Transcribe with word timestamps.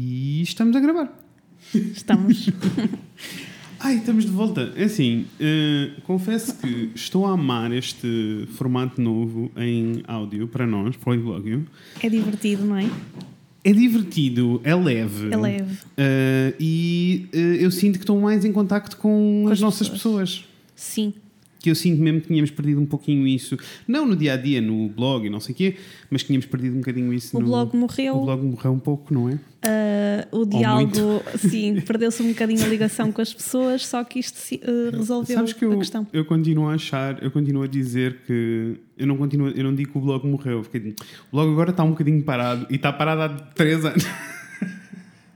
E 0.00 0.42
estamos 0.42 0.76
a 0.76 0.80
gravar. 0.80 1.12
Estamos. 1.74 2.48
Ai, 3.80 3.96
estamos 3.96 4.24
de 4.24 4.30
volta. 4.30 4.72
É 4.76 4.84
assim, 4.84 5.26
eh, 5.40 5.90
confesso 6.04 6.56
que 6.56 6.92
estou 6.94 7.26
a 7.26 7.32
amar 7.32 7.72
este 7.72 8.46
formato 8.52 9.02
novo 9.02 9.50
em 9.56 10.04
áudio 10.06 10.46
para 10.46 10.68
nós, 10.68 10.96
para 10.96 11.14
o 11.14 11.20
blog. 11.20 11.64
É 12.00 12.08
divertido, 12.08 12.64
não 12.64 12.76
é? 12.76 12.88
É 13.64 13.72
divertido, 13.72 14.60
é 14.62 14.72
leve. 14.72 15.32
É 15.32 15.36
leve. 15.36 15.78
Eh, 15.96 16.54
e 16.60 17.26
eh, 17.32 17.56
eu 17.64 17.70
sinto 17.72 17.94
que 17.94 18.04
estou 18.04 18.20
mais 18.20 18.44
em 18.44 18.52
contacto 18.52 18.96
com, 18.98 19.42
Com 19.42 19.48
as 19.48 19.54
as 19.54 19.60
nossas 19.60 19.88
pessoas. 19.88 20.44
Sim. 20.76 21.12
Que 21.68 21.72
eu 21.72 21.74
sinto 21.74 22.00
mesmo 22.00 22.22
que 22.22 22.28
tínhamos 22.28 22.50
perdido 22.50 22.80
um 22.80 22.86
pouquinho 22.86 23.26
isso. 23.26 23.54
Não 23.86 24.06
no 24.06 24.16
dia 24.16 24.32
a 24.32 24.36
dia, 24.38 24.58
no 24.58 24.88
blog 24.88 25.26
e 25.26 25.28
não 25.28 25.38
sei 25.38 25.52
o 25.52 25.56
quê, 25.58 25.76
mas 26.10 26.22
que 26.22 26.28
tínhamos 26.28 26.46
perdido 26.46 26.76
um 26.76 26.78
bocadinho 26.78 27.12
isso 27.12 27.36
O 27.36 27.40
no. 27.40 27.46
blog 27.46 27.76
morreu. 27.76 28.16
O 28.16 28.24
blog 28.24 28.42
morreu 28.42 28.72
um 28.72 28.78
pouco, 28.78 29.12
não 29.12 29.28
é? 29.28 29.38
Ah, 29.62 30.26
o 30.32 30.46
diálogo, 30.46 31.22
sim, 31.36 31.78
perdeu-se 31.86 32.22
um 32.22 32.28
bocadinho 32.28 32.64
a 32.64 32.68
ligação 32.68 33.12
com 33.12 33.20
as 33.20 33.34
pessoas, 33.34 33.86
só 33.86 34.02
que 34.02 34.18
isto 34.18 34.38
ah, 34.62 34.96
resolveu 34.96 35.36
Sabes 35.36 35.52
que 35.52 35.62
a 35.64 35.68
eu, 35.68 35.78
questão. 35.78 36.06
eu 36.10 36.24
continuo 36.24 36.68
a 36.68 36.74
achar, 36.74 37.22
eu 37.22 37.30
continuo 37.30 37.62
a 37.64 37.66
dizer 37.66 38.18
que 38.26 38.76
eu 38.96 39.06
não, 39.06 39.18
continuo, 39.18 39.48
eu 39.50 39.64
não 39.64 39.74
digo 39.74 39.92
que 39.92 39.98
o 39.98 40.00
blog 40.00 40.26
morreu. 40.26 40.62
Fiquei, 40.64 40.94
o 41.30 41.36
blog 41.36 41.52
agora 41.52 41.70
está 41.70 41.84
um 41.84 41.90
bocadinho 41.90 42.22
parado 42.22 42.66
e 42.70 42.76
está 42.76 42.90
parado 42.92 43.20
há 43.22 43.28
3 43.54 43.84
anos. 43.84 44.06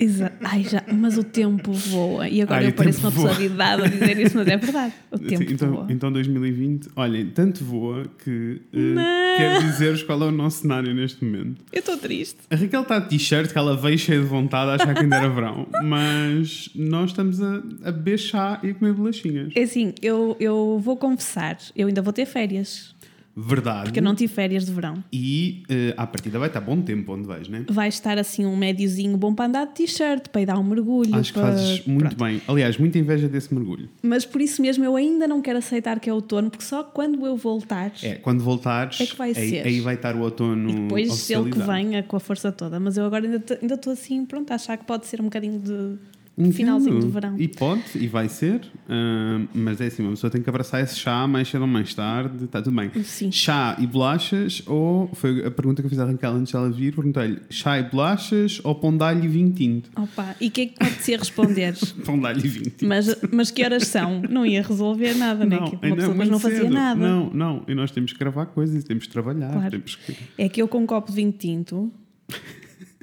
Exa 0.03 0.33
Ai, 0.43 0.65
já, 0.65 0.83
mas 0.93 1.17
o 1.17 1.23
tempo 1.25 1.73
voa. 1.73 2.29
E 2.29 2.43
agora 2.43 2.61
Ai, 2.63 2.69
eu 2.69 2.73
pareço 2.73 3.01
uma 3.01 3.11
pessoa 3.13 3.29
voa. 3.33 3.39
de 3.39 3.47
idade 3.47 3.83
a 3.83 3.87
dizer 3.87 4.19
isso, 4.19 4.37
mas 4.37 4.49
é 4.49 4.57
verdade. 4.57 4.93
O 5.11 5.19
tempo 5.21 5.43
então, 5.53 5.71
voa. 5.73 5.87
então 5.89 6.13
2020, 6.13 6.89
olhem, 6.97 7.27
tanto 7.31 7.65
voa 7.65 8.05
que 8.23 8.61
Não. 8.73 9.37
quero 9.37 9.65
dizer-vos 9.65 10.03
qual 10.03 10.23
é 10.23 10.27
o 10.27 10.31
nosso 10.33 10.63
cenário 10.63 10.93
neste 10.95 11.25
momento. 11.25 11.63
Eu 11.73 11.81
estou 11.81 11.97
triste. 11.97 12.39
A 12.51 12.57
Raquel 12.57 12.83
está 12.83 12.99
de 12.99 13.09
t-shirt, 13.11 13.53
que 13.53 13.59
ela 13.59 13.77
veio 13.77 13.99
cheia 13.99 14.21
de 14.21 14.27
vontade 14.27 14.71
a 14.71 14.75
achar 14.75 14.95
que 14.95 15.01
ainda 15.03 15.17
era 15.17 15.29
verão, 15.29 15.67
mas 15.85 16.69
nós 16.75 17.11
estamos 17.11 17.41
a, 17.41 17.57
a 17.85 17.93
beber 17.93 18.19
chá 18.19 18.59
e 18.63 18.71
a 18.71 18.75
comer 18.75 18.93
bolachinhas. 18.95 19.53
É 19.55 19.63
assim, 19.63 19.95
eu, 20.03 20.37
eu 20.41 20.81
vou 20.83 20.97
confessar, 20.97 21.57
eu 21.77 21.87
ainda 21.89 22.03
vou 22.03 22.13
ter 22.13 22.27
férias, 22.27 22.95
Verdade. 23.35 23.85
porque 23.85 23.99
eu 23.99 24.03
não 24.03 24.15
tive 24.15 24.33
férias 24.33 24.67
de 24.67 24.73
verão. 24.73 25.03
E 25.13 25.63
eh, 25.69 25.95
à 25.97 26.07
partida 26.07 26.39
vai 26.39 26.49
estar 26.49 26.61
bom 26.61 26.81
tempo 26.83 27.13
onde 27.15 27.27
vais, 27.27 27.49
né? 27.49 27.65
Vai 27.71 27.89
estar 27.89 28.19
assim 28.19 28.45
um 28.45 28.57
médiozinho 28.57 29.17
bom 29.17 29.35
para 29.35 29.47
andar 29.47 29.65
de 29.67 29.75
t-shirt, 29.75 30.29
para 30.29 30.43
ir 30.43 30.47
dar 30.47 30.59
um 30.59 30.63
mergulho. 30.63 31.15
Acho 31.15 31.33
que 31.33 31.41
para... 31.41 31.53
fazes 31.53 31.87
muito 31.87 32.15
Pronto. 32.15 32.25
bem. 32.25 32.43
Aliás, 32.47 32.77
muita 32.77 32.99
inveja 32.99 33.29
desse 33.29 33.53
mergulho. 33.55 33.89
Mas 34.03 34.27
por 34.27 34.41
isso 34.41 34.61
mesmo 34.61 34.85
eu 34.85 34.97
ainda 34.97 35.27
não 35.27 35.41
quero 35.41 35.59
aceitar 35.59 35.99
que 35.99 36.11
é 36.11 36.13
outono, 36.13 36.51
porque 36.51 36.65
só 36.65 36.83
quando 36.85 37.25
eu 37.27 37.37
voltar, 37.37 37.93
É, 38.03 38.15
quando 38.17 38.43
voltares, 38.43 39.01
É 39.01 39.07
que 39.07 39.17
vai 39.17 39.31
aí, 39.31 39.51
ser. 39.51 39.67
aí 39.67 39.81
vai 39.81 39.95
estar 39.95 40.15
o 40.15 40.21
outono 40.21 40.69
e 40.71 40.75
depois 40.75 41.31
ele 41.31 41.51
que 41.51 41.59
venha 41.59 42.03
com 42.03 42.17
a 42.17 42.21
força 42.21 42.53
toda. 42.53 42.79
Mas 42.79 42.97
eu 42.97 43.05
agora 43.07 43.25
ainda 43.27 43.75
estou 43.75 43.93
assim, 43.93 44.25
pronto, 44.27 44.51
a 44.51 44.57
achar 44.57 44.77
que 44.77 44.85
pode 44.85 45.07
ser 45.07 45.21
um 45.21 45.25
bocadinho 45.25 45.59
de 45.59 45.97
Entendo. 46.37 46.55
finalzinho 46.55 46.99
de 47.01 47.07
verão. 47.09 47.35
E 47.39 47.47
pode, 47.47 47.83
e 47.95 48.09
vai 48.09 48.27
ser, 48.29 48.63
ah, 48.89 49.41
mas 49.55 49.81
é 49.83 49.87
assim, 49.87 50.03
uma 50.03 50.13
pessoa 50.13 50.31
tem 50.31 50.41
que 50.43 50.49
abraçar 50.49 50.83
esse 50.83 50.97
chá 50.99 51.27
mais 51.27 51.47
cedo 51.49 51.61
ou 51.63 51.67
mais 51.67 51.93
tarde, 51.95 52.45
está 52.45 52.63
tudo 52.63 52.75
bem. 52.75 52.91
Sim. 53.05 53.31
Chá 53.31 53.77
e 53.79 53.87
bolachas, 53.87 54.63
ou 54.67 55.11
foi 55.15 55.45
a 55.45 55.51
pergunta 55.51 55.83
que 55.83 55.87
eu 55.87 55.91
fiz 55.91 55.99
à 55.99 56.07
Raquel 56.07 56.33
antes 56.33 56.51
dela 56.53 56.71
vir, 56.71 56.95
perguntei-lhe 56.95 57.39
chá 57.51 57.79
e 57.79 57.83
bolachas 57.83 58.61
ou 58.65 58.75
pão 58.75 58.97
de 58.97 59.05
alho 59.05 59.23
e 59.25 59.29
vinho 59.29 59.53
tinto? 59.53 59.91
Opa, 59.95 60.35
e 60.41 60.49
o 60.49 60.51
que 60.51 60.61
é 60.63 60.67
que 60.67 60.79
pode 60.79 61.03
ser 61.03 61.19
responder? 61.19 61.75
Pão 62.05 62.19
de 62.19 62.27
alho 62.27 62.39
e 62.39 62.49
vinho 62.49 62.65
tinto. 62.65 62.87
mas, 62.87 63.15
mas 63.31 63.51
que 63.51 63.63
horas 63.63 63.87
são? 63.87 64.23
Não 64.23 64.47
ia 64.47 64.63
resolver 64.63 65.15
nada, 65.15 65.45
né? 65.45 65.59
Que 65.59 65.77
uma 65.77 65.87
é 65.93 65.95
pessoa 65.97 66.15
muito 66.15 66.31
não 66.31 66.39
fazia 66.41 66.61
cedo. 66.63 66.73
nada. 66.73 66.99
Não, 67.01 67.31
não, 67.31 67.63
e 67.69 67.75
nós 67.75 67.91
temos 67.91 68.13
que 68.13 68.19
gravar 68.19 68.47
coisas, 68.47 68.83
temos 68.85 69.07
que 69.07 69.13
trabalhar, 69.13 69.53
Claro. 69.53 69.71
temos 69.71 69.97
que... 69.97 70.17
É 70.39 70.49
que 70.49 70.63
eu 70.63 70.67
com 70.67 70.79
um 70.79 70.87
copo 70.87 71.11
de 71.11 71.17
vinho 71.17 71.33
tinto, 71.33 71.93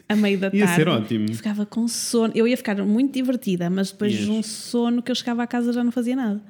a 0.09 0.15
meio 0.15 0.39
da 0.39 0.49
Ia 0.51 0.65
tarde, 0.65 0.75
ser 0.75 0.89
ótimo. 0.89 1.33
ficava 1.35 1.65
com 1.67 1.87
sono. 1.87 2.33
Eu 2.35 2.47
ia 2.47 2.57
ficar 2.57 2.75
muito 2.83 3.13
divertida, 3.13 3.69
mas 3.69 3.91
depois 3.91 4.11
Ias. 4.13 4.23
de 4.25 4.31
um 4.31 4.41
sono 4.41 5.03
que 5.03 5.11
eu 5.11 5.15
chegava 5.15 5.43
a 5.43 5.47
casa 5.47 5.71
já 5.71 5.83
não 5.83 5.91
fazia 5.91 6.15
nada. 6.15 6.41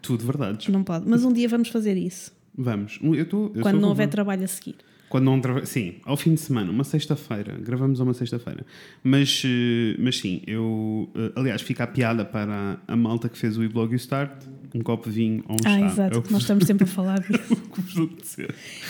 Tudo 0.00 0.24
verdades. 0.24 0.68
Não 0.68 0.84
pode. 0.84 1.08
Mas 1.08 1.24
um 1.24 1.32
dia 1.32 1.48
vamos 1.48 1.68
fazer 1.68 1.96
isso. 1.96 2.32
Vamos. 2.56 2.98
Eu 3.02 3.28
tô, 3.28 3.50
eu 3.54 3.62
quando 3.62 3.80
não 3.80 3.88
houver 3.88 4.08
trabalho 4.08 4.44
a 4.44 4.46
seguir. 4.46 4.76
Quando 5.08 5.24
não. 5.24 5.64
Sim, 5.64 5.94
ao 6.04 6.16
fim 6.16 6.34
de 6.34 6.40
semana, 6.40 6.70
uma 6.70 6.84
sexta-feira. 6.84 7.56
Gravamos 7.60 7.98
uma 8.00 8.12
sexta-feira. 8.12 8.66
Mas, 9.02 9.42
eh, 9.44 9.96
mas 9.98 10.18
sim, 10.18 10.42
eu. 10.46 11.08
eh, 11.14 11.32
Aliás, 11.36 11.62
fica 11.62 11.84
a 11.84 11.86
piada 11.86 12.24
para 12.24 12.78
a 12.86 12.96
malta 12.96 13.28
que 13.28 13.38
fez 13.38 13.56
o 13.56 13.64
e-blog 13.64 13.92
e 13.92 13.94
o 13.94 13.96
Start: 13.96 14.32
um 14.74 14.80
copo 14.80 15.08
de 15.08 15.14
vinho 15.16 15.42
ou 15.48 15.54
um 15.54 15.58
Ah, 15.64 15.78
chá. 15.78 15.86
exato. 15.86 16.18
É 16.18 16.22
que 16.22 16.32
Nós 16.32 16.42
estamos 16.42 16.64
sempre 16.66 16.84
a 16.84 16.86
falar 16.88 17.20
disso. 17.20 17.54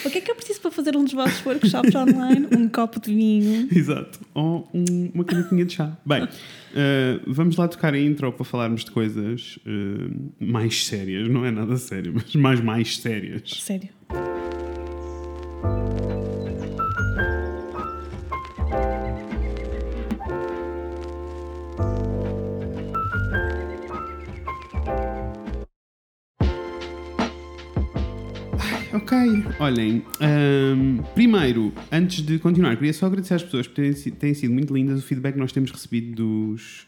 o 0.05 0.11
que 0.11 0.19
é 0.19 0.21
que 0.21 0.31
eu 0.31 0.35
preciso 0.35 0.61
para 0.61 0.71
fazer 0.73 0.97
um 0.97 1.05
dos 1.05 1.13
vossos 1.13 1.45
workshops 1.47 1.95
online? 1.95 2.49
Um 2.57 2.69
copo 2.69 3.01
de 3.01 3.15
vinho. 3.15 3.69
Exato. 3.75 4.19
Ou 4.35 4.69
um- 4.75 5.11
uma 5.15 5.25
canequinha 5.25 5.65
de 5.65 5.75
chá. 5.75 5.97
Bem, 6.05 6.27
eh, 6.75 7.21
vamos 7.27 7.57
lá 7.57 7.69
tocar 7.69 7.95
a 7.95 7.99
intro 8.01 8.33
para 8.33 8.45
falarmos 8.45 8.85
de 8.85 8.91
coisas 8.91 9.59
eh, 9.65 10.11
mais 10.45 10.85
sérias. 10.87 11.29
Não 11.29 11.45
é 11.45 11.51
nada 11.51 11.77
sério, 11.77 12.13
mas 12.15 12.35
mais, 12.35 12.61
mais 12.61 12.97
sérias. 12.99 13.43
Sério. 13.63 13.89
Ok, 28.93 29.13
olhem, 29.61 30.03
ahm, 30.21 31.03
primeiro, 31.15 31.73
antes 31.93 32.25
de 32.25 32.39
continuar, 32.39 32.75
queria 32.77 32.93
só 32.93 33.07
agradecer 33.07 33.35
às 33.35 33.43
pessoas 33.43 33.67
porque 33.67 33.93
têm, 33.93 34.13
têm 34.13 34.35
sido 34.35 34.53
muito 34.53 34.75
lindas 34.75 34.99
o 34.99 35.03
feedback 35.03 35.35
que 35.35 35.39
nós 35.39 35.53
temos 35.53 35.71
recebido 35.71 36.15
dos, 36.17 36.87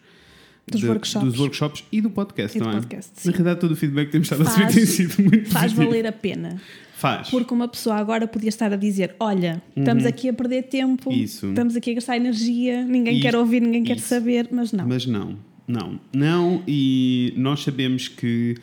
Dos 0.70 0.82
workshops. 0.82 1.28
dos 1.30 1.38
workshops 1.38 1.84
e 1.92 2.00
do 2.00 2.08
podcast 2.08 2.56
E 2.56 2.60
do 2.60 2.64
também. 2.64 2.80
podcast. 2.80 3.10
Na 3.26 3.32
realidade, 3.32 3.60
todo 3.60 3.72
o 3.72 3.76
feedback 3.76 4.06
que 4.06 4.12
temos 4.12 4.26
estado 4.26 4.42
a 4.42 4.44
Faz- 4.46 4.56
receber 4.74 4.74
tem 4.74 4.86
sido 4.86 5.22
muito 5.22 5.50
Faz 5.50 5.64
positivo. 5.72 5.90
valer 5.90 6.06
a 6.06 6.12
pena. 6.12 6.60
Faz. 7.00 7.30
Porque 7.30 7.52
uma 7.54 7.66
pessoa 7.66 7.96
agora 7.96 8.26
podia 8.28 8.48
estar 8.50 8.72
a 8.72 8.76
dizer: 8.76 9.14
Olha, 9.18 9.62
estamos 9.76 10.04
aqui 10.04 10.28
a 10.28 10.32
perder 10.34 10.64
tempo, 10.64 11.08
Uhum. 11.10 11.16
Isso. 11.16 11.46
estamos 11.48 11.74
aqui 11.74 11.92
a 11.92 11.94
gastar 11.94 12.16
energia, 12.16 12.84
ninguém 12.84 13.14
Isso. 13.14 13.22
quer 13.22 13.34
ouvir, 13.36 13.60
ninguém 13.60 13.82
quer 13.82 13.96
Isso. 13.96 14.08
saber, 14.08 14.48
mas 14.52 14.70
não. 14.72 14.86
Mas 14.86 15.06
não, 15.06 15.38
não, 15.66 15.98
não, 16.14 16.62
e 16.68 17.32
nós 17.36 17.60
sabemos 17.62 18.06
que 18.08 18.54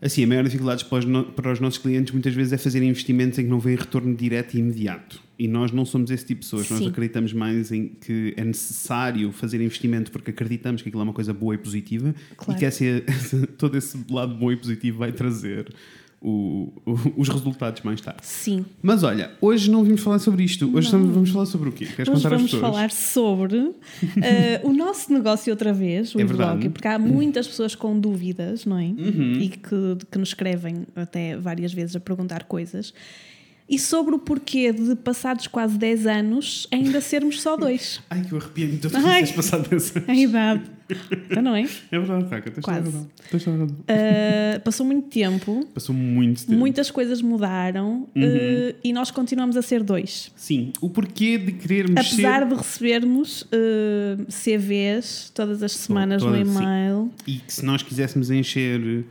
assim, 0.00 0.22
a 0.22 0.26
maior 0.26 0.44
dificuldade 0.44 0.84
para 0.84 0.98
os, 0.98 1.04
no- 1.06 1.24
para 1.24 1.50
os 1.52 1.60
nossos 1.60 1.78
clientes 1.78 2.12
muitas 2.12 2.34
vezes 2.34 2.52
é 2.52 2.58
fazer 2.58 2.82
investimentos 2.82 3.38
em 3.38 3.44
que 3.44 3.48
não 3.50 3.58
vem 3.58 3.74
retorno 3.74 4.14
direto 4.14 4.54
e 4.54 4.58
imediato. 4.60 5.18
E 5.38 5.48
nós 5.48 5.72
não 5.72 5.84
somos 5.86 6.10
esse 6.10 6.24
tipo 6.26 6.42
de 6.42 6.46
pessoas, 6.46 6.68
nós 6.70 6.78
Sim. 6.80 6.88
acreditamos 6.88 7.32
mais 7.32 7.72
em 7.72 7.88
que 7.88 8.34
é 8.36 8.44
necessário 8.44 9.32
fazer 9.32 9.60
investimento 9.62 10.12
porque 10.12 10.30
acreditamos 10.30 10.82
que 10.82 10.88
aquilo 10.90 11.00
é 11.00 11.04
uma 11.04 11.12
coisa 11.14 11.32
boa 11.32 11.54
e 11.54 11.58
positiva 11.58 12.14
Claro. 12.36 12.56
e 12.56 12.60
que 12.60 12.64
essa- 12.66 13.46
todo 13.58 13.76
esse 13.78 13.98
lado 14.10 14.34
bom 14.34 14.52
e 14.52 14.56
positivo 14.56 14.98
vai 14.98 15.10
trazer 15.10 15.72
o- 16.24 16.72
o- 16.86 17.12
os 17.20 17.28
resultados 17.28 17.82
mais 17.82 18.00
tarde. 18.00 18.20
Sim. 18.22 18.64
Mas 18.82 19.02
olha, 19.02 19.32
hoje 19.40 19.70
não 19.70 19.84
vimos 19.84 20.00
falar 20.00 20.18
sobre 20.18 20.42
isto. 20.44 20.64
Hoje 20.66 20.72
Não. 20.74 20.80
estamos- 20.82 21.10
vamos 21.14 21.30
falar 21.30 21.46
sobre 21.46 21.68
o 21.68 21.72
quê? 21.72 21.84
Queres 21.84 22.08
Hoje 22.08 22.22
contar 22.22 22.28
às 22.34 22.40
vamos 22.40 22.50
pessoas? 22.50 22.72
falar 22.74 22.90
sobre 22.90 23.70
eh, 24.22 24.60
o 24.64 24.72
nosso 24.72 25.12
negócio 25.12 25.52
outra 25.52 25.72
vez, 25.72 26.14
o 26.14 26.20
É 26.20 26.24
blog, 26.24 26.68
porque 26.70 26.88
há 26.88 26.98
muitas 26.98 27.46
pessoas 27.46 27.74
com 27.74 27.98
dúvidas, 27.98 28.64
não 28.64 28.78
é? 28.78 28.84
Uhum. 28.86 29.38
E 29.40 29.48
que, 29.50 30.06
que 30.10 30.18
nos 30.18 30.28
escrevem 30.30 30.86
até 30.96 31.36
várias 31.36 31.72
vezes 31.72 31.94
a 31.94 32.00
perguntar 32.00 32.44
coisas. 32.44 32.94
E 33.66 33.78
sobre 33.78 34.14
o 34.14 34.18
porquê 34.18 34.72
de, 34.72 34.94
passados 34.94 35.46
quase 35.46 35.78
10 35.78 36.06
anos, 36.06 36.68
ainda 36.70 37.00
sermos 37.00 37.40
só 37.40 37.56
dois. 37.56 37.98
Ai, 38.10 38.22
que 38.22 38.32
eu 38.32 38.38
arrepiei-me 38.38 38.76
todo 38.76 38.94
Ai. 38.96 39.20
teres 39.22 39.32
passado 39.32 39.68
dessa. 39.70 40.04
A 40.06 40.14
idade. 40.14 40.62
Então, 41.30 41.42
não 41.42 41.56
é? 41.56 41.62
É 41.90 41.98
verdade, 41.98 42.24
Raca, 42.24 42.50
tens 42.50 42.62
toda 42.62 42.62
Quase. 42.62 42.84
razão. 42.90 43.10
Tens 43.30 43.44
toda. 43.44 43.66
Eh, 43.88 44.60
passou 44.62 44.84
muito 44.84 45.08
tempo, 45.08 45.66
Passou 45.72 45.94
muito 45.94 46.44
tempo. 46.44 46.58
muitas 46.58 46.90
coisas 46.90 47.22
mudaram 47.22 48.06
Uhum. 48.14 48.22
eh, 48.22 48.74
e 48.84 48.92
nós 48.92 49.10
continuamos 49.10 49.56
a 49.56 49.62
ser 49.62 49.82
dois. 49.82 50.30
Sim, 50.36 50.70
o 50.82 50.90
porquê 50.90 51.38
de 51.38 51.52
querermos 51.52 51.96
Apesar 51.98 52.40
ser... 52.40 52.48
de 52.48 52.54
recebermos 52.54 53.48
eh, 53.50 54.16
CVs 54.28 55.30
todas 55.34 55.62
as 55.62 55.72
semanas 55.72 56.22
no 56.22 56.32
todas, 56.32 56.46
sim. 56.48 56.54
e-mail. 56.62 57.10
E 57.26 57.38
que 57.38 57.50
se 57.52 57.64
nós 57.64 57.82
quiséssemos 57.82 58.30
encher... 58.30 59.04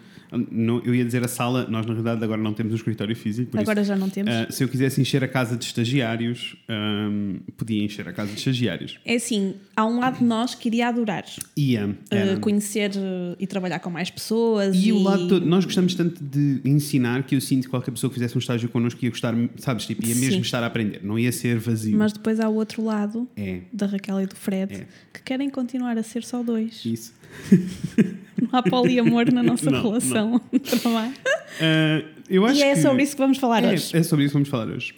não- 0.51 0.81
eu 0.83 0.93
ia 0.95 1.03
dizer 1.05 1.23
a 1.23 1.27
sala, 1.27 1.67
nós 1.69 1.85
na 1.85 1.93
realidade 1.93 2.23
agora 2.23 2.41
não 2.41 2.53
temos 2.53 2.71
um 2.73 2.75
escritório 2.75 3.15
físico, 3.15 3.51
por 3.51 3.59
Agora 3.59 3.83
já 3.83 3.95
não 3.95 4.09
temos. 4.09 4.33
isso... 4.33 4.45
ah, 4.49 4.51
se 4.51 4.63
eu 4.63 4.67
quisesse 4.67 4.99
encher 5.01 5.23
a 5.23 5.27
casa 5.27 5.55
de 5.57 5.65
estagiários, 5.65 6.55
ahm, 6.67 7.37
podia 7.57 7.83
encher 7.83 8.07
a 8.07 8.13
casa 8.13 8.31
de 8.31 8.37
estagiários. 8.37 8.99
É 9.05 9.15
assim, 9.15 9.55
há 9.75 9.85
um 9.85 9.99
lado 9.99 10.19
de 10.19 10.23
nós 10.23 10.55
que 10.55 10.67
iria 10.69 10.87
adorar 10.87 11.25
Ia. 11.57 11.95
eh, 12.11 12.17
era. 12.17 12.37
conhecer 12.39 12.91
eh, 12.95 13.35
e 13.39 13.47
trabalhar 13.47 13.79
com 13.79 13.89
mais 13.89 14.09
pessoas. 14.09 14.75
E 14.75 14.91
o 14.91 14.99
lado 15.01 15.27
todo, 15.27 15.45
nós 15.45 15.65
gostamos 15.65 15.93
tanto 15.95 16.23
de 16.23 16.59
ensinar 16.65 17.23
que 17.23 17.35
eu 17.35 17.41
sinto 17.41 17.63
que 17.63 17.69
qualquer 17.69 17.91
pessoa 17.91 18.09
que 18.09 18.15
fizesse 18.15 18.35
um 18.35 18.39
estágio 18.39 18.69
connosco 18.69 19.03
ia 19.03 19.09
gostar, 19.09 19.33
sabes, 19.57 19.85
tipo, 19.85 20.03
ia 20.05 20.15
mesmo 20.15 20.35
Sim. 20.35 20.41
estar 20.41 20.63
a 20.63 20.67
aprender, 20.67 21.01
não 21.03 21.17
ia 21.17 21.31
ser 21.31 21.57
vazio. 21.59 21.97
Mas 21.97 22.13
depois 22.13 22.39
há 22.39 22.49
o 22.49 22.55
outro 22.55 22.83
lado 22.83 23.27
É, 23.35 23.61
da 23.71 23.85
Raquel 23.85 24.21
e 24.21 24.25
do 24.25 24.35
Fred 24.35 24.73
É. 24.73 24.85
que 25.13 25.21
querem 25.23 25.49
continuar 25.49 25.97
a 25.97 26.03
ser 26.03 26.23
só 26.23 26.41
dois. 26.43 26.83
isso. 26.85 27.13
Não 28.41 28.49
há 28.59 28.63
poliamor 28.63 29.31
na 29.31 29.43
nossa 29.43 29.69
Não, 29.69 29.81
relação 29.81 30.41
de 30.51 30.59
trabalho. 30.59 31.13
Ah, 31.61 32.03
eu 32.29 32.45
acho 32.45 32.59
E 32.59 32.63
é 32.63 32.73
que- 32.75 32.81
sobre 32.81 33.03
isso 33.03 33.13
que 33.15 33.21
vamos 33.21 33.37
falar 33.37 33.63
É, 33.63 33.73
hoje. 33.73 33.95
é 33.95 34.03
sobre 34.03 34.25
isso 34.25 34.31
que 34.31 34.33
vamos 34.33 34.49
falar 34.49 34.67
hoje. 34.67 34.93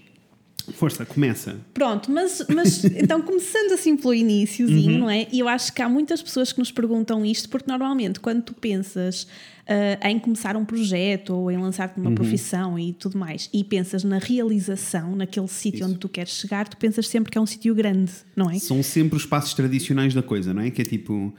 Força, 0.74 1.06
começa. 1.06 1.58
Pronto, 1.76 2.10
mas, 2.12 2.44
mas 2.50 2.84
então 2.96 3.22
começando 3.22 3.74
assim 3.74 3.96
pelo 3.96 4.16
iníciozinho, 4.16 4.98
não 4.98 5.08
é? 5.10 5.28
E 5.32 5.38
eu 5.40 5.48
acho 5.48 5.72
que 5.72 5.80
há 5.82 5.88
muitas 5.88 6.24
pessoas 6.24 6.52
que 6.52 6.58
nos 6.58 6.72
perguntam 6.72 7.24
isto, 7.24 7.50
porque 7.50 7.70
normalmente 7.70 8.20
quando 8.20 8.42
tu 8.42 8.54
pensas 8.56 9.24
uh, 9.70 10.08
em 10.08 10.18
começar 10.18 10.58
um 10.58 10.66
projeto 10.66 11.36
ou 11.36 11.52
em 11.52 11.58
lançar-te 11.58 12.00
numa 12.00 12.12
profissão 12.16 12.80
e 12.80 12.94
tudo 12.94 13.16
mais, 13.16 13.48
e 13.54 13.64
pensas 13.64 14.04
na 14.04 14.18
realização, 14.18 15.16
naquele 15.16 15.48
sítio 15.48 15.86
onde 15.86 16.00
tu 16.00 16.10
queres 16.10 16.32
chegar, 16.34 16.68
tu 16.68 16.78
pensas 16.78 17.08
sempre 17.08 17.32
que 17.32 17.38
é 17.38 17.42
um 17.42 17.46
sítio 17.46 17.76
grande, 17.76 18.12
não 18.36 18.50
é? 18.50 18.58
São 18.58 18.82
sempre 18.82 19.18
os 19.18 19.26
passos 19.26 19.54
tradicionais 19.54 20.16
da 20.16 20.24
coisa, 20.24 20.52
não 20.52 20.64
é? 20.64 20.72
Que 20.72 20.82
é 20.82 20.86
tipo 20.86 21.32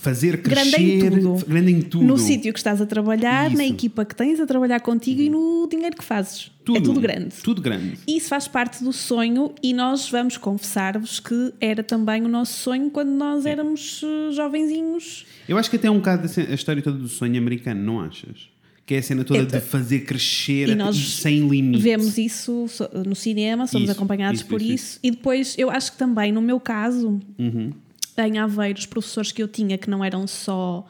fazer 0.00 0.36
Grande 0.38 0.70
crescer, 0.70 0.80
em 0.80 1.20
tudo. 1.20 1.46
grande 1.46 1.72
em 1.72 1.80
tudo. 1.82 2.04
No 2.04 2.18
sítio 2.18 2.52
que 2.52 2.58
estás 2.58 2.80
a 2.80 2.86
trabalhar, 2.86 3.50
na 3.50 3.64
Isso. 3.64 3.74
equipa 3.74 4.04
que 4.04 4.14
tens 4.14 4.38
a 4.40 4.46
trabalhar 4.46 4.80
contigo 4.80 5.20
e 5.22 5.30
no 5.30 5.66
dinheiro 5.70 5.96
que 5.96 6.04
fazes. 6.04 6.50
É 6.74 6.80
tudo 6.80 7.00
grande. 7.00 7.34
Tudo 7.42 7.60
grande. 7.60 7.98
Isso 8.08 8.28
faz 8.28 8.48
parte 8.48 8.82
do 8.82 8.92
sonho 8.92 9.52
e 9.62 9.72
nós 9.74 10.08
vamos 10.10 10.36
confessar-vos 10.36 11.20
que 11.20 11.52
era 11.60 11.82
também 11.82 12.22
o 12.24 12.28
nosso 12.28 12.54
sonho 12.58 12.90
quando 12.90 13.10
nós 13.10 13.44
éramos 13.46 14.00
eh, 14.02 14.32
jovenzinhos. 14.32 15.26
Eu 15.48 15.58
acho 15.58 15.68
que 15.68 15.76
até 15.76 15.88
é 15.88 15.90
um 15.90 15.96
bocado 15.96 16.26
a 16.50 16.54
história 16.54 16.82
toda 16.82 16.96
do 16.98 17.08
sonho 17.08 17.36
americano, 17.38 17.82
não 17.82 18.00
achas? 18.00 18.48
Que 18.86 18.94
é 18.94 18.98
a 18.98 19.02
cena 19.02 19.24
toda 19.24 19.40
Então- 19.40 19.58
de 19.60 19.64
fazer 19.64 20.00
crescer 20.00 20.68
E 20.68 20.74
nós 20.74 20.96
sem 20.96 21.46
limites. 21.48 21.82
Vemos 21.82 22.18
isso 22.18 22.66
so- 22.68 22.88
no 23.06 23.14
cinema, 23.14 23.66
somos 23.66 23.88
Isso, 23.88 23.96
acompanhados 23.98 24.40
isso, 24.40 24.48
por 24.48 24.60
isso, 24.60 24.72
isso. 24.74 24.98
E 25.02 25.10
depois, 25.10 25.54
eu 25.56 25.70
acho 25.70 25.92
que 25.92 25.98
também, 25.98 26.32
no 26.32 26.42
meu 26.42 26.60
caso, 26.60 27.18
Uhum. 27.38 27.72
Em 28.18 28.38
Aveiro, 28.38 28.78
os 28.78 28.86
professores 28.86 29.32
que 29.32 29.42
eu 29.42 29.48
tinha, 29.48 29.76
que 29.78 29.88
não 29.90 30.04
eram 30.04 30.26
só 30.26 30.86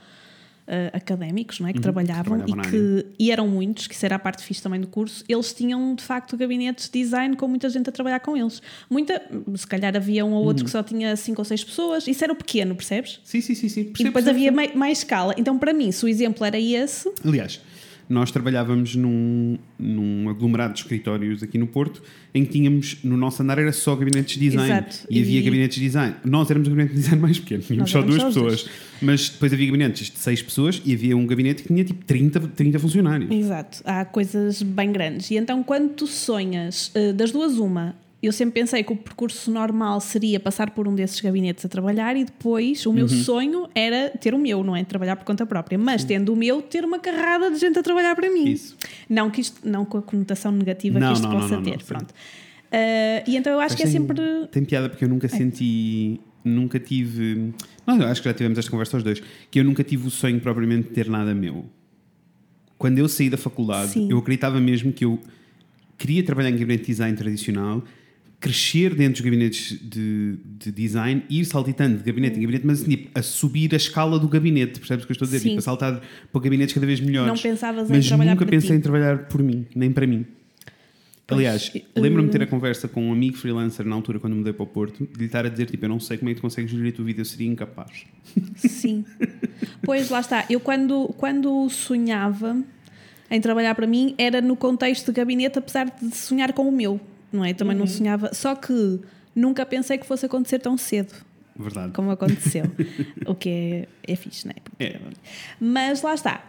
eh, 0.67 0.91
académicos, 0.95 1.61
não 1.61 1.69
é? 1.69 1.73
que 1.75 1.81
trabalhavam, 1.81 2.39
Uhum. 2.39 2.45
trabalhavam 2.47 2.73
na 2.73 2.79
e, 2.79 3.03
que, 3.03 3.07
e 3.19 3.31
eram 3.31 3.47
muitos, 3.47 3.87
que 3.87 3.95
isso 3.95 4.05
era 4.07 4.17
a 4.17 4.19
parte 4.19 4.43
fixe 4.43 4.63
também 4.63 4.81
do 4.81 4.87
curso, 4.87 5.23
eles 5.29 5.53
tinham 5.53 5.95
de 5.95 6.03
facto 6.03 6.37
gabinetes 6.39 6.89
de 6.89 7.03
design 7.03 7.37
com 7.37 7.47
muita 7.47 7.69
gente 7.69 7.87
a 7.89 7.93
trabalhar 7.93 8.21
com 8.21 8.35
eles. 8.35 8.63
Muita, 8.89 9.21
se 9.57 9.67
calhar 9.67 9.95
havia 9.95 10.25
um 10.25 10.33
ou 10.33 10.41
Uhum. 10.41 10.47
outro 10.47 10.65
que 10.65 10.71
só 10.71 10.83
tinha 10.83 11.15
cinco 11.17 11.41
ou 11.43 11.45
seis 11.45 11.63
pessoas, 11.63 12.07
isso 12.09 12.25
era 12.25 12.33
o 12.33 12.37
pequeno, 12.37 12.75
percebes? 12.75 13.21
Sim, 13.25 13.43
sim, 13.43 13.55
sim. 13.55 13.69
sim. 13.69 13.81
E 13.81 13.85
Percebo, 13.85 14.09
depois 14.09 14.25
percebo, 14.25 14.31
havia 14.31 14.53
percebo. 14.53 14.75
mai- 14.75 14.89
mais 14.89 14.99
escala. 14.99 15.35
Então, 15.37 15.59
para 15.59 15.75
mim, 15.75 15.93
se 15.93 16.03
o 16.05 16.09
exemplo 16.09 16.45
era 16.47 16.59
esse, 16.59 17.13
Aliás, 17.23 17.61
nós 18.09 18.31
trabalhávamos 18.31 18.95
num, 18.95 19.59
num 19.79 20.29
aglomerado 20.29 20.75
de 20.75 20.81
escritórios 20.81 21.43
aqui 21.43 21.57
no 21.59 21.67
Porto 21.67 22.03
em 22.35 22.45
que 22.45 22.53
tínhamos, 22.53 22.99
no 23.05 23.17
nosso 23.17 23.43
andar 23.43 23.59
era 23.59 23.73
só 23.73 23.95
gabinetes 23.95 24.35
de 24.39 24.51
design. 24.51 24.71
Exato. 24.73 25.07
E, 25.09 25.21
havia 25.21 25.41
E- 25.41 25.43
gabinetes 25.43 25.77
de 25.79 25.85
design. 25.85 26.15
Nós 26.25 26.51
éramos 26.51 26.67
o 26.69 26.71
gabinete 26.71 26.95
de 26.95 27.01
design 27.01 27.23
mais 27.23 27.39
pequeno, 27.39 27.63
tínhamos 27.63 27.91
só 27.91 28.03
duas 28.03 28.23
pessoas. 28.23 28.69
Mas 29.01 29.29
depois 29.29 29.53
havia 29.53 29.67
gabinetes 29.67 30.11
de 30.11 30.19
seis 30.19 30.43
pessoas 30.43 30.83
e 30.85 30.93
havia 30.95 31.17
um 31.17 31.27
gabinete 31.27 31.63
que 31.63 31.69
tinha 31.69 31.85
tipo 31.85 32.05
30, 32.05 32.41
30 32.41 32.79
funcionários. 32.79 33.31
Exato, 33.31 33.81
há 33.85 34.05
coisas 34.05 34.63
bem 34.63 34.91
grandes. 34.93 35.31
E 35.31 35.37
então, 35.37 35.63
quando 35.63 35.91
tu 35.95 36.07
sonhas, 36.07 36.91
eh, 36.95 37.13
das 37.13 37.31
duas, 37.31 37.59
uma, 37.59 37.95
eu 38.27 38.33
sempre 38.33 38.61
pensei 38.61 38.83
que 38.83 38.93
o 38.93 38.97
percurso 38.97 39.51
normal 39.51 40.01
seria 40.01 40.39
passar 40.41 40.71
por 40.71 40.87
um 40.89 40.95
desses 40.95 41.21
gabinetes 41.21 41.65
a 41.65 41.69
trabalhar 41.69 42.17
e 42.17 42.25
depois 42.25 42.85
o 42.87 42.89
Uhum. 42.91 42.95
meu 42.95 43.09
sonho 43.09 43.69
era 43.75 44.11
ter 44.11 44.35
o 44.35 44.39
meu, 44.39 44.63
não 44.65 44.75
é? 44.77 44.85
Trabalhar 44.85 45.17
por 45.17 45.25
conta 45.25 45.45
própria. 45.45 45.77
Mas 45.79 46.05
tendo 46.05 46.33
o 46.33 46.37
meu, 46.37 46.63
ter 46.63 46.85
uma 46.85 46.99
carrada 46.99 47.51
de 47.51 47.59
gente 47.59 47.79
a 47.79 47.83
trabalhar 47.83 48.15
para 48.15 48.31
mim. 48.31 48.49
Isso. 48.51 48.77
Não, 49.09 49.31
que 49.31 49.41
isto, 49.41 49.69
não 49.69 49.85
com 49.85 49.99
a 49.99 50.03
conotação 50.03 50.53
negativa 50.53 50.99
Não, 50.99 51.09
que 51.09 51.15
isto 51.15 51.29
não, 51.29 51.41
possa 51.41 51.57
não, 51.57 51.63
ter. 51.63 51.81
sim. 51.81 51.87
Pronto. 51.87 52.15
Eh, 52.73 53.25
e 53.27 53.37
então 53.37 53.53
eu 53.53 53.61
acho 53.61 53.75
Mas 53.75 53.77
que 53.77 53.83
é 53.83 53.87
tem- 53.87 53.93
sempre. 54.01 54.21
Tem 54.51 54.65
piada 54.65 54.89
porque 54.89 55.05
eu 55.05 55.09
nunca 55.09 55.29
senti. 55.29 56.21
Nunca 56.45 56.79
tive. 56.79 57.53
Não, 57.87 57.99
eu 58.01 58.07
acho 58.09 58.21
que 58.21 58.29
já 58.29 58.35
tivemos 58.35 58.59
esta 58.59 58.71
conversa 58.71 58.97
aos 58.97 59.03
dois. 59.05 59.23
Que 59.51 59.61
eu 59.61 59.65
nunca 59.65 59.83
tive 59.85 60.07
o 60.07 60.11
sonho 60.11 60.39
propriamente 60.41 60.89
de 60.89 60.95
ter 60.95 61.09
nada 61.09 61.35
meu. 61.35 61.65
Quando 62.77 62.99
eu 62.99 63.09
saí 63.09 63.31
da 63.31 63.37
faculdade, 63.37 63.93
Sim. 63.93 64.11
eu 64.11 64.19
acreditava 64.19 64.61
mesmo 64.61 64.93
que 64.93 65.05
eu 65.05 65.19
queria 65.97 66.23
trabalhar 66.25 66.51
em 66.51 66.55
gabinete 66.55 66.81
de 66.83 66.87
design 66.89 67.17
tradicional, 67.17 67.83
crescer 68.45 68.95
dentro 68.95 69.15
dos 69.15 69.21
gabinetes 69.23 69.79
de, 69.81 70.37
de 70.45 70.71
design, 70.71 71.23
ir 71.31 71.47
saltitando 71.47 71.97
de 71.97 72.05
gabinete 72.05 72.37
em 72.37 72.43
gabinete, 72.43 72.67
mas 72.67 72.83
assim, 72.83 72.91
tipo, 72.91 73.19
a 73.19 73.23
subir 73.23 73.73
a 73.73 73.77
escala 73.79 74.19
do 74.19 74.29
gabinete. 74.29 74.79
Percebes 74.79 75.05
o 75.05 75.07
que 75.07 75.13
eu 75.13 75.15
estou 75.15 75.25
a 75.25 75.29
dizer? 75.31 75.41
Sim. 75.41 75.49
Tipo, 75.49 75.61
a 75.61 75.63
saltar 75.63 76.03
para 76.31 76.41
gabinetes 76.43 76.75
cada 76.75 76.87
vez 76.87 77.01
melhores. 77.01 77.29
Não 77.29 77.39
pensavas 77.39 77.89
em 77.89 77.95
mas 77.95 78.07
trabalhar 78.07 78.33
nunca 78.33 78.45
pensei 78.45 78.71
ti. 78.73 78.77
em 78.77 78.81
trabalhar 78.81 79.29
por 79.29 79.43
mim, 79.43 79.65
nem 79.75 79.91
para 79.91 80.07
mim. 80.07 80.27
Pois, 81.27 81.39
Aliás, 81.39 81.73
eh, 81.75 81.83
lembro-me 81.97 82.29
de 82.29 82.33
ter 82.33 82.43
a 82.43 82.47
conversa 82.47 82.87
com 82.87 83.09
um 83.09 83.11
amigo 83.11 83.39
freelancer 83.39 83.87
na 83.87 83.95
altura, 83.95 84.21
quando 84.21 84.37
mudei 84.37 84.53
para 84.53 84.63
o 84.63 84.67
Porto, 84.67 85.09
de 85.11 85.19
lhe 85.19 85.25
estar 85.25 85.47
a 85.47 85.49
dizer: 85.49 85.65
tipo, 85.65 85.83
eu 85.83 85.89
não 85.89 85.99
sei 85.99 86.19
como 86.19 86.29
é 86.29 86.35
que 86.35 86.41
tu 86.41 86.43
consegues 86.43 86.71
gerir 86.71 86.93
a 86.93 86.97
tua 86.97 87.05
vida, 87.07 87.23
eu 87.23 87.25
seria 87.25 87.49
incapaz. 87.49 88.05
Sim. 88.57 89.05
Pois 89.83 90.09
lá 90.11 90.21
está. 90.21 90.45
Eu 90.49 90.61
quando, 90.61 91.15
quando 91.17 91.69
sonhava 91.71 92.63
em 93.31 93.41
trabalhar 93.41 93.75
para 93.75 93.87
mim 93.87 94.15
era 94.17 94.41
no 94.41 94.57
contexto 94.57 95.07
de 95.07 95.13
gabinete, 95.13 95.59
apesar 95.59 95.87
de 95.87 96.15
sonhar 96.15 96.53
com 96.53 96.67
o 96.67 96.73
meu, 96.73 96.99
não 97.35 97.45
é? 97.45 97.53
Também 97.55 97.77
não 97.77 97.87
sonhava. 97.87 98.33
Só 98.33 98.55
que 98.55 99.01
nunca 99.35 99.65
pensei 99.67 99.99
que 99.99 100.07
fosse 100.07 100.27
acontecer 100.27 100.59
tão 100.59 100.77
cedo 100.77 101.13
Verdade. 101.57 101.93
como 101.93 102.11
aconteceu. 102.11 102.65
o 103.27 103.35
que 103.35 103.49
é, 103.49 103.89
é 104.13 104.17
fixe, 104.17 104.47
não 104.47 104.53
é? 104.57 104.61
Porque- 104.63 104.85
É. 104.85 105.01
Mas 105.61 106.03
lá 106.03 106.15
está. 106.15 106.45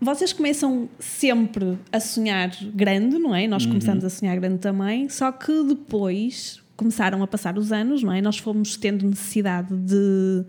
Vocês 0.00 0.32
começam 0.32 0.88
sempre 1.00 1.78
a 1.90 1.98
sonhar 1.98 2.50
grande, 2.74 3.18
não 3.18 3.34
é? 3.34 3.46
Nós 3.48 3.64
começamos 3.64 4.04
a 4.04 4.10
sonhar 4.10 4.38
grande 4.38 4.58
também, 4.58 5.08
só 5.08 5.32
que 5.32 5.64
depois 5.64 6.60
começaram 6.76 7.22
a 7.22 7.26
passar 7.26 7.56
os 7.56 7.72
anos, 7.72 8.02
não 8.02 8.12
é? 8.12 8.20
Nós 8.20 8.36
fomos 8.36 8.76
tendo 8.76 9.06
necessidade 9.08 9.74
de. 9.74 10.44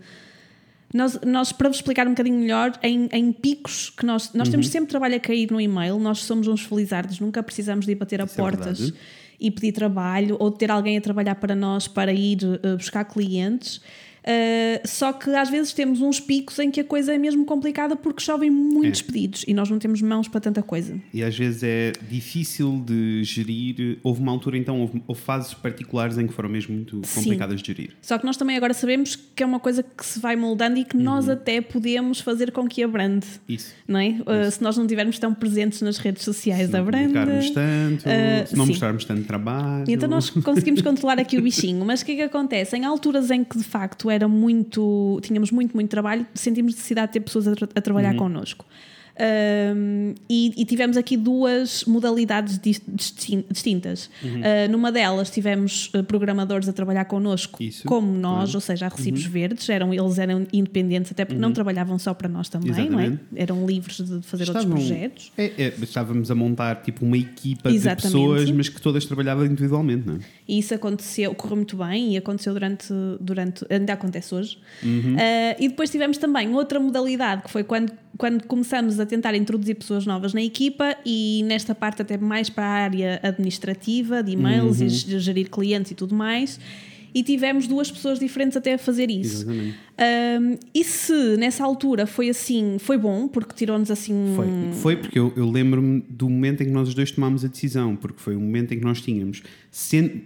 Nós, 0.92 1.18
nós 1.26 1.52
para 1.52 1.68
vos 1.68 1.78
explicar 1.78 2.06
um 2.06 2.10
bocadinho 2.10 2.38
melhor, 2.38 2.78
em, 2.82 3.08
em 3.12 3.32
picos 3.32 3.90
que 3.90 4.04
nós. 4.06 4.32
Nós 4.34 4.48
temos 4.50 4.68
sempre 4.68 4.88
trabalho 4.90 5.16
a 5.16 5.20
cair 5.20 5.50
no 5.50 5.60
e-mail, 5.60 5.98
nós 5.98 6.18
somos 6.20 6.46
uns 6.46 6.62
felizardos, 6.62 7.18
nunca 7.18 7.42
precisamos 7.42 7.84
de 7.86 7.92
ir 7.92 7.94
bater 7.94 8.20
a 8.20 8.24
Isso 8.24 8.34
é 8.34 8.36
portas 8.36 8.78
verdade. 8.80 8.98
E 9.40 9.50
pedir 9.50 9.72
trabalho 9.72 10.36
ou 10.38 10.50
ter 10.50 10.70
alguém 10.70 10.96
a 10.96 11.00
trabalhar 11.00 11.34
para 11.36 11.54
nós 11.54 11.86
para 11.86 12.12
ir 12.12 12.38
eh, 12.62 12.76
buscar 12.76 13.04
clientes. 13.04 13.80
Eh, 14.24 14.82
só 14.84 15.12
que 15.12 15.30
às 15.30 15.48
vezes 15.48 15.72
temos 15.72 16.00
uns 16.00 16.20
picos 16.20 16.58
em 16.58 16.70
que 16.70 16.80
a 16.80 16.84
coisa 16.84 17.14
é 17.14 17.18
mesmo 17.18 17.44
complicada 17.44 17.96
porque 17.96 18.22
chovem 18.22 18.50
muitos 18.50 19.00
É. 19.00 19.04
pedidos 19.04 19.44
e 19.46 19.54
nós 19.54 19.70
não 19.70 19.78
temos 19.78 20.02
mãos 20.02 20.28
para 20.28 20.40
tanta 20.40 20.62
coisa. 20.62 21.00
E 21.14 21.22
às 21.22 21.36
vezes 21.36 21.62
é 21.62 21.92
difícil 22.10 22.82
de 22.84 23.22
gerir. 23.24 23.98
Houve 24.02 24.20
uma 24.20 24.32
altura, 24.32 24.58
então, 24.58 24.80
houve, 24.80 25.02
houve 25.06 25.20
fases 25.20 25.54
particulares 25.54 26.18
em 26.18 26.26
que 26.26 26.32
foram 26.32 26.48
mesmo 26.48 26.74
muito 26.74 27.00
Sim. 27.04 27.20
complicadas 27.20 27.60
de 27.62 27.66
gerir. 27.66 27.90
Só 28.02 28.18
que 28.18 28.26
nós 28.26 28.36
também 28.36 28.56
agora 28.56 28.74
sabemos 28.74 29.16
que 29.16 29.42
é 29.42 29.46
uma 29.46 29.60
coisa 29.60 29.82
que 29.82 30.04
se 30.04 30.18
vai 30.20 30.36
moldando 30.36 30.78
e 30.78 30.84
que 30.84 30.96
nós 30.96 31.28
até 31.28 31.60
podemos 31.60 32.20
fazer 32.20 32.50
com 32.52 32.66
que 32.68 32.82
abrande, 32.82 33.26
Isso. 33.48 33.72
não 33.86 33.98
é? 34.00 34.16
Eh, 34.26 34.50
se 34.50 34.62
nós 34.62 34.76
não 34.76 34.84
estivermos 34.84 35.18
tão 35.18 35.32
presentes 35.32 35.80
nas 35.80 35.98
redes 35.98 36.22
sociais 36.24 36.66
Se 36.66 36.72
da 36.72 36.82
publicarmos 36.82 37.50
tanto, 37.50 38.06
eh, 38.08 38.44
se 38.46 38.56
não 38.56 38.64
sim. 38.64 38.70
mostrarmos 38.72 39.04
tanto 39.04 39.22
trabalho. 39.24 39.84
E 39.88 39.92
Então 39.92 40.08
nós 40.08 40.28
conseguimos 40.30 40.82
controlar 40.82 41.18
aqui 41.18 41.36
o 41.38 41.42
bichinho, 41.42 41.84
mas 41.84 42.02
o 42.02 42.04
que 42.04 42.12
é 42.12 42.16
que 42.16 42.22
acontece? 42.22 42.76
Em 42.76 42.84
alturas 42.84 43.30
em 43.30 43.42
que 43.44 43.56
de 43.58 43.64
facto 43.64 44.10
era 44.18 44.28
muito, 44.28 45.18
tínhamos 45.22 45.50
muito, 45.50 45.74
muito 45.74 45.90
trabalho, 45.90 46.26
sentimos 46.34 46.74
necessidade 46.74 47.08
de 47.08 47.12
ter 47.14 47.20
pessoas 47.20 47.48
a, 47.48 47.54
tra- 47.54 47.68
a 47.74 47.80
trabalhar 47.80 48.12
Uhum. 48.12 48.18
connosco. 48.18 48.64
Um, 49.20 50.14
e, 50.28 50.52
e 50.56 50.64
tivemos 50.64 50.96
aqui 50.96 51.16
duas 51.16 51.84
modalidades 51.84 52.58
dis- 52.58 52.80
distin- 52.86 53.44
distintas. 53.50 54.08
Uhum. 54.22 54.40
Uh, 54.40 54.70
numa 54.70 54.92
delas 54.92 55.28
tivemos 55.30 55.90
uh, 55.94 56.04
programadores 56.04 56.68
a 56.68 56.72
trabalhar 56.72 57.04
connosco, 57.06 57.62
Isso, 57.62 57.84
como 57.86 58.12
nós. 58.12 58.50
Uhum. 58.50 58.56
ou 58.56 58.60
seja, 58.60 58.86
a 58.86 58.88
recibos 58.88 59.24
verdes, 59.24 59.68
eram, 59.68 59.92
eles 59.92 60.18
eram 60.18 60.46
independentes, 60.52 61.10
até 61.12 61.24
porque 61.24 61.40
não 61.40 61.52
trabalhavam 61.52 61.98
só 61.98 62.14
para 62.14 62.28
nós 62.28 62.48
também, 62.48 62.88
é? 62.98 63.42
Eram 63.42 63.66
livres 63.66 63.96
de 63.96 64.22
fazer 64.22 64.44
Estavam- 64.44 64.70
outros 64.70 64.86
projetos. 64.88 65.32
É, 65.36 65.44
é, 65.58 65.72
estávamos 65.82 66.30
a 66.30 66.34
montar 66.34 66.76
tipo 66.82 67.04
uma 67.04 67.18
equipa 67.18 67.70
Exatamente. 67.70 67.96
de 67.96 68.02
pessoas, 68.12 68.50
mas 68.52 68.68
que 68.68 68.80
todas 68.80 69.04
trabalhavam 69.04 69.44
individualmente, 69.44 70.06
não 70.06 70.14
é? 70.16 70.18
E 70.46 70.58
isso 70.60 70.74
aconteceu, 70.74 71.34
correu 71.34 71.56
muito 71.56 71.76
bem 71.76 72.14
e 72.14 72.16
aconteceu 72.16 72.52
durante, 72.52 72.92
durante 73.20 73.66
ainda 73.68 73.92
acontece 73.92 74.34
hoje. 74.34 74.58
Uh, 74.82 75.56
e 75.58 75.68
depois 75.68 75.90
tivemos 75.90 76.16
também 76.18 76.54
outra 76.54 76.78
modalidade 76.80 77.42
que 77.42 77.50
foi 77.50 77.62
quando, 77.64 77.92
quando 78.18 78.44
começamos 78.46 78.98
a 78.98 79.06
tentar 79.06 79.36
introduzir 79.36 79.76
pessoas 79.76 80.04
novas 80.04 80.34
na 80.34 80.42
equipa 80.42 80.96
e 81.06 81.42
nesta 81.44 81.72
parte 81.72 82.02
até 82.02 82.18
mais 82.18 82.50
para 82.50 82.64
a 82.64 82.68
área 82.68 83.20
administrativa, 83.22 84.24
de 84.24 84.32
e-mails 84.32 84.80
e 84.80 84.86
de 84.86 85.20
gerir 85.20 85.48
clientes 85.48 85.92
e 85.92 85.94
tudo 85.94 86.16
mais. 86.16 86.58
E 87.14 87.22
tivemos 87.22 87.66
duas 87.66 87.90
pessoas 87.90 88.18
diferentes 88.18 88.56
até 88.56 88.74
a 88.74 88.78
fazer 88.78 89.10
isso. 89.10 89.46
Um, 89.48 90.58
e 90.74 90.84
se 90.84 91.36
nessa 91.38 91.64
altura 91.64 92.06
foi 92.06 92.28
assim, 92.28 92.76
foi 92.78 92.98
bom, 92.98 93.28
porque 93.28 93.54
tirou-nos 93.54 93.90
assim. 93.90 94.34
Foi, 94.36 94.46
foi 94.74 94.96
porque 94.96 95.18
eu, 95.18 95.32
eu 95.34 95.48
lembro-me 95.48 96.04
do 96.08 96.28
momento 96.28 96.62
em 96.62 96.66
que 96.66 96.72
nós 96.72 96.88
os 96.88 96.94
dois 96.94 97.10
tomámos 97.10 97.44
a 97.44 97.48
decisão, 97.48 97.96
porque 97.96 98.20
foi 98.20 98.36
um 98.36 98.40
momento 98.40 98.74
em 98.74 98.78
que 98.78 98.84
nós 98.84 99.00
tínhamos 99.00 99.42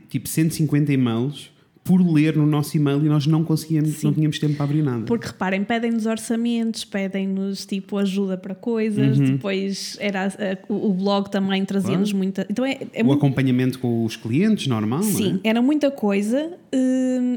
tipo 0.08 0.28
150 0.28 0.92
e-mails 0.92 1.52
por 1.84 2.00
ler 2.00 2.36
no 2.36 2.46
nosso 2.46 2.76
e-mail 2.76 3.04
e 3.04 3.08
nós 3.08 3.26
não 3.26 3.42
conseguíamos, 3.42 4.00
não 4.04 4.12
tínhamos 4.12 4.38
tempo 4.38 4.54
para 4.54 4.64
abrir 4.64 4.82
nada. 4.82 5.04
Porque 5.04 5.26
reparem, 5.26 5.64
pedem-nos 5.64 6.06
orçamentos, 6.06 6.84
pedem-nos 6.84 7.66
tipo 7.66 7.98
ajuda 7.98 8.36
para 8.36 8.54
coisas, 8.54 9.18
Uhum. 9.18 9.24
depois 9.32 9.96
era 10.00 10.26
a- 10.28 10.32
o 10.72 10.90
o 10.90 10.94
blog 10.94 11.28
também 11.30 11.64
trazia-nos 11.64 12.12
muita. 12.12 12.46
Então 12.48 12.64
é, 12.64 12.78
é 12.92 13.02
o 13.02 13.06
muito. 13.06 13.18
acompanhamento 13.18 13.78
com 13.80 14.04
os 14.04 14.14
clientes, 14.14 14.66
normal, 14.68 15.00
não 15.00 15.04
Sim, 15.10 15.40
é? 15.42 15.48
era 15.50 15.60
muita 15.60 15.90
coisa 15.90 16.52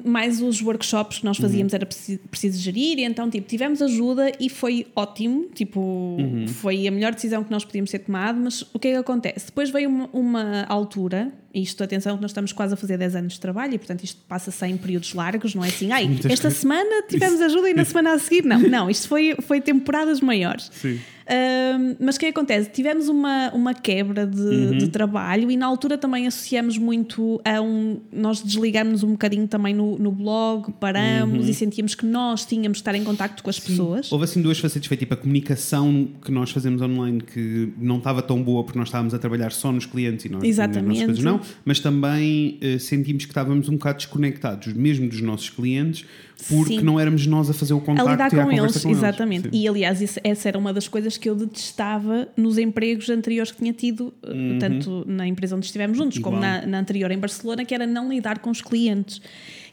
mais 0.05 0.41
os 0.41 0.61
workshops 0.61 1.19
que 1.19 1.25
nós 1.25 1.37
fazíamos 1.37 1.73
era 1.73 1.85
preciso, 1.85 2.19
preciso 2.31 2.59
gerir, 2.61 2.99
e 2.99 3.03
então 3.03 3.29
tipo, 3.29 3.47
tivemos 3.47 3.81
ajuda 3.81 4.31
e 4.39 4.49
foi 4.49 4.87
ótimo, 4.95 5.47
tipo, 5.53 5.79
Uhum. 6.19 6.47
foi 6.47 6.87
a 6.87 6.91
melhor 6.91 7.13
decisão 7.13 7.43
que 7.43 7.51
nós 7.51 7.65
podíamos 7.65 7.91
ter 7.91 7.99
tomado, 7.99 8.39
mas 8.39 8.61
o 8.73 8.79
que 8.79 8.87
é 8.87 8.91
que 8.91 8.97
acontece? 8.97 9.47
Depois 9.47 9.69
veio 9.69 9.89
uma, 9.89 10.09
uma 10.13 10.63
altura, 10.69 11.31
isto 11.53 11.83
atenção 11.83 12.15
que 12.15 12.21
nós 12.21 12.31
estamos 12.31 12.51
quase 12.53 12.73
a 12.73 12.77
fazer 12.77 12.97
10 12.97 13.15
anos 13.15 13.33
de 13.33 13.39
trabalho 13.39 13.73
e 13.75 13.77
portanto 13.77 14.03
isto 14.03 14.21
passa-se 14.27 14.65
em 14.65 14.77
períodos 14.77 15.13
largos, 15.13 15.53
não 15.53 15.63
é 15.63 15.67
assim, 15.67 15.91
ai, 15.91 16.05
Muitas 16.07 16.31
esta 16.31 16.43
coisas. 16.43 16.59
semana 16.59 17.03
tivemos 17.07 17.41
ajuda 17.41 17.69
e 17.69 17.73
na 17.73 17.83
semana 17.85 18.13
a 18.13 18.19
seguir, 18.19 18.45
não, 18.45 18.59
não, 18.59 18.89
isto 18.89 19.07
foi, 19.07 19.35
foi 19.41 19.59
temporadas 19.59 20.21
maiores. 20.21 20.69
Sim. 20.73 20.99
Ahm, 21.27 21.95
mas 21.99 22.15
o 22.15 22.19
que 22.19 22.25
é 22.27 22.31
que 22.31 22.37
acontece? 22.37 22.69
Tivemos 22.69 23.09
uma, 23.09 23.51
uma 23.53 23.73
quebra 23.73 24.27
de, 24.27 24.39
Uhum. 24.41 24.77
de 24.77 24.87
trabalho 24.89 25.49
e 25.49 25.57
na 25.57 25.65
altura 25.65 25.97
também 25.97 26.27
associamos 26.27 26.77
muito 26.77 27.41
a 27.43 27.59
um. 27.61 27.99
Nós 28.11 28.41
desligamos 28.43 29.01
um 29.03 29.11
bocadinho 29.11 29.47
também 29.47 29.73
no, 29.73 29.97
no 29.97 30.11
blog, 30.11 30.71
paramos 30.79 31.45
Uhum. 31.45 31.49
e 31.49 31.53
sentíamos 31.53 31.95
que 31.95 32.05
nós 32.05 32.45
tínhamos 32.45 32.77
de 32.77 32.81
estar 32.81 32.93
em 32.95 33.03
contacto 33.03 33.41
com 33.41 33.49
as 33.49 33.59
pessoas. 33.59 34.11
Houve 34.11 34.25
assim 34.25 34.41
duas 34.41 34.59
facetas, 34.59 34.87
foi 34.87 34.97
tipo 34.97 35.13
a 35.15 35.17
comunicação 35.17 36.07
que 36.23 36.31
nós 36.31 36.51
fazemos 36.51 36.81
online 36.81 37.21
que 37.21 37.73
não 37.79 37.97
estava 37.97 38.21
tão 38.21 38.41
boa 38.43 38.63
porque 38.63 38.77
nós 38.77 38.87
estávamos 38.89 39.13
a 39.13 39.19
trabalhar 39.19 39.51
só 39.51 39.71
nos 39.71 39.85
clientes 39.85 40.25
e 40.25 40.29
nós 40.29 40.43
Exatamente. 40.43 41.05
coisas 41.05 41.23
não, 41.23 41.41
mas 41.63 41.79
também 41.79 42.57
eh, 42.61 42.77
sentimos 42.77 43.25
que 43.25 43.31
estávamos 43.31 43.67
um 43.67 43.73
bocado 43.73 43.97
desconectados, 43.97 44.73
mesmo 44.73 45.09
dos 45.09 45.21
nossos 45.21 45.49
clientes, 45.49 46.05
porque 46.49 46.75
Sim. 46.77 46.81
não 46.81 46.99
éramos 46.99 47.25
nós 47.25 47.49
a 47.49 47.53
fazer 47.53 47.73
o 47.73 47.77
A 47.77 47.81
contacto 47.81 48.11
lidar 48.11 48.33
e 48.33 48.39
a 48.39 48.43
com 48.43 48.51
eles, 48.51 48.83
com 48.83 48.89
exatamente. 48.89 49.47
eles. 49.47 49.57
Sim. 49.57 49.63
E 49.63 49.67
aliás, 49.67 50.01
isso- 50.01 50.19
essa 50.23 50.47
era 50.49 50.57
uma 50.57 50.71
das 50.73 50.87
coisas 50.87 51.17
que 51.17 51.29
eu 51.29 51.35
detestava 51.35 52.27
nos 52.37 52.57
empregos 52.57 53.09
anteriores 53.09 53.51
que 53.51 53.57
tinha 53.59 53.73
tido, 53.73 54.13
eh, 54.23 54.57
tanto 54.59 55.03
na 55.07 55.25
empresa 55.27 55.55
onde 55.55 55.65
estivemos 55.65 55.97
juntos, 55.97 56.17
como 56.19 56.37
Uhum. 56.37 56.43
Igual. 56.43 56.61
na, 56.61 56.67
na 56.67 56.79
anterior 56.79 57.09
em 57.11 57.17
Barcelona, 57.17 57.63
que 57.65 57.73
era 57.73 57.87
não 57.87 58.09
lidar 58.09 58.39
com 58.39 58.49
os 58.49 58.61
clientes. 58.61 59.21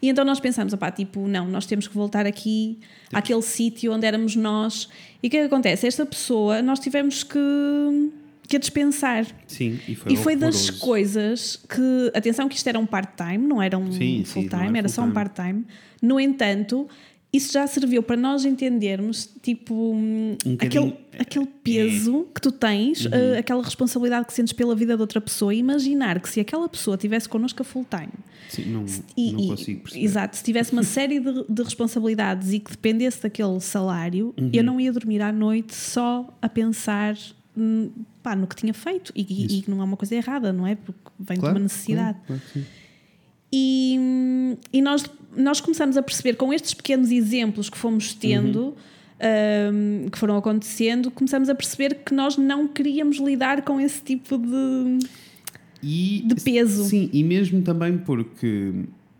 E 0.00 0.08
então 0.08 0.24
nós 0.24 0.40
pensámos, 0.40 0.72
opá, 0.72 0.90
tipo, 0.90 1.28
não, 1.28 1.46
nós 1.48 1.66
temos 1.66 1.86
que 1.86 1.94
voltar 1.94 2.26
aqui 2.26 2.78
àquele 3.12 3.42
sítio 3.42 3.92
onde 3.92 4.06
éramos 4.06 4.34
nós. 4.34 4.88
E 5.22 5.28
o 5.28 5.30
que 5.30 5.36
é 5.36 5.40
que 5.40 5.46
acontece? 5.46 5.86
Esta 5.86 6.04
pessoa, 6.06 6.60
nós 6.62 6.80
tivemos 6.80 7.22
que, 7.22 7.38
que 8.52 8.56
a 8.56 8.60
dispensar. 8.60 9.26
Sim, 9.46 9.78
e 9.88 9.94
foi, 9.94 10.12
E 10.12 10.16
foi 10.16 10.36
das 10.36 10.68
coisas 10.70 11.56
que. 11.56 12.10
Atenção, 12.14 12.48
que 12.48 12.56
isto 12.56 12.66
era 12.68 12.78
um 12.78 12.86
part-time, 12.86 13.38
não 13.46 13.60
era 13.62 13.78
um 13.78 13.90
full-time, 14.24 14.68
era 14.68 14.78
era 14.78 14.88
só 14.88 15.02
um 15.02 15.10
part-time. 15.12 15.64
No 16.02 16.18
entanto, 16.20 16.86
isso 17.32 17.50
já 17.52 17.66
serviu 17.66 18.02
para 18.02 18.14
nós 18.16 18.44
entendermos, 18.44 19.26
tipo, 19.40 19.74
um, 19.74 20.36
aquele, 20.58 20.94
aquele 21.18 21.46
peso 21.64 22.26
que 22.34 22.40
tu 22.42 22.52
tens, 22.52 23.06
Uhum. 23.06 23.10
eh, 23.14 23.38
aquela 23.38 23.62
responsabilidade 23.62 24.26
que 24.26 24.34
sentes 24.34 24.52
pela 24.52 24.74
vida 24.76 24.94
de 24.96 25.00
outra 25.00 25.18
pessoa. 25.20 25.54
E 25.54 25.58
imaginar 25.58 26.20
que 26.20 26.28
se 26.28 26.40
aquela 26.40 26.68
pessoa 26.68 26.94
estivesse 26.96 27.26
connosco 27.28 27.62
a 27.62 27.64
full-time 27.64 28.12
Sim, 28.50 28.64
não, 28.66 28.84
e, 29.16 29.32
não 29.32 29.46
consigo 29.48 29.80
perceber. 29.80 30.04
Exato, 30.04 30.36
se 30.36 30.42
tivesse 30.44 30.72
uma 30.72 30.82
série 30.82 31.20
de, 31.20 31.44
de 31.48 31.62
responsabilidades 31.62 32.52
e 32.52 32.58
que 32.60 32.70
dependesse 32.72 33.22
daquele 33.22 33.58
salário, 33.60 34.34
Uhum. 34.38 34.50
eu 34.52 34.62
não 34.62 34.78
ia 34.78 34.92
dormir 34.92 35.22
à 35.22 35.32
noite 35.32 35.74
só 35.74 36.28
a 36.42 36.48
pensar 36.50 37.16
pá, 38.22 38.34
no 38.34 38.46
que 38.46 38.56
tinha 38.56 38.72
feito 38.74 39.12
e, 39.14 39.20
e- 39.58 39.62
que 39.62 39.70
não 39.70 39.80
é 39.80 39.84
uma 39.84 39.96
coisa 39.96 40.14
errada, 40.14 40.52
não 40.52 40.66
é? 40.66 40.74
Porque 40.74 40.98
vem 41.18 41.38
Claro, 41.38 41.54
de 41.54 41.60
uma 41.60 41.64
necessidade. 41.64 42.18
claro, 42.26 42.42
claro. 42.52 42.66
E, 43.52 43.96
hum, 43.98 44.56
e 44.72 44.80
nós, 44.80 45.04
nós 45.36 45.60
começamos 45.60 45.96
a 45.96 46.02
perceber 46.02 46.36
com 46.36 46.52
estes 46.52 46.72
pequenos 46.74 47.10
exemplos 47.10 47.68
que 47.68 47.76
fomos 47.76 48.14
tendo. 48.14 48.74
hum, 49.72 50.08
que 50.10 50.18
foram 50.18 50.36
acontecendo, 50.36 51.10
começamos 51.10 51.48
a 51.48 51.54
perceber 51.54 51.96
que 52.04 52.12
nós 52.14 52.36
não 52.36 52.66
queríamos 52.66 53.18
lidar 53.18 53.62
com 53.62 53.78
esse 53.80 54.02
tipo 54.02 54.36
de, 54.38 54.98
E, 55.82 56.22
de 56.26 56.34
peso. 56.42 56.84
Sim, 56.84 57.08
e 57.12 57.22
mesmo 57.22 57.62
também 57.62 57.98
porque 57.98 58.72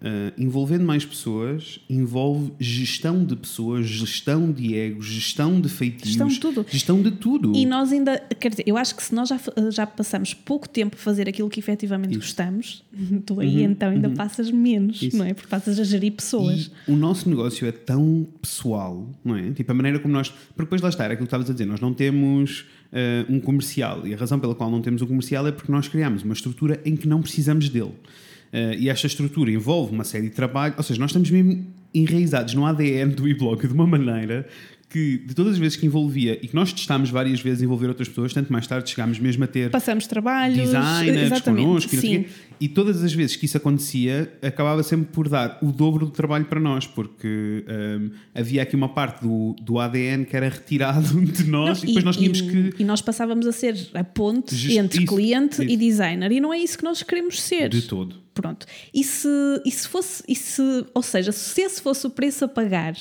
ah, 0.04 0.32
envolvendo 0.37 0.85
mais 0.85 1.04
pessoas 1.04 1.78
envolve 1.88 2.52
gestão 2.59 3.25
de 3.25 3.37
pessoas, 3.37 3.87
gestão 3.87 4.50
de 4.50 4.75
egos, 4.75 5.06
gestão 5.06 5.61
de 5.61 5.68
feitios, 5.68 6.09
Gestão 6.09 6.26
de 6.26 6.40
tudo. 6.40 6.66
gestão 6.68 7.00
de 7.02 7.11
tudo. 7.12 7.52
E 7.54 7.64
nós 7.64 7.92
ainda, 7.92 8.18
quer 8.40 8.49
dizer, 8.49 8.64
eu 8.66 8.76
acho 8.76 8.97
que 8.97 9.02
se 9.02 9.14
nós 9.14 9.28
já, 9.28 9.38
já 9.71 9.87
passamos 9.87 10.35
pouco 10.35 10.68
tempo 10.68 10.97
a 10.97 10.99
fazer 10.99 11.28
aquilo 11.28 11.49
que 11.49 11.61
efetivamente 11.61 12.16
gostamos, 12.16 12.82
tu 13.25 13.38
aí 13.38 13.62
então 13.62 13.90
ainda 13.90 14.11
passas 14.11 14.50
menos, 14.50 15.00
Isso. 15.00 15.16
não 15.16 15.25
é? 15.25 15.35
Porque 15.35 15.49
passas 15.49 15.78
a 15.78 15.85
gerir 15.85 16.12
pessoas. 16.12 16.73
E 16.88 16.90
o 16.90 16.97
nosso 16.97 17.30
negócio 17.30 17.64
é 17.66 17.73
tão 17.73 18.26
pessoal, 18.40 19.09
não 19.25 19.37
é? 19.37 19.52
Tipo, 19.52 19.71
a 19.71 19.75
maneira 19.75 20.00
como 20.00 20.12
nós. 20.12 20.30
Porque 20.30 20.62
depois 20.62 20.82
lá 20.82 20.88
está, 20.88 21.04
era 21.04 21.12
aquilo 21.12 21.26
que 21.26 21.28
estavas 21.28 21.49
a 21.49 21.52
dizer, 21.52 21.66
nós 21.66 21.80
não 21.80 21.94
temos 21.94 22.64
ah, 22.92 23.25
um 23.28 23.38
comercial. 23.38 24.04
E 24.06 24.14
a 24.14 24.16
razão 24.16 24.40
pela 24.40 24.54
qual 24.54 24.68
não 24.68 24.82
temos 24.82 25.00
um 25.00 25.06
comercial 25.06 25.47
é 25.47 25.52
porque 25.52 25.71
nós 25.71 25.87
criamos 25.87 26.25
uma 26.25 26.35
estrutura 26.35 26.80
em 26.85 26.97
que 26.97 27.06
não 27.06 27.23
precisamos 27.23 27.68
dele. 27.68 27.92
Ah, 28.52 28.75
e 28.76 28.88
esta 28.88 29.06
estrutura 29.06 29.50
envolve 29.50 29.92
uma 29.92 30.04
série 30.04 30.28
de 30.28 30.35
trabalho, 30.35 30.75
ou 30.76 30.82
seja, 30.82 31.00
nós 31.00 31.11
estamos 31.11 31.30
mesmo 31.30 31.66
enraizados 31.94 32.54
no 32.54 32.66
ADN 32.66 33.14
do 33.14 33.28
e-blog 33.28 33.66
de 33.66 33.73
uma 33.73 33.87
maneira 33.87 34.47
que, 34.93 35.19
de 35.19 35.35
todas 35.35 35.55
as 35.55 35.59
vezes 35.59 35.77
que 35.77 35.87
envolvia 35.87 36.39
e 36.43 36.47
que 36.49 36.55
nós 36.55 36.73
testámos 36.73 37.09
várias 37.11 37.41
vezes 37.41 37.63
envolver 37.63 37.87
outras 37.89 38.09
pessoas, 38.09 38.33
tanto 38.33 38.53
mais 38.53 38.67
tarde 38.67 38.91
chegámos 38.91 39.19
mesmo 39.19 39.43
a 39.45 39.47
ter 39.47 39.71
Passamos 39.71 40.07
trabalhos, 40.07 40.59
designers 40.71 41.41
connosco 41.41 41.97
e, 42.05 42.29
e 42.61 42.69
todas 42.69 43.03
as 43.03 43.13
vezes 43.13 43.37
que 43.37 43.47
isso 43.47 43.57
acontecia 43.57 44.33
acabava 44.43 44.83
sempre 44.83 45.07
por 45.13 45.29
dar 45.29 45.59
o 45.63 45.73
dobro 45.73 46.07
do 46.07 46.13
trabalho 46.13 46.45
para 46.45 46.61
nós 46.61 46.87
porque 46.87 47.65
hum, 47.69 48.11
havia 48.35 48.63
aqui 48.63 48.77
uma 48.77 48.89
parte 48.89 49.23
do, 49.23 49.55
do 49.63 49.79
ADN 49.79 50.25
que 50.25 50.37
era 50.37 50.49
retirado 50.49 51.21
de 51.25 51.45
nós 51.45 51.79
Não, 51.83 51.85
e 51.85 51.87
depois 51.89 52.05
nós 52.05 52.17
tínhamos 52.17 52.41
e- 52.41 52.71
que 52.73 52.83
e 52.83 52.85
nós 52.85 53.01
passávamos 53.01 53.47
a 53.47 53.53
ser 53.53 53.77
a 53.95 54.05
ponte 54.05 54.55
Just- 54.55 54.77
entre 54.77 55.05
isso, 55.05 55.15
cliente 55.15 55.63
isso. 55.63 55.73
e 55.73 55.77
designer 55.77 56.31
e 56.33 56.41
não 56.41 56.53
é 56.53 56.59
isso 56.59 56.77
que 56.77 56.85
nós 56.85 57.03
queremos 57.03 57.41
ser. 57.41 57.69
de 57.69 57.83
todo 57.83 58.21
Pronto. 58.35 58.65
E 58.95 59.05
se, 59.05 59.29
e 59.65 59.71
se 59.71 59.87
fosse, 59.87 60.23
e 60.27 60.35
se, 60.35 60.63
ou 60.95 61.03
seja, 61.03 61.33
se 61.33 61.61
esse 61.61 61.83
fosse 61.83 62.07
o 62.07 62.11
preço 62.11 62.47
a 62.47 62.49
pagar 62.49 62.95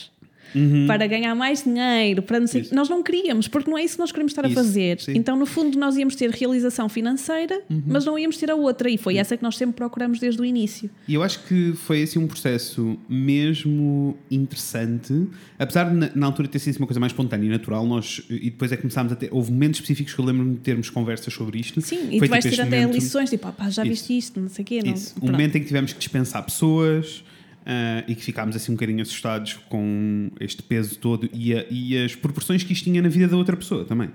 para 0.87 1.07
ganhar 1.07 1.33
mais 1.35 1.63
dinheiro, 1.63 2.21
para 2.21 2.39
não 2.39 2.47
sei, 2.47 2.61
Uhum. 2.61 2.65
Isso. 2.65 2.75
nós 2.75 2.89
não 2.89 3.01
queríamos, 3.03 3.47
porque 3.47 3.69
não 3.69 3.77
é 3.77 3.83
isso 3.83 3.95
que 3.95 3.99
nós 4.01 4.11
queremos 4.11 4.31
estar 4.31 4.45
Isso, 4.49 4.59
a 4.59 4.63
fazer. 4.63 4.99
sim. 4.99 5.13
Então, 5.15 5.35
no 5.37 5.45
fundo, 5.45 5.77
nós 5.79 5.95
íamos 5.97 6.15
ter 6.15 6.29
realização 6.29 6.87
financeira, 6.89 7.61
Uhum. 7.69 7.81
mas 7.87 8.05
não 8.05 8.17
íamos 8.17 8.37
ter 8.37 8.49
a 8.51 8.55
outra, 8.55 8.89
e 8.89 8.97
foi 8.97 9.17
essa 9.17 9.35
que 9.37 9.43
nós 9.43 9.55
sempre 9.57 9.75
procuramos 9.75 10.19
desde 10.19 10.41
o 10.41 10.45
início. 10.45 10.89
E 11.07 11.13
eu 11.13 11.23
acho 11.23 11.43
que 11.45 11.73
foi 11.73 12.03
assim 12.03 12.19
um 12.19 12.27
processo 12.27 12.97
mesmo 13.07 14.17
interessante, 14.29 15.27
apesar 15.57 15.85
de 15.89 15.95
na, 15.95 16.09
na 16.15 16.25
altura 16.27 16.47
ter 16.47 16.59
sido 16.59 16.77
uma 16.77 16.87
coisa 16.87 16.99
mais 16.99 17.11
espontânea 17.11 17.45
e 17.45 17.49
natural, 17.49 17.85
nós 17.85 18.21
e 18.29 18.49
depois 18.49 18.71
é 18.71 18.75
que 18.75 18.81
começámos 18.81 19.11
a 19.11 19.15
ter, 19.15 19.29
houve 19.31 19.51
momentos 19.51 19.79
específicos 19.79 20.13
que 20.13 20.19
eu 20.19 20.25
lembro-me 20.25 20.53
de 20.55 20.59
termos 20.61 20.89
conversas 20.89 21.33
sobre 21.33 21.59
isto. 21.59 21.81
Sim, 21.81 22.09
e 22.11 22.19
Foi 22.19 22.27
tu 22.27 22.31
vais 22.31 22.43
tipo 22.43 22.55
ter 22.55 22.61
este 22.61 22.61
até 22.61 22.81
momento- 22.81 22.95
lições, 22.95 23.29
tipo, 23.29 23.47
ah, 23.47 23.51
pá, 23.51 23.69
já 23.69 23.83
Isso. 23.83 23.89
viste 23.91 24.17
isto, 24.17 24.39
não 24.39 24.49
sei 24.49 24.63
o 24.63 24.65
quê. 24.65 24.81
Não, 24.83 24.93
Isso, 24.93 25.15
um 25.21 25.31
momento 25.31 25.55
em 25.55 25.61
que 25.61 25.67
tivemos 25.67 25.93
que 25.93 25.99
dispensar 25.99 26.43
pessoas 26.43 27.23
ah, 27.65 28.03
e 28.07 28.15
que 28.15 28.23
ficámos 28.23 28.55
assim 28.55 28.71
um 28.71 28.75
bocadinho 28.75 29.01
assustados 29.01 29.53
com 29.69 30.29
este 30.39 30.61
peso 30.63 30.97
todo 30.97 31.29
e, 31.33 31.53
a- 31.53 31.65
e 31.69 31.97
as 32.03 32.15
proporções 32.15 32.63
que 32.63 32.73
isto 32.73 32.83
tinha 32.85 33.01
na 33.01 33.09
vida 33.09 33.27
da 33.27 33.37
outra 33.37 33.55
pessoa 33.57 33.85
também. 33.85 34.09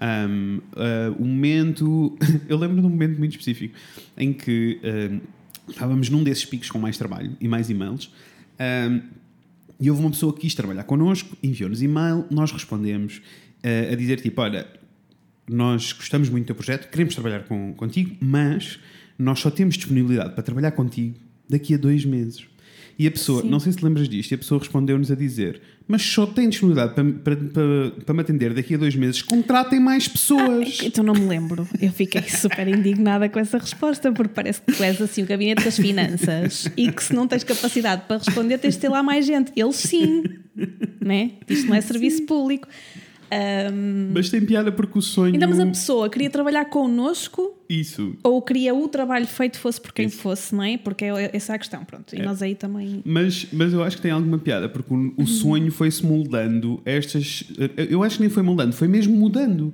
Um, 0.00 0.60
ah, 0.76 1.14
um 1.18 1.26
momento, 1.26 2.16
eu 2.48 2.56
lembro 2.58 2.80
de 2.80 2.86
um 2.86 2.90
momento 2.90 3.18
muito 3.18 3.32
específico 3.32 3.74
em 4.16 4.32
que 4.32 4.78
ah, 4.84 5.20
estávamos 5.68 6.08
num 6.10 6.22
desses 6.24 6.44
picos 6.44 6.70
com 6.70 6.78
mais 6.78 6.96
trabalho 6.98 7.36
e 7.40 7.46
mais 7.48 7.70
e-mails. 7.70 8.10
ah, 8.58 9.00
e 9.82 9.88
houve 9.90 10.02
uma 10.02 10.10
pessoa 10.10 10.30
que 10.34 10.40
quis 10.40 10.54
trabalhar 10.54 10.84
connosco, 10.84 11.34
enviou-nos 11.42 11.80
e-mail, 11.80 12.26
nós 12.30 12.52
respondemos 12.52 13.22
ah, 13.64 13.92
a 13.92 13.96
dizer 13.96 14.20
tipo, 14.20 14.40
olha, 14.42 14.66
nós 15.48 15.92
gostamos 15.92 16.28
muito 16.28 16.46
do 16.48 16.54
projeto, 16.54 16.90
queremos 16.90 17.14
trabalhar 17.14 17.44
com, 17.44 17.72
contigo, 17.74 18.14
mas 18.20 18.78
nós 19.18 19.40
só 19.40 19.50
temos 19.50 19.76
disponibilidade 19.76 20.34
para 20.34 20.42
trabalhar 20.42 20.70
contigo 20.72 21.16
daqui 21.48 21.74
a 21.74 21.76
dois 21.78 22.04
meses. 22.04 22.44
E 23.00 23.06
a 23.06 23.10
pessoa, 23.10 23.40
Sim. 23.40 23.48
não 23.48 23.58
sei 23.58 23.72
se 23.72 23.82
lembras 23.82 24.06
disto, 24.06 24.32
e 24.32 24.34
a 24.34 24.38
pessoa 24.38 24.58
respondeu-nos 24.58 25.10
a 25.10 25.14
dizer: 25.14 25.58
Mas 25.88 26.02
só 26.02 26.26
tem 26.26 26.50
disponibilidade 26.50 26.92
para, 26.92 27.02
para, 27.02 27.36
para, 27.36 27.90
para 28.04 28.14
me 28.14 28.20
atender 28.20 28.52
daqui 28.52 28.74
a 28.74 28.76
dois 28.76 28.94
meses, 28.94 29.22
contratem 29.22 29.80
mais 29.80 30.06
pessoas. 30.06 30.80
Então 30.82 31.02
não 31.02 31.14
me 31.14 31.26
lembro. 31.26 31.66
Eu 31.80 31.90
fiquei 31.92 32.20
super 32.28 32.68
indignada 32.68 33.26
com 33.30 33.38
essa 33.38 33.56
resposta, 33.56 34.12
porque 34.12 34.34
parece 34.34 34.60
que 34.60 34.74
tu 34.74 34.82
és 34.82 35.00
assim 35.00 35.22
o 35.22 35.26
gabinete 35.26 35.64
das 35.64 35.78
finanças 35.78 36.70
e 36.76 36.92
que 36.92 37.02
se 37.02 37.14
não 37.14 37.26
tens 37.26 37.42
capacidade 37.42 38.02
para 38.06 38.18
responder, 38.18 38.58
tens 38.58 38.74
de 38.74 38.80
ter 38.80 38.90
lá 38.90 39.02
mais 39.02 39.24
gente. 39.24 39.50
Eles 39.56 39.76
sim, 39.76 40.22
né? 41.00 41.30
Isto 41.48 41.68
não 41.68 41.76
é 41.76 41.80
serviço 41.80 42.24
público. 42.26 42.68
Ahm, 43.30 44.10
Mas 44.12 44.28
tem 44.28 44.40
piada 44.44 44.72
porque 44.72 44.98
o 44.98 45.02
sonho. 45.02 45.34
então, 45.36 45.48
mas 45.48 45.60
a 45.60 45.66
pessoa 45.66 46.08
queria 46.10 46.28
trabalhar 46.28 46.64
connosco 46.64 47.56
Isso. 47.68 48.16
ou 48.24 48.42
queria 48.42 48.74
o 48.74 48.88
trabalho 48.88 49.26
feito 49.26 49.58
fosse 49.58 49.80
por 49.80 49.92
quem 49.92 50.08
fosse, 50.08 50.54
não 50.54 50.64
é? 50.64 50.76
Porque 50.76 51.04
é 51.04 51.30
essa 51.32 51.54
a 51.54 51.58
questão, 51.58 51.84
pronto. 51.84 52.14
E 52.14 52.20
nós 52.20 52.42
aí 52.42 52.54
também. 52.54 53.00
Mas, 53.04 53.46
mas 53.52 53.72
eu 53.72 53.82
acho 53.84 53.96
que 53.96 54.02
tem 54.02 54.10
alguma 54.10 54.38
piada, 54.38 54.68
porque 54.68 54.92
o, 54.92 55.12
o 55.16 55.26
sonho 55.26 55.70
foi-se 55.70 56.04
moldando 56.04 56.82
estas. 56.84 57.44
Eu 57.88 58.02
acho 58.02 58.16
que 58.16 58.22
nem 58.22 58.30
foi 58.30 58.42
moldando, 58.42 58.72
foi 58.74 58.88
mesmo 58.88 59.16
mudando. 59.16 59.72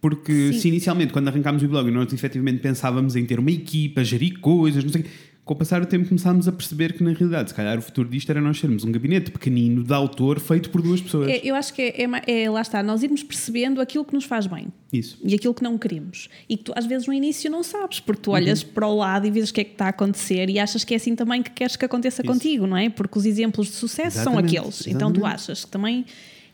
Porque 0.00 0.52
Sim. 0.52 0.58
se 0.60 0.68
inicialmente, 0.68 1.12
quando 1.12 1.26
arrancámos 1.26 1.60
o 1.62 1.66
blog, 1.68 1.90
nós 1.90 2.12
efetivamente 2.12 2.60
pensávamos 2.60 3.16
em 3.16 3.24
ter 3.26 3.40
uma 3.40 3.50
equipa, 3.50 4.04
gerir 4.04 4.38
coisas, 4.38 4.84
não 4.84 4.92
sei 4.92 5.00
o 5.00 5.04
quê, 5.04 5.10
com 5.48 5.54
o 5.54 5.56
passar 5.56 5.80
do 5.80 5.86
tempo 5.86 6.06
começámos 6.06 6.46
a 6.46 6.52
perceber 6.52 6.92
que 6.92 7.02
na 7.02 7.10
realidade, 7.10 7.48
se 7.48 7.54
calhar 7.54 7.78
o 7.78 7.80
futuro 7.80 8.06
disto 8.06 8.28
era 8.28 8.38
nós 8.38 8.60
sermos 8.60 8.84
um 8.84 8.92
gabinete 8.92 9.30
pequenino 9.30 9.82
de 9.82 9.94
autor 9.94 10.38
feito 10.38 10.68
por 10.68 10.82
duas 10.82 11.00
pessoas. 11.00 11.26
É, 11.30 11.40
eu 11.42 11.54
acho 11.54 11.72
que 11.72 11.80
é, 11.80 12.04
é, 12.04 12.42
é, 12.42 12.50
lá 12.50 12.60
está, 12.60 12.82
nós 12.82 13.02
irmos 13.02 13.22
percebendo 13.22 13.80
aquilo 13.80 14.04
que 14.04 14.12
nos 14.12 14.24
faz 14.24 14.46
bem. 14.46 14.68
Isso. 14.92 15.18
E 15.24 15.34
aquilo 15.34 15.54
que 15.54 15.62
não 15.62 15.78
queremos. 15.78 16.28
E 16.46 16.58
que 16.58 16.64
tu 16.64 16.74
às 16.76 16.84
vezes 16.84 17.06
no 17.06 17.14
início 17.14 17.50
não 17.50 17.62
sabes, 17.62 17.98
porque 17.98 18.20
tu 18.20 18.32
olhas 18.32 18.62
uhum. 18.62 18.68
para 18.74 18.86
o 18.86 18.94
lado 18.94 19.26
e 19.26 19.30
vês 19.30 19.48
o 19.48 19.54
que 19.54 19.62
é 19.62 19.64
que 19.64 19.72
está 19.72 19.86
a 19.86 19.88
acontecer 19.88 20.50
e 20.50 20.58
achas 20.58 20.84
que 20.84 20.92
é 20.92 20.98
assim 20.98 21.16
também 21.16 21.42
que 21.42 21.50
queres 21.50 21.76
que 21.76 21.84
aconteça 21.86 22.20
Isso. 22.20 22.30
contigo, 22.30 22.66
não 22.66 22.76
é? 22.76 22.90
Porque 22.90 23.18
os 23.18 23.24
exemplos 23.24 23.68
de 23.68 23.72
sucesso 23.72 24.18
Exatamente. 24.18 24.50
são 24.50 24.60
aqueles. 24.60 24.80
Exatamente. 24.86 24.96
Então 24.96 25.12
tu 25.12 25.24
achas 25.24 25.64
que 25.64 25.70
também 25.70 26.04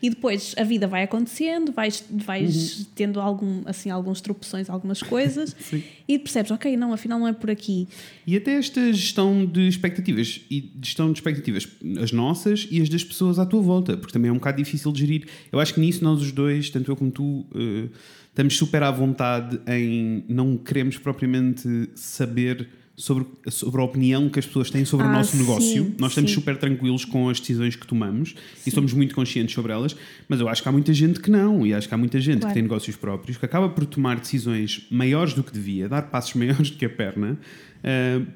e 0.01 0.09
depois 0.09 0.53
a 0.57 0.63
vida 0.63 0.87
vai 0.87 1.03
acontecendo, 1.03 1.71
vais, 1.71 2.03
vais 2.09 2.79
uhum. 2.79 2.85
tendo 2.95 3.19
algum, 3.19 3.61
assim, 3.65 3.89
alguns 3.89 4.21
tropeções, 4.21 4.69
algumas 4.69 5.01
coisas, 5.01 5.55
e 6.07 6.19
percebes, 6.19 6.51
ok, 6.51 6.75
não, 6.77 6.93
afinal 6.93 7.19
não 7.19 7.27
é 7.27 7.33
por 7.33 7.49
aqui. 7.49 7.87
E 8.25 8.35
até 8.35 8.55
esta 8.55 8.91
gestão 8.93 9.45
de 9.45 9.67
expectativas, 9.67 10.41
e 10.49 10.71
gestão 10.81 11.11
de 11.11 11.19
expectativas, 11.19 11.67
as 12.01 12.11
nossas 12.11 12.67
e 12.69 12.81
as 12.81 12.89
das 12.89 13.03
pessoas 13.03 13.39
à 13.39 13.45
tua 13.45 13.61
volta, 13.61 13.97
porque 13.97 14.13
também 14.13 14.29
é 14.29 14.31
um 14.31 14.37
bocado 14.37 14.57
difícil 14.57 14.91
de 14.91 14.99
gerir. 14.99 15.27
Eu 15.51 15.59
acho 15.59 15.73
que 15.73 15.79
nisso 15.79 16.03
nós 16.03 16.21
os 16.21 16.31
dois, 16.31 16.69
tanto 16.69 16.91
eu 16.91 16.95
como 16.95 17.11
tu, 17.11 17.23
uh, 17.23 17.89
estamos 18.29 18.57
super 18.57 18.83
à 18.83 18.91
vontade 18.91 19.59
em 19.67 20.23
não 20.27 20.57
queremos 20.57 20.97
propriamente 20.97 21.89
saber 21.95 22.67
sobre, 22.97 23.25
sobre 23.49 23.81
a 23.81 23.83
opinião 23.83 24.29
que 24.29 24.39
as 24.39 24.45
pessoas 24.45 24.69
têm 24.69 24.85
sobre 24.85 25.05
ah, 25.05 25.09
o 25.09 25.13
nosso 25.13 25.35
negócio. 25.35 25.83
Sim, 25.85 25.95
Nós 25.99 26.11
estamos 26.11 26.31
sim. 26.31 26.35
super 26.35 26.57
tranquilos 26.57 27.03
com 27.03 27.29
as 27.29 27.39
decisões 27.39 27.75
que 27.75 27.85
tomamos 27.85 28.35
sim. 28.55 28.69
e 28.69 28.71
somos 28.71 28.93
muito 28.93 29.13
conscientes 29.13 29.53
sobre 29.53 29.73
elas, 29.73 29.95
mas 30.29 30.39
eu 30.39 30.47
acho 30.47 30.63
que 30.63 30.69
há 30.69 30.71
muita 30.71 30.93
gente 30.93 31.19
que 31.19 31.29
não, 31.29 31.65
e 31.65 31.73
acho 31.73 31.87
que 31.87 31.93
há 31.93 31.97
muita 31.97 32.19
gente 32.19 32.39
claro. 32.39 32.47
que 32.47 32.53
tem 32.53 32.63
negócios 32.63 32.95
próprios 32.95 33.37
que 33.37 33.45
acaba 33.45 33.67
por 33.69 33.85
tomar 33.85 34.19
decisões 34.19 34.85
maiores 34.89 35.33
do 35.33 35.43
que 35.43 35.51
devia, 35.51 35.89
dar 35.89 36.03
passos 36.03 36.33
maiores 36.35 36.69
do 36.69 36.77
que 36.77 36.85
a 36.85 36.89
perna, 36.89 37.37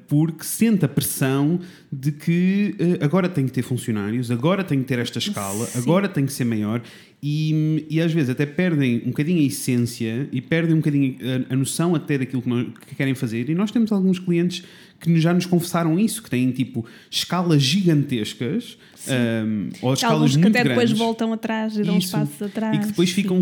porque 0.07 0.43
sente 0.43 0.85
a 0.85 0.87
pressão 0.87 1.59
de 1.91 2.11
que 2.11 2.75
uh, 2.79 3.03
agora 3.03 3.27
tem 3.27 3.45
que 3.45 3.51
ter 3.51 3.63
funcionários, 3.63 4.29
agora 4.29 4.63
tem 4.63 4.79
que 4.79 4.85
ter 4.85 4.99
esta 4.99 5.17
escala, 5.17 5.67
agora 5.75 6.07
tem 6.07 6.25
que 6.25 6.31
ser 6.31 6.45
maior 6.45 6.81
e, 7.21 7.85
e 7.89 7.99
às 7.99 8.13
vezes 8.13 8.29
até 8.29 8.45
perdem 8.45 9.01
um 9.05 9.09
bocadinho 9.09 9.39
a 9.39 9.43
essência 9.43 10.29
e 10.31 10.39
perdem 10.39 10.73
um 10.75 10.77
bocadinho 10.77 11.17
a, 11.49 11.53
a 11.53 11.55
noção 11.55 11.95
até 11.95 12.17
daquilo 12.17 12.41
que, 12.41 12.49
nós, 12.49 12.67
que 12.87 12.95
querem 12.95 13.15
fazer. 13.15 13.49
E 13.49 13.55
nós 13.55 13.71
temos 13.71 13.91
alguns 13.91 14.19
clientes 14.19 14.63
que 14.99 15.19
já 15.19 15.33
nos 15.33 15.45
confessaram 15.45 15.97
isso, 15.97 16.21
que 16.21 16.29
têm 16.29 16.51
tipo 16.51 16.85
escalas 17.09 17.61
gigantescas 17.61 18.77
um, 19.07 19.69
ou 19.81 19.93
escalas 19.93 20.15
Alguns 20.15 20.37
que 20.37 20.47
até 20.47 20.63
depois 20.63 20.91
voltam 20.91 21.31
atrás 21.31 21.77
e 21.77 21.83
dão 21.83 21.97
isso, 21.97 22.11
passos 22.11 22.41
atrás. 22.41 22.75
E 22.75 22.79
que 22.79 22.87
depois 22.87 23.09
ficam, 23.11 23.41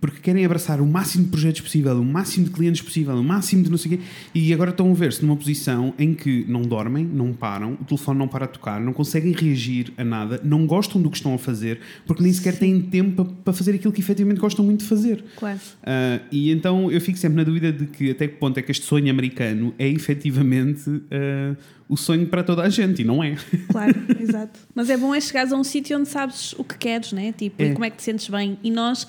porque 0.00 0.20
querem 0.20 0.44
abraçar 0.44 0.80
o 0.80 0.86
máximo 0.86 1.24
de 1.24 1.30
projetos 1.30 1.60
possível, 1.60 1.98
o 1.98 2.04
máximo 2.04 2.46
de 2.46 2.50
clientes 2.50 2.82
possível, 2.82 3.14
o 3.14 3.24
máximo 3.24 3.62
de 3.62 3.70
não 3.70 3.78
sei 3.78 3.94
o 3.94 3.96
quê, 3.96 4.04
e 4.34 4.52
agora 4.52 4.70
estão 4.70 4.90
a 4.90 4.94
ver-se 4.94 5.24
numa 5.24 5.36
posição 5.36 5.94
em 5.98 6.14
que 6.14 6.44
não 6.48 6.62
dormem, 6.62 7.04
não 7.04 7.32
param, 7.32 7.78
o 7.80 7.84
telefone 7.84 8.18
não 8.18 8.28
para 8.28 8.44
a 8.44 8.48
tocar, 8.48 8.80
não 8.80 8.92
conseguem 8.92 9.32
reagir 9.32 9.92
a 9.96 10.04
nada, 10.04 10.40
não 10.44 10.66
gostam 10.66 11.00
do 11.00 11.10
que 11.10 11.16
estão 11.16 11.34
a 11.34 11.38
fazer, 11.38 11.80
porque 12.06 12.22
nem 12.22 12.32
sequer 12.32 12.58
têm 12.58 12.80
tempo 12.80 13.24
para 13.44 13.52
fazer 13.52 13.74
aquilo 13.74 13.92
que 13.92 14.00
efetivamente 14.00 14.40
gostam 14.40 14.64
muito 14.64 14.80
de 14.80 14.86
fazer. 14.86 15.24
Claro. 15.36 15.58
Uh, 15.82 16.24
e 16.30 16.50
então 16.50 16.90
eu 16.90 17.00
fico 17.00 17.18
sempre 17.18 17.36
na 17.36 17.44
dúvida 17.44 17.72
de 17.72 17.86
que 17.86 18.10
até 18.10 18.28
que 18.28 18.36
ponto 18.36 18.58
é 18.58 18.62
que 18.62 18.70
este 18.70 18.84
sonho 18.84 19.10
americano 19.10 19.74
é 19.78 19.88
efetivamente. 19.88 20.97
Uh, 21.06 21.56
o 21.88 21.96
sonho 21.96 22.26
para 22.26 22.42
toda 22.42 22.62
a 22.62 22.68
gente 22.68 23.02
e 23.02 23.04
não 23.04 23.22
é. 23.22 23.36
Claro, 23.70 23.94
exato. 24.20 24.60
Mas 24.74 24.90
é 24.90 24.96
bom 24.96 25.14
é 25.14 25.20
chegares 25.20 25.52
a 25.52 25.56
um 25.56 25.64
sítio 25.64 25.98
onde 25.98 26.08
sabes 26.08 26.52
o 26.58 26.64
que 26.64 26.76
queres, 26.76 27.12
né? 27.12 27.32
Tipo, 27.32 27.62
é. 27.62 27.72
como 27.72 27.84
é 27.84 27.90
que 27.90 27.96
te 27.96 28.02
sentes 28.02 28.28
bem. 28.28 28.58
E 28.62 28.70
nós, 28.70 29.06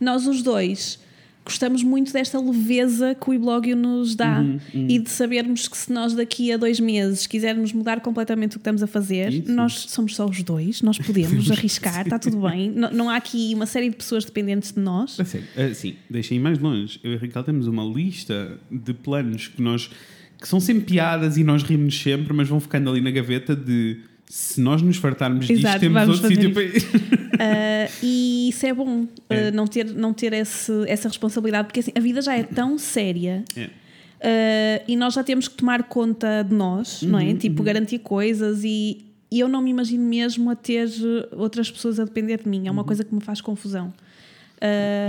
nós 0.00 0.26
os 0.26 0.42
dois, 0.42 0.98
gostamos 1.46 1.84
muito 1.84 2.12
desta 2.12 2.40
leveza 2.40 3.14
que 3.14 3.30
o 3.30 3.32
e-blog 3.32 3.72
nos 3.76 4.16
dá 4.16 4.40
uhum, 4.40 4.58
uhum. 4.74 4.86
e 4.90 4.98
de 4.98 5.08
sabermos 5.08 5.68
que 5.68 5.76
se 5.76 5.92
nós 5.92 6.12
daqui 6.12 6.50
a 6.50 6.56
dois 6.56 6.80
meses 6.80 7.24
quisermos 7.28 7.72
mudar 7.72 8.00
completamente 8.00 8.56
o 8.56 8.58
que 8.58 8.62
estamos 8.62 8.82
a 8.82 8.86
fazer, 8.88 9.32
Isso. 9.32 9.52
nós 9.52 9.86
somos 9.88 10.16
só 10.16 10.26
os 10.26 10.42
dois, 10.42 10.82
nós 10.82 10.98
podemos 10.98 11.48
arriscar, 11.52 12.02
está 12.02 12.18
tudo 12.18 12.40
bem. 12.40 12.72
Não, 12.72 12.90
não, 12.90 13.08
há 13.08 13.16
aqui 13.16 13.52
uma 13.54 13.64
série 13.66 13.88
de 13.88 13.96
pessoas 13.96 14.24
dependentes 14.24 14.72
de 14.72 14.80
nós. 14.80 15.20
Assim, 15.20 15.40
assim 15.56 15.94
deixem 16.10 16.36
ir 16.36 16.40
mais 16.40 16.58
longe. 16.58 16.98
Eu 17.04 17.12
e 17.12 17.16
Raquel 17.16 17.44
temos 17.44 17.68
uma 17.68 17.84
lista 17.84 18.58
de 18.68 18.92
planos 18.92 19.46
que 19.46 19.62
nós 19.62 19.88
que 20.40 20.48
são 20.48 20.60
sempre 20.60 20.84
piadas 20.84 21.36
e 21.36 21.44
nós 21.44 21.62
rimos 21.62 22.00
sempre, 22.00 22.32
mas 22.32 22.48
vão 22.48 22.60
ficando 22.60 22.90
ali 22.90 23.00
na 23.00 23.10
gaveta 23.10 23.54
de 23.56 24.00
se 24.28 24.60
nós 24.60 24.82
nos 24.82 24.96
fartarmos 24.96 25.48
Exato, 25.48 25.78
disto, 25.78 25.80
temos 25.80 26.08
outro 26.08 26.28
sítio 26.28 26.52
para 26.52 26.62
ir. 26.62 26.82
Uh, 26.82 27.92
e 28.02 28.48
isso 28.48 28.66
é 28.66 28.74
bom, 28.74 29.02
uh, 29.02 29.08
é. 29.30 29.50
não 29.50 29.66
ter, 29.66 29.86
não 29.86 30.12
ter 30.12 30.32
esse, 30.32 30.72
essa 30.88 31.08
responsabilidade, 31.08 31.68
porque 31.68 31.80
assim, 31.80 31.92
a 31.94 32.00
vida 32.00 32.20
já 32.20 32.36
é 32.36 32.42
tão 32.42 32.76
séria. 32.76 33.44
É. 33.56 33.64
Uh, 34.16 34.84
e 34.88 34.96
nós 34.96 35.14
já 35.14 35.22
temos 35.22 35.46
que 35.46 35.54
tomar 35.54 35.84
conta 35.84 36.42
de 36.42 36.54
nós, 36.54 37.02
uhum, 37.02 37.10
não 37.10 37.18
é? 37.18 37.24
Uhum, 37.24 37.36
tipo, 37.36 37.60
uhum. 37.60 37.66
garantir 37.66 37.98
coisas 38.00 38.64
e, 38.64 39.04
e, 39.30 39.38
eu 39.38 39.48
não 39.48 39.62
me 39.62 39.70
imagino 39.70 40.02
mesmo 40.02 40.50
a 40.50 40.56
ter 40.56 40.88
outras 41.32 41.70
pessoas 41.70 42.00
a 42.00 42.04
depender 42.04 42.42
de 42.42 42.48
mim. 42.48 42.66
É 42.66 42.70
uma 42.70 42.80
uhum. 42.80 42.86
coisa 42.86 43.04
que 43.04 43.14
me 43.14 43.20
faz 43.20 43.40
confusão. 43.40 43.92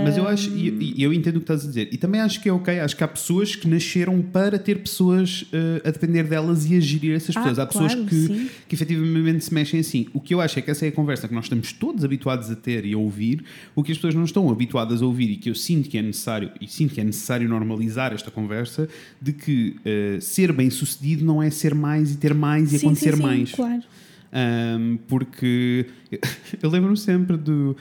Mas 0.04 0.16
eu 0.16 0.28
acho, 0.28 0.50
e 0.50 0.68
eu, 0.68 1.10
eu, 1.10 1.12
entendo 1.12 1.36
o 1.36 1.40
que 1.40 1.44
estás 1.44 1.64
a 1.64 1.68
dizer, 1.68 1.88
e 1.90 1.96
também 1.96 2.20
acho 2.20 2.40
que 2.40 2.48
é 2.48 2.52
ok. 2.52 2.80
Acho 2.80 2.96
que 2.96 3.02
há 3.02 3.08
pessoas 3.08 3.56
que 3.56 3.66
nasceram 3.66 4.20
para 4.20 4.58
ter 4.58 4.78
pessoas 4.80 5.42
uh, 5.42 5.88
a 5.88 5.90
depender 5.90 6.24
delas 6.24 6.70
e 6.70 6.76
a 6.76 6.80
gerir 6.80 7.14
essas 7.14 7.34
ah, 7.36 7.40
pessoas. 7.40 7.58
há 7.58 7.66
pessoas 7.66 7.94
que, 7.94 8.50
que 8.68 8.74
efetivamente 8.74 9.44
se 9.44 9.54
mexem 9.54 9.80
assim. 9.80 10.06
O 10.12 10.20
que 10.20 10.34
eu 10.34 10.40
acho 10.40 10.58
é 10.58 10.62
que 10.62 10.70
essa 10.70 10.84
é 10.84 10.88
a 10.88 10.92
conversa 10.92 11.26
que 11.26 11.34
nós 11.34 11.46
estamos 11.46 11.72
todos 11.72 12.04
habituados 12.04 12.50
a 12.50 12.56
ter 12.56 12.84
e 12.84 12.92
a 12.92 12.98
ouvir, 12.98 13.42
o 13.74 13.82
que 13.82 13.90
as 13.90 13.98
pessoas 13.98 14.14
não 14.14 14.24
estão 14.24 14.50
habituadas 14.50 15.00
a 15.00 15.06
ouvir 15.06 15.30
e 15.30 15.36
que 15.36 15.48
eu 15.48 15.54
sinto 15.54 15.88
que 15.88 15.96
é 15.96 16.02
necessário, 16.02 16.50
e 16.60 16.68
sinto 16.68 16.94
que 16.94 17.00
é 17.00 17.04
necessário 17.04 17.48
normalizar 17.48 18.12
esta 18.12 18.30
conversa, 18.30 18.88
de 19.20 19.32
que 19.32 19.76
uh, 19.80 20.20
ser 20.20 20.52
bem 20.52 20.68
sucedido 20.68 21.24
não 21.24 21.42
é 21.42 21.50
ser 21.50 21.74
mais 21.74 22.12
e 22.12 22.18
ter 22.18 22.34
mais 22.34 22.72
e 22.72 22.78
sim, 22.78 22.86
acontecer 22.86 23.12
sim, 23.12 23.16
sim, 23.16 23.22
mais. 23.22 23.52
Claro. 23.52 23.82
Um, 24.30 24.98
porque 25.08 25.86
eu 26.62 26.68
lembro-me 26.68 26.98
sempre 26.98 27.36
do 27.36 27.74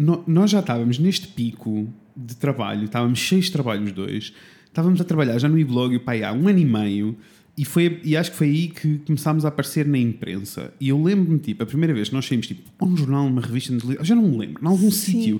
no, 0.00 0.24
nós 0.26 0.50
já 0.50 0.60
estávamos 0.60 0.98
neste 0.98 1.28
pico 1.28 1.86
de 2.16 2.34
trabalho, 2.34 2.84
estávamos 2.84 3.18
cheios 3.18 3.44
de 3.46 3.52
trabalho 3.52 3.84
os 3.84 3.92
dois, 3.92 4.32
estávamos 4.64 4.98
a 4.98 5.04
trabalhar 5.04 5.38
já 5.38 5.46
no 5.46 5.58
e-blog 5.58 5.98
pai, 5.98 6.24
há 6.24 6.32
um 6.32 6.48
ano 6.48 6.58
e 6.58 6.64
meio. 6.64 7.18
E, 7.54 7.66
foi, 7.66 8.00
e 8.02 8.16
acho 8.16 8.30
que 8.30 8.38
foi 8.38 8.46
aí 8.46 8.68
que 8.68 8.98
começámos 9.00 9.44
a 9.44 9.48
aparecer 9.48 9.86
na 9.86 9.98
imprensa. 9.98 10.72
E 10.80 10.88
eu 10.88 11.02
lembro-me, 11.02 11.38
tipo, 11.38 11.62
a 11.62 11.66
primeira 11.66 11.92
vez 11.92 12.08
que 12.08 12.14
nós 12.14 12.24
saímos, 12.24 12.46
tipo, 12.46 12.62
um 12.80 12.96
jornal, 12.96 13.26
uma 13.26 13.42
revista, 13.42 13.74
eu 13.74 14.02
já 14.02 14.14
não 14.14 14.22
me 14.22 14.38
lembro, 14.38 14.64
em 14.64 14.66
algum 14.66 14.90
sítio. 14.90 15.38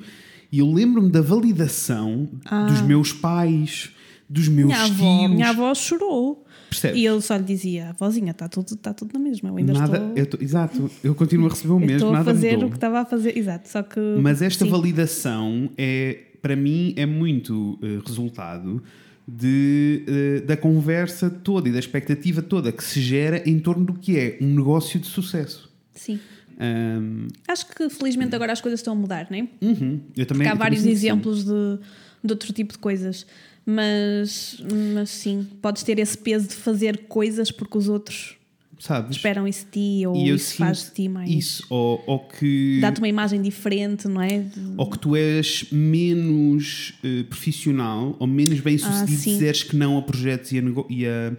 E 0.52 0.58
eu 0.58 0.70
lembro-me 0.70 1.08
da 1.08 1.22
validação 1.22 2.28
ah. 2.44 2.66
dos 2.66 2.82
meus 2.82 3.14
pais, 3.14 3.92
dos 4.28 4.46
meus 4.46 4.66
minha 4.66 4.84
tios. 4.84 5.00
Avó, 5.00 5.28
minha 5.28 5.48
avó 5.48 5.74
chorou. 5.74 6.44
Percebes? 6.70 7.00
E 7.00 7.04
eu 7.04 7.20
só 7.20 7.36
lhe 7.36 7.42
dizia, 7.42 7.94
vozinha, 7.98 8.30
está 8.30 8.48
tudo, 8.48 8.74
está 8.74 8.94
tudo 8.94 9.12
na 9.12 9.18
mesma. 9.18 9.48
Eu 9.48 9.56
ainda 9.56 9.72
nada, 9.72 9.96
estou... 9.96 10.16
eu 10.16 10.26
tô, 10.26 10.38
exato, 10.40 10.90
eu 11.02 11.14
continuo 11.16 11.46
a 11.46 11.50
receber 11.50 11.72
o 11.72 11.80
mesmo. 11.80 11.96
Estou 11.96 12.14
a 12.14 12.24
fazer 12.24 12.52
mudou. 12.52 12.68
o 12.68 12.70
que 12.70 12.76
estava 12.76 13.00
a 13.00 13.04
fazer, 13.04 13.36
exato. 13.36 13.68
Só 13.68 13.82
que, 13.82 13.98
Mas 14.22 14.40
esta 14.40 14.64
sim. 14.64 14.70
validação 14.70 15.68
é, 15.76 16.18
para 16.40 16.54
mim, 16.54 16.94
é 16.96 17.04
muito 17.04 17.78
uh, 17.82 18.00
resultado 18.06 18.80
de, 19.26 20.04
uh, 20.06 20.46
da 20.46 20.56
conversa 20.56 21.28
toda 21.28 21.68
e 21.68 21.72
da 21.72 21.80
expectativa 21.80 22.40
toda 22.40 22.70
que 22.70 22.84
se 22.84 23.00
gera 23.00 23.42
em 23.44 23.58
torno 23.58 23.84
do 23.84 23.94
que 23.94 24.16
é 24.16 24.38
um 24.40 24.54
negócio 24.54 25.00
de 25.00 25.08
sucesso. 25.08 25.68
Sim. 25.92 26.20
Um... 26.60 27.26
Acho 27.48 27.66
que 27.66 27.90
felizmente 27.90 28.34
agora 28.34 28.52
as 28.52 28.60
coisas 28.60 28.78
estão 28.78 28.92
a 28.92 28.96
mudar, 28.96 29.26
não 29.28 29.38
é? 29.38 29.48
Uhum. 29.60 30.00
Eu 30.16 30.24
também, 30.24 30.46
Porque 30.46 30.48
há 30.48 30.54
vários 30.54 30.86
exemplos 30.86 31.44
de, 31.44 31.78
de 32.22 32.32
outro 32.32 32.52
tipo 32.52 32.74
de 32.74 32.78
coisas. 32.78 33.26
Mas, 33.64 34.62
mas 34.94 35.10
sim, 35.10 35.46
podes 35.60 35.82
ter 35.82 35.98
esse 35.98 36.16
peso 36.16 36.48
de 36.48 36.54
fazer 36.54 37.06
coisas 37.08 37.50
porque 37.50 37.78
os 37.78 37.88
outros 37.88 38.36
Sabes? 38.80 39.16
esperam 39.16 39.46
isso 39.46 39.66
de 39.66 39.70
ti 39.70 40.06
ou 40.06 40.16
isso 40.16 40.56
faz 40.56 40.84
de 40.86 40.90
ti 40.92 41.08
mais. 41.08 41.28
Isso, 41.30 41.66
ou, 41.68 42.02
ou 42.06 42.20
que. 42.20 42.78
Dá-te 42.80 42.98
uma 42.98 43.08
imagem 43.08 43.42
diferente, 43.42 44.08
não 44.08 44.22
é? 44.22 44.44
Ou 44.76 44.88
que 44.88 44.98
tu 44.98 45.14
és 45.14 45.66
menos 45.70 46.94
uh, 47.04 47.24
profissional 47.24 48.16
ou 48.18 48.26
menos 48.26 48.58
bem 48.60 48.78
sucedido 48.78 49.20
ah, 49.20 49.24
dizeres 49.24 49.62
que 49.62 49.76
não 49.76 49.98
a 49.98 50.02
projetos 50.02 50.50
e 50.52 50.58
a, 50.58 50.62
e 50.88 51.06
a, 51.06 51.32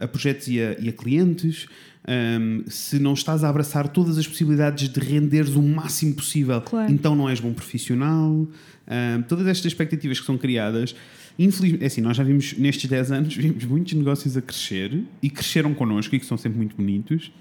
a, 0.00 0.04
a 0.04 0.08
projetos 0.08 0.48
e 0.48 0.60
a, 0.60 0.76
e 0.80 0.88
a 0.88 0.92
clientes. 0.92 1.66
Um, 2.06 2.64
se 2.68 2.98
não 2.98 3.14
estás 3.14 3.42
a 3.44 3.48
abraçar 3.48 3.88
todas 3.88 4.18
as 4.18 4.26
possibilidades 4.26 4.90
de 4.90 5.00
renderes 5.00 5.54
o 5.54 5.62
máximo 5.62 6.14
possível, 6.14 6.60
claro. 6.60 6.92
então 6.92 7.14
não 7.14 7.28
és 7.28 7.40
bom 7.40 7.52
profissional. 7.52 8.30
Um, 8.30 9.22
todas 9.26 9.46
estas 9.46 9.66
expectativas 9.66 10.20
que 10.20 10.26
são 10.26 10.36
criadas 10.36 10.94
Infelizmente, 11.38 11.82
é 11.82 11.86
assim, 11.86 12.00
nós 12.00 12.16
já 12.16 12.22
vimos 12.22 12.56
nestes 12.56 12.88
10 12.88 13.12
anos, 13.12 13.34
vimos 13.36 13.64
muitos 13.64 13.92
negócios 13.94 14.36
a 14.36 14.42
crescer 14.42 15.02
e 15.22 15.30
cresceram 15.30 15.74
connosco 15.74 16.14
e 16.14 16.20
que 16.20 16.26
são 16.26 16.38
sempre 16.38 16.58
muito 16.58 16.76
bonitos. 16.76 17.32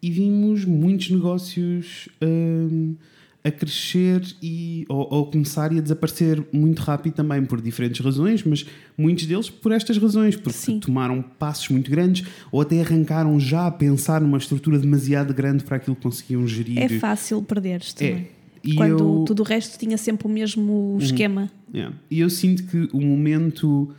E 0.00 0.10
vimos 0.10 0.64
muitos 0.64 1.10
negócios 1.10 2.08
hum, 2.22 2.94
a 3.42 3.50
crescer 3.50 4.22
e 4.42 4.84
ou, 4.88 5.08
ou 5.10 5.26
começar 5.26 5.72
e 5.72 5.78
a 5.78 5.80
desaparecer 5.80 6.44
muito 6.52 6.80
rápido 6.80 7.14
também 7.14 7.44
por 7.44 7.60
diferentes 7.60 8.04
razões, 8.04 8.44
mas 8.44 8.64
muitos 8.96 9.26
deles 9.26 9.50
por 9.50 9.72
estas 9.72 9.98
razões, 9.98 10.36
porque 10.36 10.58
Sim. 10.58 10.78
tomaram 10.78 11.20
passos 11.20 11.68
muito 11.70 11.90
grandes 11.90 12.26
ou 12.52 12.60
até 12.60 12.80
arrancaram 12.80 13.40
já 13.40 13.66
a 13.66 13.70
pensar 13.70 14.20
numa 14.20 14.38
estrutura 14.38 14.78
demasiado 14.78 15.34
grande 15.34 15.64
para 15.64 15.76
aquilo 15.76 15.96
que 15.96 16.02
conseguiam 16.02 16.46
gerir. 16.46 16.78
É 16.78 16.88
fácil 16.88 17.42
perder-te 17.42 17.94
também. 17.94 18.28
É. 18.34 18.37
E 18.62 18.74
Quando 18.74 19.20
eu... 19.20 19.24
tudo 19.26 19.40
o 19.40 19.44
resto 19.44 19.78
tinha 19.78 19.96
sempre 19.96 20.26
o 20.26 20.30
mesmo 20.30 20.72
uhum. 20.72 20.98
esquema. 20.98 21.50
Yeah. 21.72 21.94
E 22.10 22.20
eu 22.20 22.30
sinto 22.30 22.64
que 22.64 22.88
o 22.92 23.00
momento 23.00 23.92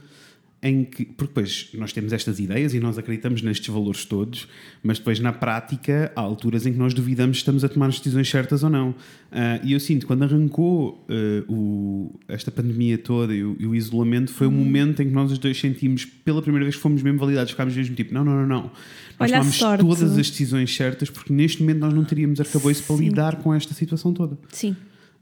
em 0.62 0.84
que. 0.84 1.06
Porque 1.06 1.28
depois 1.28 1.70
nós 1.74 1.94
temos 1.94 2.12
estas 2.12 2.40
ideias 2.40 2.74
e 2.74 2.80
nós 2.80 2.98
acreditamos 2.98 3.42
nestes 3.42 3.68
valores 3.74 4.06
todos, 4.06 4.48
mas 4.84 4.98
depois 5.00 5.20
na 5.20 5.32
prática 5.32 6.12
há 6.16 6.22
alturas 6.22 6.66
em 6.66 6.74
que 6.74 6.78
nós 6.80 6.94
duvidamos 6.94 7.38
se 7.38 7.42
estamos 7.42 7.64
a 7.64 7.70
tomar 7.70 7.88
as 7.88 7.98
decisões 7.98 8.30
certas 8.30 8.64
ou 8.64 8.70
não. 8.70 8.90
Uh, 8.90 8.96
e 9.64 9.74
eu 9.74 9.80
sinto 9.80 10.06
quando 10.08 10.24
arrancou 10.24 11.06
uh, 11.10 11.54
o, 11.54 12.20
esta 12.28 12.52
pandemia 12.52 12.98
toda 12.98 13.34
e 13.34 13.44
o, 13.44 13.56
e 13.60 13.66
o 13.68 13.76
isolamento, 13.76 14.32
foi 14.32 14.48
o 14.48 14.50
Uhum. 14.50 14.58
momento 14.58 15.02
em 15.02 15.08
que 15.08 15.14
nós 15.14 15.32
os 15.32 15.38
dois 15.38 15.60
sentimos, 15.60 16.04
pela 16.06 16.42
primeira 16.42 16.66
vez 16.66 16.76
que 16.76 16.82
fomos 16.82 17.02
mesmo 17.02 17.20
validados, 17.20 17.52
ficámos 17.52 17.76
mesmo 17.76 17.96
tipo: 17.96 18.14
não, 18.14 18.26
não, 18.26 18.34
não, 18.34 18.48
não. 18.48 18.72
Nós 19.20 19.32
Olha 19.32 19.44
sorte. 19.44 19.84
todas 19.84 20.18
as 20.18 20.30
decisões 20.30 20.74
certas 20.76 21.10
porque 21.10 21.32
neste 21.34 21.62
momento 21.62 21.80
nós 21.80 21.94
não 21.94 22.04
teríamos 22.06 22.40
arcabouço 22.40 22.84
para 22.84 22.96
lidar 22.96 23.36
com 23.38 23.54
esta 23.54 23.74
situação 23.74 24.14
toda. 24.14 24.38
Sim. 24.50 24.76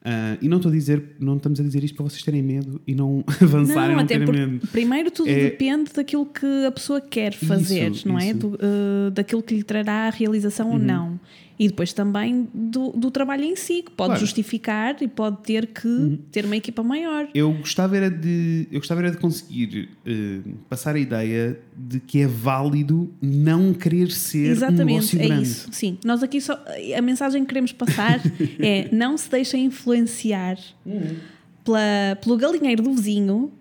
Ah, 0.10 0.38
e 0.42 0.48
não 0.48 0.56
estou 0.56 0.72
a 0.72 0.74
dizer, 0.74 1.04
não 1.20 1.36
estamos 1.36 1.60
a 1.60 1.64
dizer 1.64 1.84
isto 1.84 1.94
para 1.96 2.06
vocês 2.06 2.24
terem 2.24 2.42
medo 2.42 2.80
e 2.88 2.96
não 2.96 3.26
avançarem, 3.42 3.94
não, 3.96 4.04
até 4.04 4.18
terem 4.18 4.48
medo. 4.48 4.68
primeiro 4.72 5.12
tudo 5.12 5.30
É- 5.30 5.36
depende 5.50 5.92
daquilo 5.94 6.26
que 6.26 6.66
a 6.66 6.72
pessoa 6.72 7.02
quer 7.02 7.34
fazer, 7.34 7.92
Isso, 7.92 8.08
não 8.08 8.18
é? 8.18 8.28
isso. 8.30 8.38
Do, 8.38 8.56
eh, 8.56 9.10
daquilo 9.12 9.44
que 9.44 9.54
lhe 9.56 9.64
trará 9.64 10.08
a 10.08 10.10
realização 10.10 10.68
Uhum. 10.68 10.74
ou 10.76 10.80
não. 10.80 11.20
E 11.60 11.68
depois 11.68 11.92
também 11.92 12.48
do, 12.54 12.92
do 12.92 13.10
trabalho 13.10 13.44
em 13.44 13.56
si, 13.56 13.82
que 13.82 13.90
pode 13.92 13.96
Claro. 13.96 14.12
Uhum. 14.14 14.20
justificar 14.20 14.96
e 15.02 15.08
pode 15.08 15.38
ter 15.42 15.66
que 15.68 16.20
ter 16.32 16.46
uma 16.46 16.56
equipa 16.56 16.84
maior. 16.84 17.28
Eu 17.34 17.52
gostava 17.54 17.98
era 17.98 18.12
de, 18.12 18.68
eu 18.72 18.80
gostava 18.80 19.02
era 19.02 19.10
de 19.12 19.18
conseguir 19.18 19.90
eh, 20.06 20.40
passar 20.70 20.96
a 20.96 21.00
ideia 21.00 21.60
de 21.76 22.00
que 22.00 22.22
é 22.22 22.28
válido 22.28 23.12
não 23.22 23.74
querer 23.74 24.12
ser 24.12 24.50
um 24.50 24.52
Exatamente, 24.52 24.86
negócio 24.86 25.20
é 25.22 25.28
grande. 25.28 25.44
isso. 25.44 25.68
Sim, 25.72 25.98
nós 26.06 26.22
aqui 26.22 26.40
só. 26.40 26.60
A 26.96 27.02
mensagem 27.02 27.42
que 27.42 27.48
queremos 27.48 27.72
passar 27.72 28.20
é 28.60 28.88
não 28.94 29.18
se 29.18 29.30
deixem 29.30 29.66
influenciar 29.66 30.58
pela, 31.64 32.16
pelo 32.24 32.38
galinheiro 32.38 32.84
do 32.84 32.94
vizinho 32.94 33.52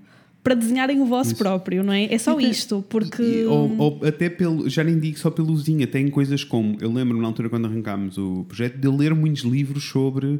para 0.46 0.54
desenharem 0.54 1.00
o 1.00 1.06
vosso 1.06 1.35
próprio, 1.35 1.82
não 1.82 1.92
é? 1.92 2.04
É 2.04 2.16
só 2.18 2.37
tem- 2.37 2.48
isto, 2.48 2.85
porque. 2.88 3.20
E- 3.20 3.44
ou, 3.46 3.76
ou 3.78 4.00
até 4.06 4.30
pelo, 4.30 4.70
já 4.70 4.85
nem 4.85 4.96
digo 4.96 5.18
só 5.18 5.28
pelo 5.28 5.52
vizinho, 5.56 5.85
tem 5.88 6.09
coisas 6.09 6.44
como, 6.44 6.78
eu 6.80 6.92
lembro 6.92 7.20
na 7.20 7.26
altura 7.26 7.48
quando 7.48 7.64
arrancámos 7.64 8.16
o 8.16 8.44
projeto, 8.46 8.78
de 8.78 8.87
ler 8.87 9.12
muitos 9.12 9.42
livros 9.42 9.82
sobre, 9.82 10.38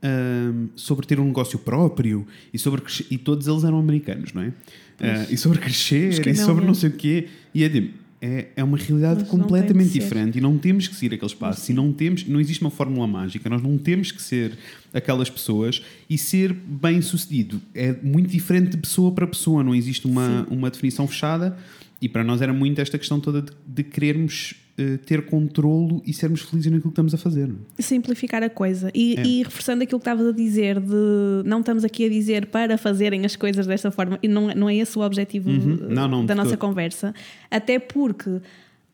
ahm, 0.00 0.68
sobre 0.76 1.04
ter 1.04 1.18
um 1.18 1.24
negócio 1.24 1.58
próprio 1.58 2.24
e 2.54 2.58
sobre 2.60 2.80
e 3.10 3.18
todos 3.18 3.48
eles 3.48 3.64
eram 3.64 3.80
americanos, 3.80 4.32
não 4.32 4.42
é? 4.42 4.52
Ah, 5.00 5.26
e 5.28 5.36
sobre 5.36 5.58
crescer 5.58 6.10
e 6.28 6.34
sobre 6.36 6.62
é? 6.62 6.66
não 6.68 6.74
sei 6.74 6.90
o 6.90 6.92
quê. 6.92 7.26
E 7.52 7.64
é 7.64 7.68
tipo, 7.68 7.98
é, 8.20 8.48
é 8.54 8.62
uma 8.62 8.76
realidade 8.76 9.20
Mas 9.20 9.28
completamente 9.28 9.90
diferente 9.90 10.38
e 10.38 10.40
não 10.40 10.58
temos 10.58 10.86
que 10.86 10.94
seguir 10.94 11.14
aqueles 11.14 11.32
passos 11.32 11.66
e 11.68 11.72
não 11.72 11.92
temos, 11.92 12.26
não 12.26 12.38
existe 12.38 12.60
uma 12.60 12.70
fórmula 12.70 13.06
mágica, 13.06 13.48
nós 13.48 13.62
não 13.62 13.78
temos 13.78 14.12
que 14.12 14.20
ser 14.20 14.58
aquelas 14.92 15.30
pessoas 15.30 15.82
e 16.08 16.18
ser 16.18 16.52
bem 16.52 17.00
sucedido. 17.00 17.60
É 17.74 17.94
muito 18.02 18.28
diferente 18.28 18.70
de 18.70 18.76
pessoa 18.76 19.10
para 19.12 19.26
pessoa, 19.26 19.64
não 19.64 19.74
existe 19.74 20.06
uma, 20.06 20.46
uma 20.50 20.70
definição 20.70 21.06
fechada 21.06 21.56
e 22.00 22.08
para 22.08 22.22
nós 22.22 22.42
era 22.42 22.52
muito 22.52 22.80
esta 22.80 22.98
questão 22.98 23.18
toda 23.18 23.40
de, 23.40 23.52
de 23.66 23.82
querermos 23.82 24.54
eh, 24.80 24.96
ter 24.98 25.26
controlo 25.26 26.02
e 26.06 26.12
sermos 26.14 26.40
felizes 26.42 26.72
naquilo 26.72 26.90
que 26.90 26.94
estamos 26.94 27.12
a 27.14 27.18
fazer. 27.18 27.46
não 27.48 27.56
é? 27.78 27.82
simplificar 27.82 28.42
a 28.42 28.48
coisa. 28.48 28.90
E, 28.94 29.14
É. 29.18 29.22
e 29.26 29.42
reforçando 29.42 29.82
aquilo 29.82 29.98
que 30.00 30.08
estavas 30.08 30.26
a 30.26 30.32
dizer, 30.32 30.80
de 30.80 31.42
não 31.44 31.60
estamos 31.60 31.84
aqui 31.84 32.06
a 32.06 32.08
dizer 32.08 32.46
para 32.46 32.78
fazerem 32.78 33.24
as 33.26 33.36
coisas 33.36 33.66
desta 33.66 33.90
forma, 33.90 34.18
e 34.22 34.28
não, 34.28 34.50
é- 34.50 34.54
não 34.54 34.68
é 34.68 34.76
esse 34.76 34.98
o 34.98 35.02
objetivo 35.02 35.50
Uhum. 35.50 35.76
Não, 35.90 36.08
não, 36.08 36.24
da 36.26 36.34
nossa 36.34 36.50
todo. 36.56 36.60
conversa, 36.68 37.14
até 37.50 37.78
porque 37.78 38.40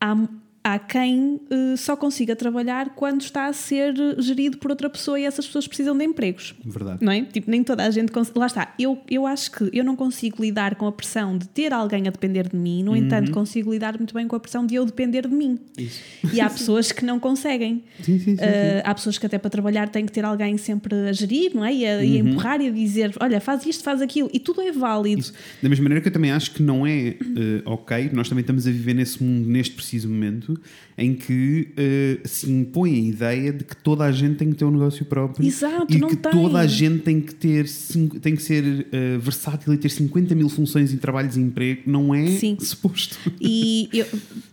há. 0.01 0.27
Há 0.67 0.79
quem 0.79 1.39
eh, 1.49 1.77
só 1.77 1.95
consiga 1.95 2.35
trabalhar 2.35 2.89
quando 2.89 3.21
está 3.21 3.45
a 3.47 3.53
ser 3.53 3.93
gerido 4.19 4.57
por 4.57 4.69
outra 4.69 4.89
pessoa 4.89 5.17
e 5.17 5.23
essas 5.23 5.45
pessoas 5.45 5.65
precisam 5.65 5.97
de 5.97 6.03
empregos. 6.03 6.53
Verdade. 6.65 6.97
Não 7.01 7.09
é? 7.11 7.21
Tipo, 7.23 7.49
nem 7.49 7.63
toda 7.63 7.85
a 7.85 7.89
gente 7.89 8.11
consegue. 8.11 8.37
Lá 8.37 8.47
está. 8.47 8.73
Eu, 8.77 8.99
eu 9.09 9.25
acho 9.25 9.49
que 9.49 9.69
eu 9.71 9.83
não 9.85 9.95
consigo 9.95 10.41
lidar 10.41 10.75
com 10.75 10.85
a 10.85 10.91
pressão 10.91 11.37
de 11.37 11.47
ter 11.47 11.71
alguém 11.71 12.05
a 12.07 12.11
depender 12.11 12.49
de 12.49 12.57
mim, 12.57 12.83
no 12.83 12.91
Uhum. 12.91 12.97
entanto, 12.97 13.31
consigo 13.31 13.71
lidar 13.71 13.97
muito 13.97 14.13
bem 14.13 14.27
com 14.27 14.35
a 14.35 14.39
pressão 14.41 14.65
de 14.65 14.75
eu 14.75 14.85
depender 14.85 15.25
de 15.25 15.33
mim. 15.33 15.57
Isso. 15.77 16.01
E 16.33 16.41
há 16.41 16.49
pessoas 16.49 16.91
que 16.91 17.05
não 17.05 17.17
conseguem. 17.17 17.83
Sim, 18.01 18.19
sim, 18.19 18.35
sim. 18.35 18.43
Uh, 18.43 18.81
há 18.83 18.93
pessoas 18.93 19.17
que 19.17 19.25
até 19.25 19.37
para 19.37 19.49
trabalhar 19.49 19.87
têm 19.87 20.05
que 20.05 20.11
ter 20.11 20.25
alguém 20.25 20.57
sempre 20.57 20.93
a 21.07 21.13
gerir, 21.13 21.51
não 21.55 21.63
é? 21.63 21.73
E 21.73 21.85
a, 21.85 22.03
e 22.03 22.17
a 22.17 22.19
empurrar 22.19 22.59
e 22.59 22.67
a 22.67 22.71
dizer, 22.71 23.13
olha, 23.21 23.39
faz 23.39 23.65
isto, 23.65 23.83
faz 23.85 24.01
aquilo. 24.01 24.29
E 24.33 24.39
tudo 24.39 24.61
é 24.61 24.71
válido. 24.73 25.21
Isso. 25.21 25.33
Da 25.63 25.69
mesma 25.69 25.83
maneira 25.83 26.01
que 26.01 26.09
eu 26.09 26.13
também 26.13 26.31
acho 26.31 26.51
que 26.51 26.61
não 26.61 26.85
é 26.85 27.09
eh, 27.09 27.61
ok, 27.65 28.09
nós 28.11 28.27
também 28.27 28.41
estamos 28.41 28.67
a 28.67 28.71
viver 28.71 28.93
nesse 28.93 29.23
mundo 29.23 29.47
neste 29.47 29.73
preciso 29.75 30.09
momento 30.09 30.56
em 30.97 31.13
que 31.13 31.69
eh, 31.77 32.19
se 32.25 32.49
impõe 32.51 32.93
a 32.95 32.97
ideia 32.99 33.53
de 33.53 33.63
que 33.63 33.75
toda 33.77 34.03
a 34.03 34.11
gente 34.11 34.35
tem 34.35 34.49
que 34.49 34.55
ter 34.57 34.65
um 34.65 34.71
negócio 34.71 35.05
próprio 35.05 35.45
Exato, 35.47 35.85
e 35.95 35.99
que 36.01 36.15
tem. 36.15 36.31
toda 36.31 36.59
a 36.59 36.65
gente 36.67 36.99
tem 37.03 37.21
que 37.21 37.35
ter 37.35 37.67
cin- 37.67 38.07
tem 38.07 38.35
que 38.35 38.41
ser 38.41 38.87
eh, 38.91 39.17
versátil 39.19 39.73
e 39.73 39.77
ter 39.77 39.89
50 39.89 40.33
mil 40.33 40.49
funções 40.49 40.91
em 40.91 40.97
trabalhos 40.97 41.37
e 41.37 41.39
emprego, 41.41 41.81
não 41.85 42.13
é 42.15 42.27
Sim. 42.27 42.57
suposto. 42.59 43.17
E 43.39 43.89
eu, 43.93 44.05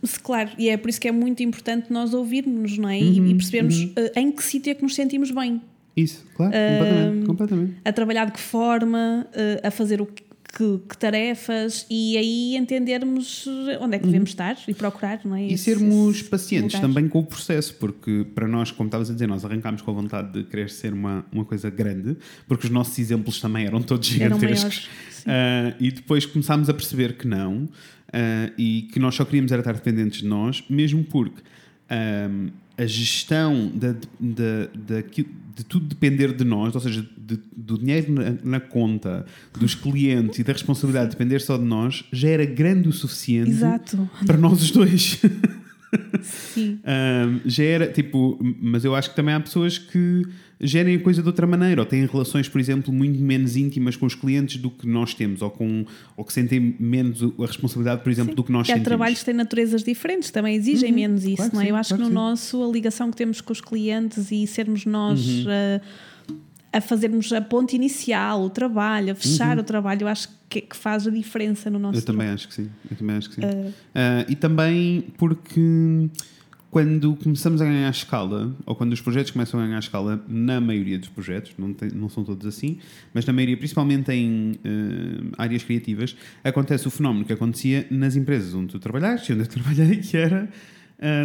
se- 0.03 0.19
claro, 0.19 0.51
e 0.57 0.69
é 0.69 0.77
por 0.77 0.89
isso 0.89 1.01
que 1.01 1.07
é 1.07 1.11
muito 1.11 1.41
importante 1.41 1.91
nós 1.91 2.13
ouvirmos, 2.13 2.77
não 2.77 2.89
é? 2.89 2.99
E- 2.99 3.19
Uhum, 3.19 3.27
e 3.27 3.35
percebermos 3.35 3.75
uh, 3.83 3.91
em 4.15 4.31
que 4.31 4.43
sítio 4.43 4.69
é 4.71 4.75
que 4.75 4.83
nos 4.83 4.93
sentimos 4.95 5.31
bem. 5.31 5.61
Isso, 5.97 6.25
claro, 6.35 6.51
completamente, 6.51 7.25
completamente. 7.25 7.73
A 7.85 7.93
trabalhar 7.93 8.25
de 8.25 8.33
que 8.33 8.39
forma, 8.39 9.25
uh, 9.31 9.67
a 9.67 9.71
fazer 9.71 10.01
o 10.01 10.05
que, 10.05 10.23
que- 10.57 10.79
que 10.87 10.97
tarefas 10.97 11.85
e 11.89 12.17
aí 12.17 12.55
entendermos 12.55 13.45
onde 13.81 13.95
é 13.95 13.99
que 13.99 14.05
devemos 14.05 14.29
estar 14.29 14.57
e 14.67 14.73
procurar, 14.73 15.19
não 15.25 15.35
é? 15.35 15.41
Uhum. 15.41 15.47
E 15.49 15.53
Esse- 15.53 15.63
sermos 15.65 16.15
esse 16.15 16.29
pacientes 16.29 16.73
lugar. 16.75 16.87
também 16.87 17.09
com 17.09 17.19
o 17.19 17.25
processo, 17.25 17.73
porque 17.75 18.25
para 18.33 18.47
nós, 18.47 18.71
como 18.71 18.87
estavas 18.87 19.09
a 19.09 19.13
dizer, 19.13 19.27
nós 19.27 19.43
arrancámos 19.43 19.81
com 19.81 19.91
a 19.91 19.93
vontade 19.93 20.31
de 20.31 20.43
querer 20.45 20.69
ser 20.69 20.93
uma, 20.93 21.25
uma 21.31 21.43
coisa 21.43 21.69
grande, 21.69 22.15
porque 22.47 22.67
os 22.67 22.71
nossos 22.71 22.97
exemplos 22.97 23.41
também 23.41 23.65
eram 23.65 23.81
todos 23.81 24.09
Eram 24.19 24.39
gigantescos. 24.39 24.87
maiores, 24.87 24.89
sim. 25.11 25.23
Ah, 25.27 25.75
e 25.79 25.91
depois 25.91 26.25
começámos 26.25 26.69
a 26.69 26.73
perceber 26.73 27.17
que 27.17 27.27
não, 27.27 27.67
ah, 28.13 28.49
e 28.57 28.83
que 28.93 28.99
nós 28.99 29.13
só 29.15 29.25
queríamos 29.25 29.51
era 29.51 29.59
estar 29.61 29.73
dependentes 29.73 30.21
de 30.21 30.27
nós, 30.27 30.63
mesmo 30.69 31.03
porque 31.03 31.41
ahm, 31.89 32.47
a 32.77 32.85
gestão 32.85 33.71
da, 33.73 33.93
da, 34.19 34.67
daquilo- 34.95 35.29
de 35.55 35.63
tudo 35.63 35.85
depender 35.85 36.33
de 36.33 36.43
nós, 36.43 36.75
ou 36.75 36.81
seja, 36.81 37.01
de- 37.17 37.39
do 37.55 37.77
dinheiro 37.77 38.11
na, 38.11 38.35
na 38.43 38.59
conta, 38.59 39.25
dos 39.57 39.73
clientes 39.73 40.37
e 40.39 40.43
da 40.43 40.51
responsabilidade 40.51 41.11
de 41.11 41.11
depender 41.17 41.39
só 41.39 41.57
de 41.57 41.63
nós, 41.63 42.03
já 42.11 42.27
era 42.29 42.45
grande 42.45 42.89
o 42.89 42.91
suficiente 42.91 43.51
Exato. 43.51 44.09
para 44.25 44.37
nós 44.37 44.61
os 44.61 44.71
dois. 44.71 45.21
Sim. 46.21 46.79
Um, 46.85 47.41
já 47.45 47.63
era 47.63 47.87
tipo, 47.87 48.37
mas 48.61 48.85
eu 48.85 48.93
acho 48.95 49.09
que 49.09 49.15
também 49.15 49.33
há 49.33 49.39
pessoas 49.39 49.77
que 49.77 50.23
gerem 50.59 50.95
a 50.95 50.99
coisa 50.99 51.21
de 51.21 51.27
outra 51.27 51.45
maneira, 51.45 51.81
ou 51.81 51.85
têm 51.85 52.05
relações, 52.05 52.47
por 52.47 52.59
exemplo, 52.61 52.93
muito 52.93 53.19
menos 53.19 53.55
íntimas 53.57 53.95
com 53.95 54.05
os 54.05 54.15
clientes 54.15 54.57
do 54.57 54.69
que 54.69 54.87
nós 54.87 55.13
temos, 55.13 55.41
ou, 55.41 55.49
com, 55.49 55.85
ou 56.15 56.23
que 56.23 56.31
sentem 56.31 56.75
menos 56.79 57.21
a 57.21 57.45
responsabilidade, 57.45 58.01
por 58.03 58.11
exemplo, 58.11 58.33
do 58.35 58.43
que 58.43 58.51
nós 58.51 58.67
E 58.69 58.71
há 58.71 58.79
trabalhos 58.79 59.19
que 59.19 59.25
têm 59.25 59.33
naturezas 59.33 59.83
diferentes, 59.83 60.31
também 60.31 60.55
exigem 60.55 60.91
menos 60.93 61.23
isso, 61.25 61.35
claro 61.37 61.53
não 61.53 61.61
é? 61.61 61.63
sim, 61.65 61.69
Eu 61.71 61.75
acho 61.75 61.89
claro 61.89 62.03
que 62.03 62.09
no 62.09 62.09
sim. 62.09 62.15
nosso, 62.15 62.63
a 62.63 62.71
ligação 62.71 63.11
que 63.11 63.17
temos 63.17 63.41
com 63.41 63.51
os 63.51 63.61
clientes 63.61 64.31
e 64.31 64.45
sermos 64.47 64.85
nós 64.85 65.19
Uhum. 65.25 65.45
a, 65.49 65.81
a 66.77 66.81
fazermos 66.81 67.31
a 67.31 67.39
ponte 67.41 67.75
inicial, 67.75 68.43
o 68.43 68.49
trabalho, 68.49 69.11
a 69.13 69.15
fechar 69.15 69.55
Uhum. 69.55 69.61
o 69.61 69.65
trabalho, 69.65 70.01
eu 70.03 70.07
acho 70.07 70.27
que, 70.49 70.59
que 70.61 70.75
faz 70.75 71.07
a 71.07 71.11
diferença 71.11 71.69
no 71.69 71.79
nosso 71.79 71.97
Eu 71.99 72.01
também 72.01 72.19
trabalho. 72.27 72.33
acho 72.35 72.47
que 72.49 72.53
sim. 72.53 72.69
Eu 72.91 72.97
também 72.97 73.15
acho 73.15 73.29
que 73.29 73.35
sim. 73.35 73.41
Uh, 73.41 73.73
Ah, 73.95 74.25
e 74.27 74.35
também 74.35 75.05
porque 75.17 76.09
quando 76.69 77.15
começamos 77.15 77.61
a 77.61 77.65
ganhar 77.65 77.89
escala, 77.89 78.53
ou 78.65 78.75
quando 78.75 78.91
os 78.91 78.99
projetos 78.99 79.31
começam 79.31 79.57
a 79.59 79.65
ganhar 79.65 79.79
escala, 79.79 80.21
na 80.27 80.59
maioria 80.59 80.99
dos 80.99 81.07
projetos, 81.07 81.53
não, 81.57 81.73
tem- 81.73 81.91
não 81.91 82.09
são 82.09 82.21
todos 82.25 82.45
assim, 82.45 82.79
mas 83.13 83.25
na 83.25 83.31
maioria, 83.31 83.55
principalmente 83.55 84.11
em 84.11 84.55
ah, 85.37 85.43
áreas 85.43 85.63
criativas, 85.63 86.15
acontece 86.43 86.85
o 86.87 86.91
fenómeno 86.91 87.23
que 87.23 87.31
acontecia 87.31 87.87
nas 87.89 88.17
empresas 88.17 88.53
onde 88.53 88.67
tu 88.73 88.79
trabalhaste, 88.79 89.31
e 89.31 89.35
onde 89.35 89.43
eu 89.43 89.47
trabalhei, 89.55 89.97
que 89.99 90.17
era 90.17 90.49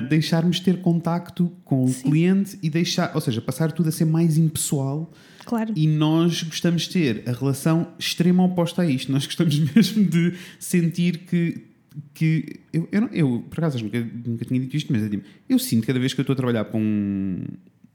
deixarmos 0.09 0.61
ter 0.61 0.81
contacto 0.81 1.51
com 1.65 1.85
o 1.85 1.89
Sim. 1.89 2.11
cliente 2.11 2.59
e 2.63 2.69
deixar, 2.69 3.13
ou 3.15 3.21
seja, 3.21 3.41
passar 3.41 3.73
tudo 3.73 3.89
a 3.89 3.93
ser 3.93 4.05
mais 4.05 4.37
impessoal 4.37 5.13
Claro. 5.45 5.73
e 5.75 5.87
nós 5.87 6.43
gostamos 6.43 6.83
de 6.83 6.91
ter 6.91 7.29
a 7.29 7.33
relação 7.33 7.89
extrema 7.99 8.45
oposta 8.45 8.83
a 8.83 8.87
isto. 8.87 9.11
Nós 9.11 9.27
gostamos 9.27 9.59
mesmo 9.75 10.05
de 10.05 10.35
sentir 10.59 11.19
que. 11.19 11.63
que 12.15 12.61
eu, 12.73 12.89
eu, 12.93 13.09
eu, 13.13 13.45
por 13.49 13.59
acaso, 13.59 13.83
nunca, 13.83 14.01
nunca 14.27 14.45
tinha 14.45 14.61
dito 14.61 14.77
isto, 14.77 14.93
mas 14.93 15.03
é 15.05 15.09
tipo, 15.09 15.25
eu 15.49 15.59
sinto 15.59 15.87
cada 15.87 15.99
vez 15.99 16.13
que 16.13 16.21
eu 16.21 16.23
estou 16.23 16.35
a 16.35 16.37
trabalhar 16.37 16.65
para 16.65 16.79
um. 16.79 17.45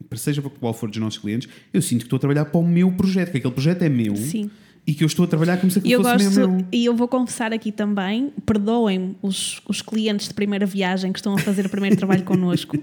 para 0.08 0.18
Seja 0.18 0.42
para 0.42 0.50
qual 0.50 0.74
for 0.74 0.88
dos 0.88 0.98
nossos 0.98 1.18
clientes, 1.18 1.48
eu 1.72 1.80
sinto 1.82 2.00
que 2.00 2.06
estou 2.06 2.16
a 2.16 2.20
trabalhar 2.20 2.46
para 2.46 2.60
o 2.60 2.66
meu 2.66 2.90
projeto, 2.92 3.30
que 3.30 3.38
aquele 3.38 3.54
projeto 3.54 3.82
é 3.82 3.88
meu 3.88 4.16
Sim. 4.16 4.50
E 4.86 4.94
que 4.94 5.02
eu 5.02 5.06
estou 5.06 5.24
a 5.24 5.28
trabalhar 5.28 5.56
como 5.58 5.70
se 5.70 5.78
aquilo 5.78 5.94
eu 5.94 6.02
fosse 6.02 6.24
gosto, 6.24 6.38
meu. 6.50 6.66
e 6.70 6.84
eu 6.84 6.94
vou 6.94 7.08
confessar 7.08 7.52
aqui 7.52 7.72
também, 7.72 8.32
perdoem 8.44 9.16
os, 9.20 9.60
os 9.68 9.82
clientes 9.82 10.28
de 10.28 10.34
primeira 10.34 10.64
viagem 10.64 11.12
que 11.12 11.18
estão 11.18 11.34
a 11.34 11.38
fazer 11.38 11.66
o 11.66 11.68
primeiro 11.68 11.96
trabalho 11.96 12.22
connosco, 12.24 12.78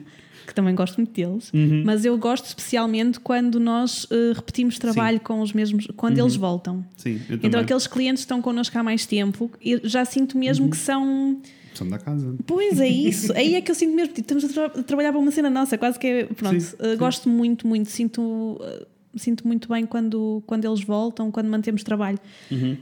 que 0.45 0.53
também 0.53 0.75
gosto 0.75 0.97
muito 0.97 1.13
deles, 1.13 1.49
Uhum. 1.53 1.83
mas 1.85 2.03
eu 2.03 2.17
gosto 2.17 2.45
especialmente 2.45 3.19
quando 3.21 3.59
nós 3.59 4.05
eh, 4.11 4.33
repetimos 4.35 4.77
trabalho 4.77 5.19
com 5.21 5.39
os 5.41 5.53
mesmos, 5.53 5.87
quando 5.95 6.19
eles 6.19 6.35
voltam. 6.35 6.85
Sim, 6.97 7.21
eu 7.29 7.35
Então 7.35 7.49
também. 7.51 7.61
aqueles 7.61 7.87
clientes 7.87 8.23
que 8.23 8.25
estão 8.25 8.41
connosco 8.41 8.77
há 8.77 8.83
mais 8.83 9.05
tempo, 9.05 9.49
eu 9.63 9.79
já 9.85 10.03
sinto 10.03 10.33
Uhum. 10.33 10.39
mesmo 10.41 10.69
que 10.69 10.75
são. 10.77 11.39
São 11.73 11.87
da 11.87 11.97
casa. 11.97 12.35
Pois 12.45 12.79
é 12.81 12.87
isso, 12.89 13.31
aí 13.33 13.55
é 13.55 13.61
que 13.61 13.71
eu 13.71 13.75
sinto 13.75 13.95
mesmo, 13.95 14.13
tipo, 14.13 14.33
estamos 14.33 14.43
a, 14.43 14.49
tra- 14.69 14.79
a 14.81 14.83
trabalhar 14.83 15.11
para 15.13 15.19
uma 15.21 15.31
cena 15.31 15.49
nossa, 15.49 15.77
quase 15.77 15.97
que 15.97 16.05
é. 16.07 16.23
Pronto, 16.25 16.59
Sim, 16.59 16.75
eh, 16.79 16.91
sim. 16.91 16.97
gosto 16.97 17.29
muito, 17.29 17.65
muito, 17.65 17.89
sinto. 17.89 18.59
Eh, 19.13 19.17
sinto 19.19 19.47
muito 19.47 19.67
bem 19.69 19.85
quando, 19.85 20.43
quando 20.45 20.65
eles 20.65 20.83
voltam, 20.83 21.31
quando 21.31 21.47
mantemos 21.47 21.83
trabalho. 21.83 22.19
Uhum. 22.51 22.77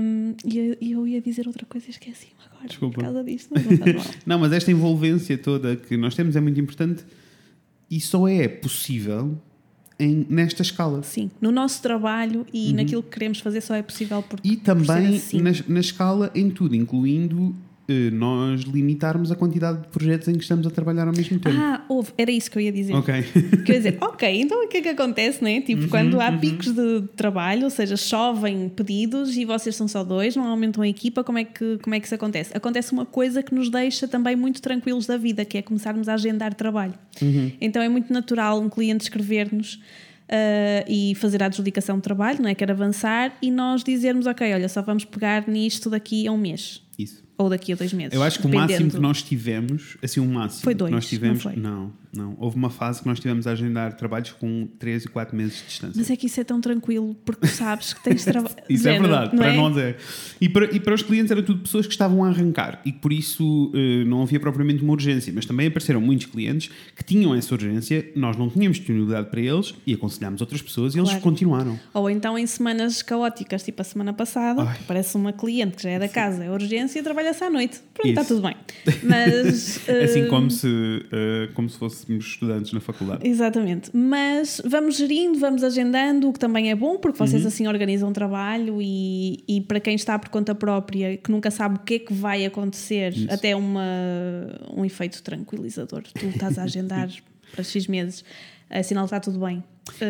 Um, 0.00 0.34
e 0.44 0.78
e 0.80 0.92
eu 0.92 1.06
ia 1.06 1.20
dizer 1.20 1.46
outra 1.46 1.64
coisa 1.66 1.86
e 1.86 1.90
esqueci 1.90 2.28
agora 2.50 2.66
Desculpa. 2.68 2.94
por 2.96 3.04
causa 3.04 3.24
disto, 3.24 3.52
não. 3.54 3.62
Não, 4.26 4.38
mas 4.38 4.52
esta 4.52 4.70
envolvência 4.70 5.38
toda 5.38 5.76
que 5.76 5.96
nós 5.96 6.14
temos 6.14 6.34
é 6.36 6.40
muito 6.40 6.60
importante 6.60 7.04
e 7.90 8.00
só 8.00 8.28
é 8.28 8.46
possível 8.48 9.38
em, 9.98 10.26
nesta 10.28 10.62
escala. 10.62 11.02
Sim, 11.02 11.30
no 11.40 11.50
nosso 11.50 11.80
trabalho 11.82 12.46
e 12.52 12.72
naquilo 12.72 13.02
que 13.02 13.10
queremos 13.10 13.40
fazer 13.40 13.60
só 13.60 13.74
é 13.74 13.82
possível 13.82 14.22
porque 14.22 14.46
Uhum. 14.48 14.54
E 14.54 14.56
por 14.58 14.64
também 14.64 15.16
assim. 15.16 15.40
na, 15.40 15.50
na 15.68 15.80
escala 15.80 16.30
em 16.34 16.50
tudo, 16.50 16.74
incluindo 16.74 17.54
nós 18.12 18.62
limitarmos 18.62 19.32
a 19.32 19.36
quantidade 19.36 19.80
de 19.80 19.88
projetos 19.88 20.28
em 20.28 20.34
que 20.34 20.42
estamos 20.42 20.66
a 20.66 20.70
trabalhar 20.70 21.08
ao 21.08 21.14
mesmo 21.14 21.38
tempo. 21.38 21.56
Ah, 21.58 21.84
houve, 21.88 22.12
era 22.18 22.30
isso 22.30 22.50
que 22.50 22.58
eu 22.58 22.62
ia 22.62 22.72
dizer. 22.72 22.94
Ok. 22.94 23.14
Quer 23.64 23.72
dizer, 23.72 23.98
ok, 24.00 24.40
então 24.42 24.62
o 24.62 24.68
que 24.68 24.76
é 24.76 24.80
que 24.82 24.88
acontece, 24.88 25.42
né? 25.42 25.60
Tipo, 25.62 25.78
Uhum, 25.82 25.88
quando 25.88 26.20
há 26.20 26.30
picos 26.32 26.72
de 26.72 27.02
trabalho, 27.16 27.64
ou 27.64 27.70
seja, 27.70 27.96
chovem 27.96 28.68
pedidos 28.68 29.36
e 29.36 29.44
vocês 29.44 29.74
são 29.74 29.88
só 29.88 30.04
dois, 30.04 30.36
não 30.36 30.44
aumentam 30.44 30.82
a 30.82 30.88
equipa, 30.88 31.24
como 31.24 31.38
é, 31.38 31.44
que, 31.44 31.78
como 31.78 31.94
é 31.94 32.00
que 32.00 32.06
isso 32.06 32.14
acontece? 32.14 32.54
Acontece 32.54 32.92
uma 32.92 33.06
coisa 33.06 33.42
que 33.42 33.54
nos 33.54 33.70
deixa 33.70 34.06
também 34.06 34.36
muito 34.36 34.60
tranquilos 34.60 35.06
da 35.06 35.16
vida, 35.16 35.44
que 35.44 35.56
é 35.56 35.62
começarmos 35.62 36.08
a 36.08 36.14
agendar 36.14 36.54
trabalho. 36.54 36.94
Uhum. 37.22 37.52
Então 37.60 37.80
é 37.80 37.88
muito 37.88 38.12
natural 38.12 38.60
um 38.60 38.68
cliente 38.68 39.04
escrever-nos 39.04 39.80
ah, 40.28 40.84
e 40.86 41.14
fazer 41.14 41.42
a 41.42 41.46
adjudicação 41.46 41.96
de 41.96 42.02
trabalho, 42.02 42.42
não 42.42 42.50
é? 42.50 42.54
Quer 42.54 42.70
avançar 42.70 43.34
e 43.40 43.50
nós 43.50 43.82
dizermos, 43.82 44.26
ok, 44.26 44.52
olha, 44.52 44.68
só 44.68 44.82
vamos 44.82 45.04
pegar 45.04 45.48
nisto 45.48 45.88
daqui 45.88 46.26
a 46.26 46.32
um 46.32 46.38
mês 46.38 46.86
Isso. 46.98 47.22
ou 47.38 47.48
daqui 47.48 47.72
a 47.72 47.76
dois 47.76 47.92
meses. 47.92 48.12
Eu 48.14 48.22
acho 48.22 48.40
que 48.40 48.46
o 48.46 48.50
máximo 48.52 48.90
que 48.90 48.98
nós 48.98 49.22
tivemos, 49.22 49.96
assim, 50.02 50.18
o 50.18 50.26
máximo 50.26 50.64
Foi 50.64 50.74
dois, 50.74 50.88
que 50.90 50.94
nós 50.94 51.06
tivemos, 51.08 51.44
não 51.44 51.52
foi? 51.52 51.60
não, 51.62 51.92
não. 52.12 52.36
Houve 52.40 52.56
uma 52.56 52.68
fase 52.70 53.00
que 53.00 53.06
nós 53.06 53.20
tivemos 53.20 53.46
a 53.46 53.52
agendar 53.52 53.92
trabalhos 53.96 54.32
com 54.32 54.66
3 54.78 55.04
e 55.04 55.08
4 55.08 55.36
meses 55.36 55.58
de 55.58 55.66
distância. 55.66 55.94
Mas 55.96 56.10
é 56.10 56.16
que 56.16 56.26
isso 56.26 56.40
é 56.40 56.44
tão 56.44 56.60
tranquilo 56.60 57.14
porque 57.24 57.46
sabes 57.46 57.92
que 57.92 58.02
tens 58.02 58.24
trabalho. 58.24 58.56
Isso 58.68 58.88
é 58.88 58.98
verdade, 58.98 59.36
para 59.36 59.52
é? 59.52 59.56
nós 59.56 59.76
é. 59.76 59.96
E 60.40 60.48
para, 60.48 60.64
e 60.74 60.80
para 60.80 60.94
os 60.94 61.02
clientes 61.02 61.30
era 61.30 61.42
tudo 61.42 61.60
pessoas 61.62 61.86
que 61.86 61.92
estavam 61.92 62.24
a 62.24 62.28
arrancar 62.28 62.80
e 62.84 62.90
que 62.92 62.98
por 62.98 63.12
isso 63.12 63.70
eh, 63.74 64.04
não 64.04 64.22
havia 64.22 64.40
propriamente 64.40 64.82
uma 64.82 64.92
urgência, 64.92 65.32
mas 65.32 65.46
também 65.46 65.68
apareceram 65.68 66.00
muitos 66.00 66.26
clientes 66.26 66.70
que 66.96 67.04
tinham 67.04 67.34
essa 67.34 67.54
urgência, 67.54 68.10
nós 68.16 68.36
não 68.36 68.50
tínhamos 68.50 68.78
disponibilidade 68.78 69.30
para 69.30 69.40
eles 69.40 69.74
e 69.86 69.94
aconselhámos 69.94 70.40
outras 70.40 70.60
pessoas 70.60 70.94
e 70.94 70.98
eles 70.98 71.08
Claro. 71.10 71.22
continuaram. 71.22 71.78
Ou 71.94 72.10
então 72.10 72.36
em 72.36 72.46
semanas 72.46 73.00
caóticas, 73.02 73.62
tipo 73.62 73.80
a 73.80 73.84
semana 73.84 74.12
passada, 74.12 74.76
parece 74.88 75.16
uma 75.16 75.32
cliente 75.32 75.76
que 75.76 75.82
já 75.84 75.90
é 75.90 75.98
da 75.98 76.08
casa, 76.08 76.42
é 76.44 76.50
urgência, 76.50 76.87
trabalha-se 77.02 77.42
à 77.44 77.50
noite. 77.50 77.80
Pronto, 77.94 78.08
está 78.08 78.22
Isso. 78.22 78.34
tudo 78.34 78.46
bem. 78.46 78.56
Mas. 79.02 79.80
Assim 80.04 80.22
eh, 80.22 80.26
como 80.26 80.50
se, 80.50 80.68
eh, 81.12 81.48
como 81.54 81.68
se 81.68 81.78
fôssemos 81.78 82.24
estudantes 82.24 82.72
na 82.72 82.80
faculdade. 82.80 83.26
Exatamente. 83.28 83.90
Mas 83.94 84.60
vamos 84.64 84.96
gerindo, 84.96 85.38
vamos 85.38 85.62
agendando, 85.62 86.28
o 86.28 86.32
que 86.32 86.38
também 86.38 86.70
é 86.70 86.74
bom, 86.74 86.96
porque 86.98 87.18
vocês 87.18 87.42
Uhum. 87.42 87.48
assim 87.48 87.66
organizam 87.68 88.08
o 88.08 88.12
trabalho 88.12 88.78
e, 88.80 89.42
e 89.48 89.60
para 89.60 89.80
quem 89.80 89.94
está 89.94 90.18
por 90.18 90.28
conta 90.30 90.54
própria, 90.54 91.16
que 91.16 91.30
nunca 91.30 91.50
sabe 91.50 91.76
o 91.76 91.78
que 91.80 91.94
é 91.94 91.98
que 91.98 92.12
vai 92.12 92.44
acontecer, 92.44 93.12
Isso. 93.12 93.26
até 93.32 93.54
uma, 93.54 93.82
um 94.74 94.84
efeito 94.84 95.22
tranquilizador. 95.22 96.02
Tu 96.02 96.26
estás 96.26 96.58
a 96.58 96.62
agendar 96.64 97.08
para 97.52 97.64
X 97.64 97.86
meses, 97.86 98.24
é 98.70 98.82
sinal 98.82 99.04
que 99.04 99.14
está 99.14 99.20
tudo 99.20 99.38
bem. 99.44 99.62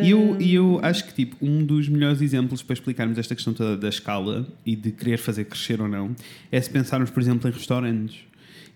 E 0.02 0.10
eu, 0.10 0.36
e 0.40 0.54
eu 0.54 0.78
acho 0.82 1.04
que 1.06 1.14
tipo, 1.14 1.36
um 1.44 1.64
dos 1.64 1.88
melhores 1.88 2.20
exemplos 2.20 2.62
para 2.62 2.74
explicarmos 2.74 3.18
esta 3.18 3.34
questão 3.34 3.52
toda 3.52 3.76
da 3.76 3.88
escala 3.88 4.46
e 4.64 4.74
de 4.76 4.90
querer 4.92 5.18
fazer 5.18 5.44
crescer 5.44 5.80
ou 5.80 5.88
não 5.88 6.14
é 6.50 6.60
se 6.60 6.68
pensarmos, 6.70 7.10
por 7.10 7.20
exemplo, 7.20 7.48
em 7.48 7.52
restaurantes. 7.52 8.18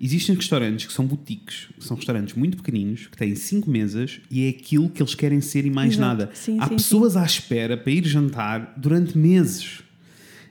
Existem 0.01 0.35
restaurantes 0.35 0.87
que 0.87 0.93
são 0.93 1.07
boutiques, 1.07 1.69
que 1.79 1.85
são 1.85 1.97
restaurantes 1.97 2.35
muito 2.35 2.57
pequeninos, 2.57 3.07
que 3.07 3.17
têm 3.17 3.35
cinco 3.37 3.71
mesas 3.71 4.21
e 4.31 4.47
é 4.47 4.49
aquilo 4.49 4.89
que 4.91 5.01
eles 5.01 5.15
querem 5.15 5.41
ser 5.41 5.65
e 5.65 5.71
mais 5.71 5.93
Exato. 5.95 6.01
nada. 6.09 6.31
Sim, 6.35 6.57
Há 6.59 6.67
sim, 6.69 6.77
pessoas 6.77 7.17
à 7.17 7.25
espera 7.25 7.77
para 7.77 7.93
ir 7.93 8.05
jantar 8.05 8.75
durante 8.77 9.17
meses. 9.17 9.81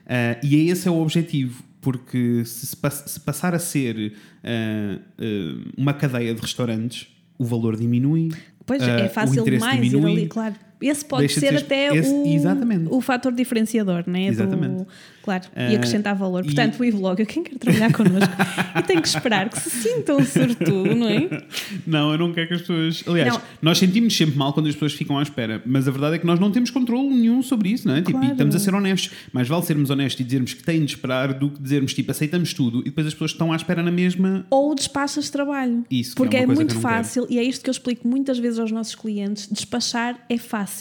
Ah, 0.06 0.38
e 0.42 0.56
é 0.56 0.72
esse 0.72 0.88
é 0.88 0.90
o 0.90 1.00
objetivo, 1.00 1.62
porque 1.82 2.44
se, 2.46 2.66
se 2.66 2.76
pass- 2.76 3.04
se 3.06 3.20
passar 3.20 3.54
a 3.54 3.58
ser 3.58 4.14
ah, 4.42 4.98
ah, 5.18 5.70
uma 5.76 5.92
cadeia 5.92 6.34
de 6.34 6.40
restaurantes, 6.40 7.08
o 7.38 7.44
valor 7.44 7.76
diminui. 7.76 8.30
Pois 8.66 8.82
ah, 8.82 8.86
é 8.86 9.06
o 9.06 9.10
fácil 9.10 9.40
interesse 9.40 9.64
demais 9.64 9.92
ir 9.92 10.04
ali, 10.04 10.26
claro. 10.28 10.54
Esse 10.82 11.04
pode 11.04 11.22
Deixa 11.26 11.40
de 11.40 11.46
ser 11.46 11.56
até 11.56 11.96
esse- 11.96 12.10
o, 12.12 12.26
exatamente. 12.26 12.88
o 12.90 13.00
fator 13.00 13.32
diferenciador, 13.32 14.04
né? 14.06 14.26
Exatamente. 14.26 14.74
Do, 14.78 14.86
claro, 15.22 15.44
Ah, 15.54 15.70
e 15.72 15.76
acrescentar 15.76 16.14
valor. 16.14 16.40
e- 16.42 16.46
Portanto, 16.46 16.80
o 16.80 16.84
e-blogger, 16.84 17.26
quem 17.26 17.42
quer 17.42 17.56
trabalhar 17.58 17.92
connosco 17.92 18.32
e 18.78 18.82
tem 18.82 19.00
que 19.00 19.08
esperar 19.08 19.48
que 19.48 19.58
se 19.60 19.70
sintam 19.70 20.22
sortudo, 20.24 20.94
não 20.94 21.08
é? 21.08 21.42
Não, 21.86 22.12
eu 22.12 22.18
não 22.18 22.32
quero 22.32 22.48
que 22.48 22.54
as 22.54 22.60
pessoas. 22.62 23.04
Aliás, 23.06 23.32
Não. 23.34 23.42
nós 23.60 23.78
sentimos 23.78 24.16
sempre 24.16 24.36
mal 24.36 24.52
quando 24.52 24.66
as 24.68 24.74
pessoas 24.74 24.92
ficam 24.92 25.18
à 25.18 25.22
espera, 25.22 25.62
mas 25.66 25.86
a 25.86 25.90
verdade 25.90 26.16
é 26.16 26.18
que 26.18 26.26
nós 26.26 26.38
não 26.40 26.50
temos 26.50 26.70
controle 26.70 27.08
nenhum 27.08 27.42
sobre 27.42 27.70
isso, 27.70 27.86
não 27.86 27.94
é? 27.94 27.98
Tipo, 27.98 28.10
e 28.10 28.12
Claro. 28.20 28.32
estamos 28.32 28.54
a 28.54 28.58
ser 28.58 28.74
honestos. 28.74 29.10
Mais 29.32 29.48
vale 29.48 29.62
sermos 29.64 29.90
honestos 29.90 30.20
e 30.20 30.24
dizermos 30.24 30.54
que 30.54 30.62
têm 30.62 30.84
de 30.84 30.92
esperar 30.92 31.32
do 31.34 31.50
que 31.50 31.62
dizermos 31.62 31.94
tipo 31.94 32.10
aceitamos 32.10 32.52
tudo 32.54 32.80
e 32.80 32.84
depois 32.84 33.06
as 33.06 33.12
pessoas 33.12 33.30
estão 33.32 33.52
à 33.52 33.56
espera 33.56 33.82
na 33.82 33.90
mesma. 33.90 34.46
Ou 34.50 34.74
despachas 34.74 35.30
trabalho. 35.30 35.84
Isso, 35.90 36.12
é 36.12 36.16
Porque 36.16 36.36
é, 36.36 36.40
coisa 36.46 36.54
muito 36.60 36.74
não 36.74 36.80
quero. 36.80 36.94
fácil, 36.94 37.26
e 37.30 37.38
é 37.38 37.42
isto 37.44 37.62
que 37.62 37.70
eu 37.70 37.72
explico 37.72 38.06
muitas 38.06 38.38
vezes 38.38 38.58
aos 38.58 38.70
nossos 38.72 38.94
clientes: 38.94 39.48
despachar 39.50 40.18
é 40.28 40.38
fácil. 40.38 40.71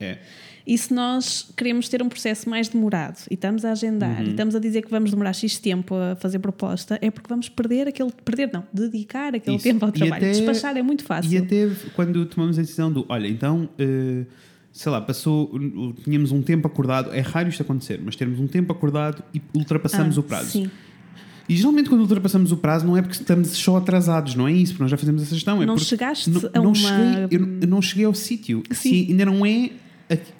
É. 0.00 0.18
E 0.66 0.76
se 0.76 0.92
nós 0.92 1.50
queremos 1.56 1.88
ter 1.88 2.02
um 2.02 2.08
processo 2.10 2.48
mais 2.48 2.68
demorado 2.68 3.18
e 3.30 3.34
estamos 3.34 3.64
a 3.64 3.72
agendar 3.72 4.20
Uhum. 4.20 4.26
e 4.26 4.30
estamos 4.30 4.54
a 4.54 4.58
dizer 4.58 4.82
que 4.82 4.90
vamos 4.90 5.10
demorar 5.10 5.32
X 5.32 5.58
tempo 5.58 5.94
a 5.94 6.14
fazer 6.16 6.38
proposta, 6.40 6.98
é 7.00 7.10
porque 7.10 7.28
vamos 7.28 7.48
perder 7.48 7.88
aquele. 7.88 8.12
Perder, 8.24 8.50
não, 8.52 8.64
dedicar 8.72 9.34
aquele 9.34 9.56
Isso. 9.56 9.64
tempo 9.64 9.84
ao 9.86 9.90
trabalho. 9.92 10.16
até- 10.16 10.32
Despachar 10.32 10.76
é 10.76 10.82
muito 10.82 11.04
fácil. 11.04 11.32
E 11.32 11.38
até 11.38 11.70
quando 11.96 12.26
tomamos 12.26 12.58
a 12.58 12.62
decisão 12.62 12.92
do 12.92 13.06
olha, 13.08 13.26
então. 13.28 13.68
eh, 13.78 14.24
Sei 14.70 14.92
lá, 14.92 15.00
passou, 15.00 15.50
tínhamos 16.04 16.30
um 16.30 16.40
tempo 16.40 16.66
acordado, 16.68 17.12
é 17.12 17.18
raro 17.20 17.48
isto 17.48 17.62
acontecer, 17.62 18.00
mas 18.04 18.14
termos 18.14 18.38
um 18.38 18.46
tempo 18.46 18.70
acordado 18.70 19.24
e 19.34 19.40
ultrapassamos 19.52 20.16
Ah, 20.16 20.20
o 20.20 20.22
prazo. 20.22 20.50
Sim. 20.50 20.70
E 21.48 21.56
geralmente 21.56 21.88
quando 21.88 22.02
ultrapassamos 22.02 22.52
o 22.52 22.56
prazo 22.56 22.86
não 22.86 22.96
é 22.96 23.00
porque 23.02 23.16
estamos 23.16 23.48
só 23.50 23.76
atrasados, 23.78 24.34
não 24.34 24.46
é 24.46 24.52
isso, 24.52 24.72
porque 24.72 24.82
nós 24.84 24.90
já 24.90 24.96
fazemos 24.98 25.22
essa 25.22 25.34
gestão. 25.34 25.62
É 25.62 25.66
Não 25.66 25.78
chegaste 25.78 26.28
não, 26.28 26.40
a 26.52 26.58
não 26.58 26.64
uma- 26.66 26.74
cheguei, 26.74 27.38
eu, 27.38 27.58
eu 27.62 27.68
não 27.68 27.80
cheguei 27.80 28.04
ao 28.04 28.14
sítio. 28.14 28.62
Sim. 28.70 29.06
Ainda 29.10 29.24
não 29.24 29.44
é 29.46 29.70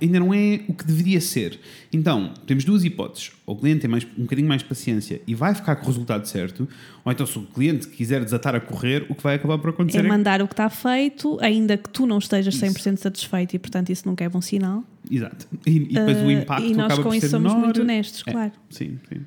ainda 0.01 0.19
não 0.19 0.33
é 0.33 0.61
o 0.67 0.73
que 0.73 0.83
deveria 0.87 1.21
ser. 1.21 1.61
Então, 1.93 2.33
temos 2.47 2.65
duas 2.65 2.85
hipóteses. 2.85 3.33
Ou 3.45 3.55
o 3.55 3.59
cliente 3.59 3.81
tem 3.83 3.91
mais, 3.91 4.07
um 4.17 4.23
bocadinho 4.23 4.49
mais 4.49 4.63
paciência 4.63 5.21
e 5.27 5.35
vai 5.35 5.55
ficar 5.55 5.77
com 5.77 5.85
o 5.85 5.87
resultado 5.89 6.27
certo, 6.27 6.67
ou 7.05 7.13
então 7.13 7.27
se 7.27 7.39
o 7.39 7.43
cliente 7.43 7.87
quiser 7.87 8.25
desatar 8.25 8.55
a 8.55 8.61
correr, 8.61 9.05
o 9.11 9.15
que 9.15 9.23
vai 9.23 9.35
acabar 9.35 9.59
por 9.59 9.69
acontecer 9.69 9.99
É 9.99 10.01
é 10.01 10.09
mandar 10.09 10.41
o 10.41 10.47
que 10.49 10.55
está 10.55 10.71
feito, 10.71 11.37
ainda 11.43 11.77
que 11.77 11.91
tu 11.91 12.07
não 12.07 12.17
estejas 12.17 12.55
100% 12.57 12.97
satisfeito 12.97 13.57
e, 13.57 13.59
portanto, 13.59 13.91
isso 13.91 14.09
nunca 14.09 14.25
é 14.25 14.29
bom 14.31 14.41
sinal. 14.41 14.83
Exato. 15.11 15.47
E, 15.67 15.71
e 15.77 15.81
depois 15.93 16.17
o 16.17 16.29
Ah, 16.29 16.33
impacto 16.33 16.65
e 16.67 16.75
nós 16.75 16.87
acaba 16.87 17.03
com 17.03 17.09
por 17.11 17.15
isso 17.17 17.27
ser 17.27 17.31
somos 17.31 17.53
menor. 17.53 17.65
muito 17.67 17.81
honestos, 17.83 18.23
É, 18.27 18.33
claro. 18.33 18.53
Sim, 18.71 18.99
sim. 19.07 19.21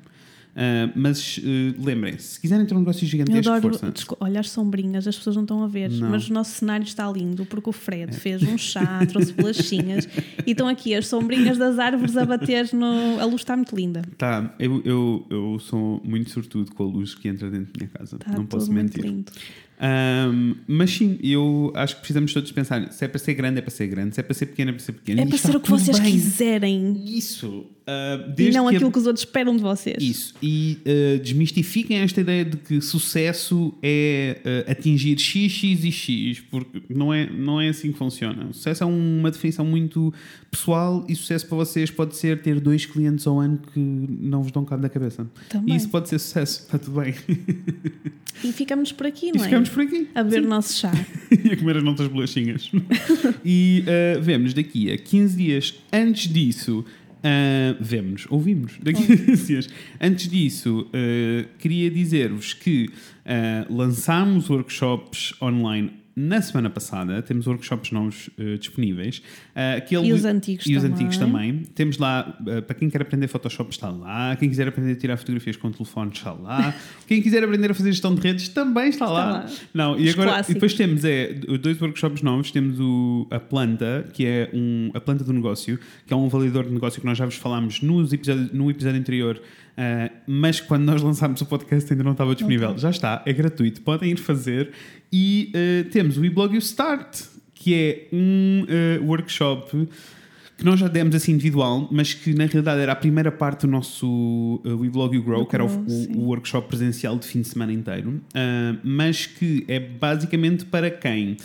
Ah, 0.54 0.92
mas 0.94 1.40
eh, 1.42 1.74
lembrem-se, 1.82 2.34
se 2.34 2.40
quiserem 2.40 2.66
ter 2.66 2.74
um 2.74 2.80
negócio 2.80 3.04
Eu 3.04 3.08
gigantesco, 3.08 3.50
adoro. 3.52 3.78
força. 3.78 4.16
Olha 4.20 4.38
as 4.40 4.50
sombrinhas, 4.50 5.06
as 5.08 5.16
pessoas 5.16 5.36
não 5.36 5.44
estão 5.44 5.62
a 5.64 5.66
ver, 5.66 5.90
Não. 5.90 6.08
É. 6.08 6.10
mas 6.10 6.28
o 6.28 6.32
nosso 6.34 6.50
cenário 6.52 6.84
está 6.84 7.10
lindo 7.10 7.46
porque 7.46 7.70
o 7.70 7.72
Fred 7.72 8.14
fez 8.14 8.42
um 8.42 8.58
chá, 8.58 9.04
trouxe 9.08 9.32
bolachinhas 9.32 10.06
e 10.46 10.50
estão 10.50 10.68
aqui 10.68 10.94
as 10.94 11.06
sombrinhas 11.06 11.56
das 11.56 11.78
árvores 11.78 12.16
a 12.16 12.26
bater 12.26 12.68
no. 12.74 13.18
A 13.18 13.24
luz 13.24 13.40
está 13.40 13.56
muito 13.56 13.74
linda. 13.74 14.02
Tá, 14.18 14.54
eu, 14.58 14.82
eu, 14.84 15.26
eu 15.30 15.58
sou 15.58 16.02
muito 16.04 16.30
sortudo 16.30 16.70
com 16.74 16.82
a 16.82 16.86
luz 16.86 17.14
que 17.14 17.28
entra 17.28 17.50
dentro 17.50 17.72
da 17.72 17.78
minha 17.86 17.90
casa. 17.90 18.16
Está 18.16 18.32
não 18.32 18.44
posso 18.44 18.70
muito 18.70 18.94
mentir. 18.96 19.04
lindo. 19.10 19.32
Ahm, 19.80 20.54
mas 20.68 20.90
sim, 20.90 21.18
eu 21.22 21.72
acho 21.74 21.94
que 21.96 22.00
precisamos 22.02 22.32
todos 22.32 22.52
pensar: 22.52 22.92
se 22.92 23.04
é 23.04 23.08
para 23.08 23.18
ser 23.18 23.34
grande, 23.34 23.58
é 23.58 23.62
para 23.62 23.70
ser 23.70 23.86
grande, 23.88 24.14
se 24.14 24.20
é 24.20 24.22
para 24.22 24.34
ser 24.34 24.46
pequeno, 24.46 24.70
é 24.70 24.72
para 24.74 24.82
ser 24.82 24.92
pequeno. 24.92 25.20
É 25.20 25.26
para 25.26 25.38
ser 25.38 25.56
o 25.56 25.60
que 25.60 25.70
vocês 25.70 25.98
bem. 25.98 26.12
quiserem 26.12 27.02
Isso. 27.04 27.66
ah, 27.86 28.32
e 28.38 28.50
não 28.52 28.68
que 28.68 28.74
a- 28.74 28.76
aquilo 28.76 28.92
que 28.92 28.98
os 28.98 29.06
outros 29.06 29.24
esperam 29.24 29.56
de 29.56 29.62
vocês. 29.62 29.96
Isso. 30.00 30.34
E 30.40 30.78
ah, 30.86 31.18
desmistifiquem 31.20 31.98
esta 31.98 32.20
ideia 32.20 32.44
de 32.44 32.56
que 32.58 32.80
sucesso 32.80 33.74
é 33.82 34.40
ah, 34.68 34.70
atingir 34.70 35.18
X, 35.18 35.50
X 35.50 35.84
e 35.84 35.90
X, 35.90 36.40
porque 36.48 36.80
não 36.88 37.12
é, 37.12 37.28
não 37.28 37.60
é 37.60 37.68
assim 37.68 37.90
que 37.90 37.98
funciona. 37.98 38.46
O 38.50 38.54
sucesso 38.54 38.84
é 38.84 38.86
uma 38.86 39.32
definição 39.32 39.64
muito 39.64 40.14
pessoal 40.48 41.04
e 41.08 41.16
sucesso 41.16 41.44
para 41.48 41.56
vocês 41.56 41.90
pode 41.90 42.14
ser 42.16 42.40
ter 42.40 42.60
dois 42.60 42.86
clientes 42.86 43.26
ao 43.26 43.40
ano 43.40 43.58
que 43.72 43.80
não 43.80 44.42
vos 44.42 44.52
dão 44.52 44.64
cabo 44.64 44.82
da 44.82 44.88
cabeça. 44.88 45.26
Também. 45.48 45.74
E 45.74 45.76
isso 45.76 45.88
pode 45.88 46.08
ser 46.08 46.20
sucesso, 46.20 46.60
está 46.66 46.78
tudo 46.78 47.00
bem. 47.00 47.14
E 48.44 48.52
ficamos 48.52 48.92
por 48.92 49.06
aqui, 49.06 49.32
não 49.32 49.44
é? 49.44 49.48
Ficamos 49.62 49.68
por 49.68 49.82
aqui. 49.82 50.08
A 50.14 50.22
beber 50.22 50.42
o 50.44 50.48
nosso 50.48 50.78
chá. 50.78 50.92
e 51.30 51.52
a 51.52 51.56
comer 51.56 51.76
as 51.78 51.82
nossas 51.82 52.08
bolachinhas. 52.08 52.70
e 53.44 53.84
uh, 53.86 54.20
vemos 54.20 54.54
daqui 54.54 54.90
a 54.90 54.98
15 54.98 55.36
dias 55.36 55.74
antes 55.92 56.28
disso. 56.28 56.84
Uh, 57.24 57.76
vemos, 57.80 58.26
ouvimos 58.30 58.72
daqui 58.82 59.12
a 59.12 59.16
15 59.16 59.46
dias. 59.46 59.68
Antes 60.00 60.28
disso, 60.28 60.88
uh, 60.88 61.48
queria 61.58 61.90
dizer-vos 61.90 62.52
que 62.52 62.86
uh, 62.86 63.72
lançámos 63.72 64.50
workshops 64.50 65.32
online 65.40 66.01
na 66.14 66.40
semana 66.42 66.68
passada. 66.70 67.22
Temos 67.22 67.46
workshops 67.46 67.90
novos 67.90 68.28
uh, 68.38 68.58
disponíveis. 68.58 69.18
Uh, 69.54 69.78
aquele, 69.78 70.08
e 70.08 70.12
os 70.12 70.24
antigos 70.24 70.66
e 70.66 70.74
também. 70.74 70.78
os 70.78 70.84
antigos 70.84 71.16
também. 71.16 71.58
Temos 71.74 71.98
lá, 71.98 72.38
uh, 72.40 72.62
para 72.62 72.74
quem 72.74 72.90
quer 72.90 73.02
aprender 73.02 73.28
Photoshop, 73.28 73.70
está 73.70 73.90
lá. 73.90 74.36
Quem 74.36 74.48
quiser 74.48 74.68
aprender 74.68 74.92
a 74.92 74.96
tirar 74.96 75.16
fotografias 75.16 75.56
com 75.56 75.68
o 75.68 75.70
telefone, 75.70 76.12
está 76.12 76.32
lá. 76.32 76.74
quem 77.06 77.22
quiser 77.22 77.42
aprender 77.42 77.70
a 77.70 77.74
fazer 77.74 77.92
gestão 77.92 78.14
de 78.14 78.20
redes, 78.20 78.48
também 78.48 78.88
está, 78.88 79.06
está 79.06 79.14
lá. 79.14 79.30
lá. 79.30 79.46
Não, 79.72 79.98
e, 79.98 80.10
agora, 80.10 80.44
e 80.48 80.54
depois 80.54 80.74
temos 80.74 81.04
é, 81.04 81.32
dois 81.32 81.80
workshops 81.80 82.22
novos. 82.22 82.50
Temos 82.50 82.78
o, 82.78 83.26
a 83.30 83.40
planta, 83.40 84.06
que 84.12 84.26
é 84.26 84.50
um, 84.52 84.90
a 84.94 85.00
planta 85.00 85.24
do 85.24 85.32
negócio, 85.32 85.78
que 86.06 86.12
é 86.12 86.16
um 86.16 86.28
validador 86.28 86.64
de 86.64 86.72
negócio 86.72 87.00
que 87.00 87.06
nós 87.06 87.16
já 87.16 87.24
vos 87.24 87.36
falámos 87.36 87.80
nos 87.80 88.12
episódio, 88.12 88.50
no 88.52 88.70
episódio 88.70 89.00
anterior 89.00 89.40
Uh, 89.72 90.12
mas 90.26 90.60
quando 90.60 90.84
nós 90.84 91.02
lançámos 91.02 91.40
o 91.40 91.46
podcast 91.46 91.90
ainda 91.92 92.04
não 92.04 92.12
estava 92.12 92.34
disponível. 92.34 92.70
Okay. 92.70 92.80
Já 92.80 92.90
está, 92.90 93.22
é 93.24 93.32
gratuito, 93.32 93.80
podem 93.82 94.10
ir 94.10 94.18
fazer. 94.18 94.70
E 95.12 95.52
uh, 95.54 95.90
temos 95.90 96.18
o 96.18 96.24
eBlog 96.24 96.56
Start, 96.58 97.22
que 97.54 97.74
é 97.74 98.08
um 98.12 98.64
uh, 98.64 99.06
workshop 99.06 99.88
que 100.58 100.64
nós 100.64 100.78
já 100.78 100.86
demos 100.86 101.14
assim 101.14 101.32
individual, 101.32 101.88
mas 101.90 102.14
que 102.14 102.34
na 102.34 102.44
realidade 102.44 102.80
era 102.80 102.92
a 102.92 102.96
primeira 102.96 103.32
parte 103.32 103.62
do 103.62 103.68
nosso 103.68 104.60
uh, 104.64 104.84
You 104.84 105.22
Grow, 105.22 105.46
que 105.46 105.56
era 105.56 105.64
o, 105.64 105.68
o, 105.68 106.18
o, 106.18 106.20
workshop 106.26 106.68
presencial 106.68 107.18
de 107.18 107.26
fim 107.26 107.40
de 107.40 107.48
semana 107.48 107.72
inteiro, 107.72 108.20
mas 108.84 109.26
que 109.26 109.64
é 109.66 109.80
basicamente 109.80 110.64
para 110.64 110.88
quem 110.88 111.36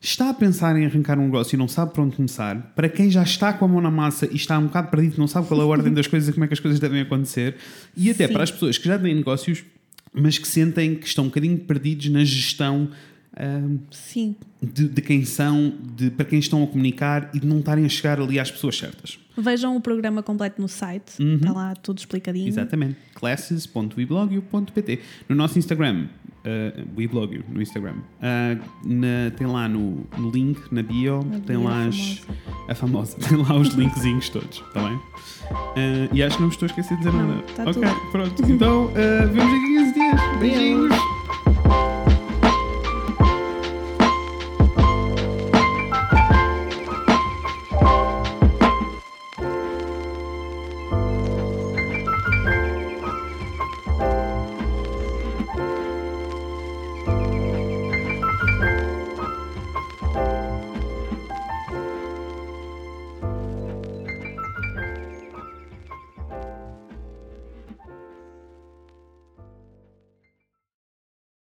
está 0.00 0.30
a 0.30 0.34
pensar 0.34 0.76
em 0.76 0.86
arrancar 0.86 1.18
um 1.18 1.24
negócio 1.24 1.56
e 1.56 1.58
não 1.58 1.68
sabe 1.68 1.92
por 1.92 2.02
onde 2.02 2.16
começar, 2.16 2.72
para 2.74 2.88
quem 2.88 3.10
já 3.10 3.22
está 3.22 3.52
com 3.52 3.64
a 3.64 3.68
mão 3.68 3.80
na 3.80 3.90
massa 3.90 4.26
e 4.26 4.36
está 4.36 4.58
um 4.58 4.66
bocado 4.66 4.88
perdido, 4.88 5.18
não 5.18 5.26
sabe 5.26 5.48
qual 5.48 5.60
é 5.60 5.64
a 5.64 5.66
ordem 5.66 5.92
das 5.92 6.06
coisas 6.06 6.28
e 6.28 6.32
como 6.32 6.44
é 6.44 6.48
que 6.48 6.54
as 6.54 6.60
coisas 6.60 6.78
devem 6.78 7.00
acontecer, 7.00 7.56
e 7.96 8.10
até 8.10 8.26
Sim. 8.26 8.32
para 8.32 8.42
as 8.44 8.50
pessoas 8.50 8.78
que 8.78 8.86
já 8.86 8.98
têm 8.98 9.14
negócios, 9.14 9.64
mas 10.12 10.38
que 10.38 10.46
sentem 10.46 10.94
que 10.94 11.06
estão 11.06 11.24
um 11.24 11.28
bocadinho 11.28 11.58
perdidos 11.58 12.08
na 12.08 12.24
gestão 12.24 12.88
um, 13.38 13.78
Sim. 13.90 14.34
De, 14.60 14.88
de, 14.88 15.00
quem 15.00 15.24
são, 15.24 15.72
de 15.96 16.10
para 16.10 16.24
quem 16.24 16.40
estão 16.40 16.64
a 16.64 16.66
comunicar 16.66 17.30
e 17.32 17.38
de 17.38 17.46
não 17.46 17.60
estarem 17.60 17.84
a 17.84 17.88
chegar 17.88 18.20
ali 18.20 18.38
às 18.38 18.50
pessoas 18.50 18.76
certas. 18.76 19.18
Vejam 19.36 19.76
o 19.76 19.80
programa 19.80 20.22
completo 20.22 20.60
no 20.60 20.68
site, 20.68 21.22
uhum. 21.22 21.36
está 21.36 21.52
lá 21.52 21.74
tudo 21.76 21.98
explicadinho. 21.98 22.48
Exatamente. 22.48 22.96
classes.weblogio.pt 23.14 25.00
No 25.28 25.36
nosso 25.36 25.56
Instagram, 25.58 26.08
uh, 26.44 26.88
weblogio, 26.96 27.44
no 27.48 27.60
Instagram, 27.60 27.96
uh, 27.96 28.62
na, 28.84 29.30
tem 29.36 29.46
lá 29.46 29.68
no, 29.68 30.06
no, 30.16 30.30
link, 30.30 30.60
na 30.72 30.82
bio, 30.82 31.24
na 31.24 31.40
tem 31.40 31.56
lá 31.56 31.86
as, 31.86 32.26
a 32.68 32.74
famosa, 32.74 33.16
tem 33.28 33.36
lá 33.36 33.56
os 33.56 33.68
linkzinhos 33.74 34.28
todos, 34.28 34.62
está 34.66 34.80
bem? 34.80 34.94
Uh, 34.94 36.08
e 36.12 36.22
acho 36.22 36.36
que 36.36 36.42
não 36.42 36.48
me 36.48 36.54
estou 36.54 36.66
a 36.66 36.70
esquecer 36.70 36.96
de 36.96 37.04
dizer 37.04 37.12
não, 37.12 37.28
nada. 37.28 37.42
Tá 37.56 37.62
ok, 37.62 37.72
tudo. 37.72 38.10
pronto. 38.12 38.52
Então, 38.52 38.84
uh, 38.86 39.28
vemos 39.32 39.54
aqui 39.54 39.66
em 39.66 39.76
15 39.76 39.94
dias. 39.94 40.38
Beijinhos. 40.38 41.17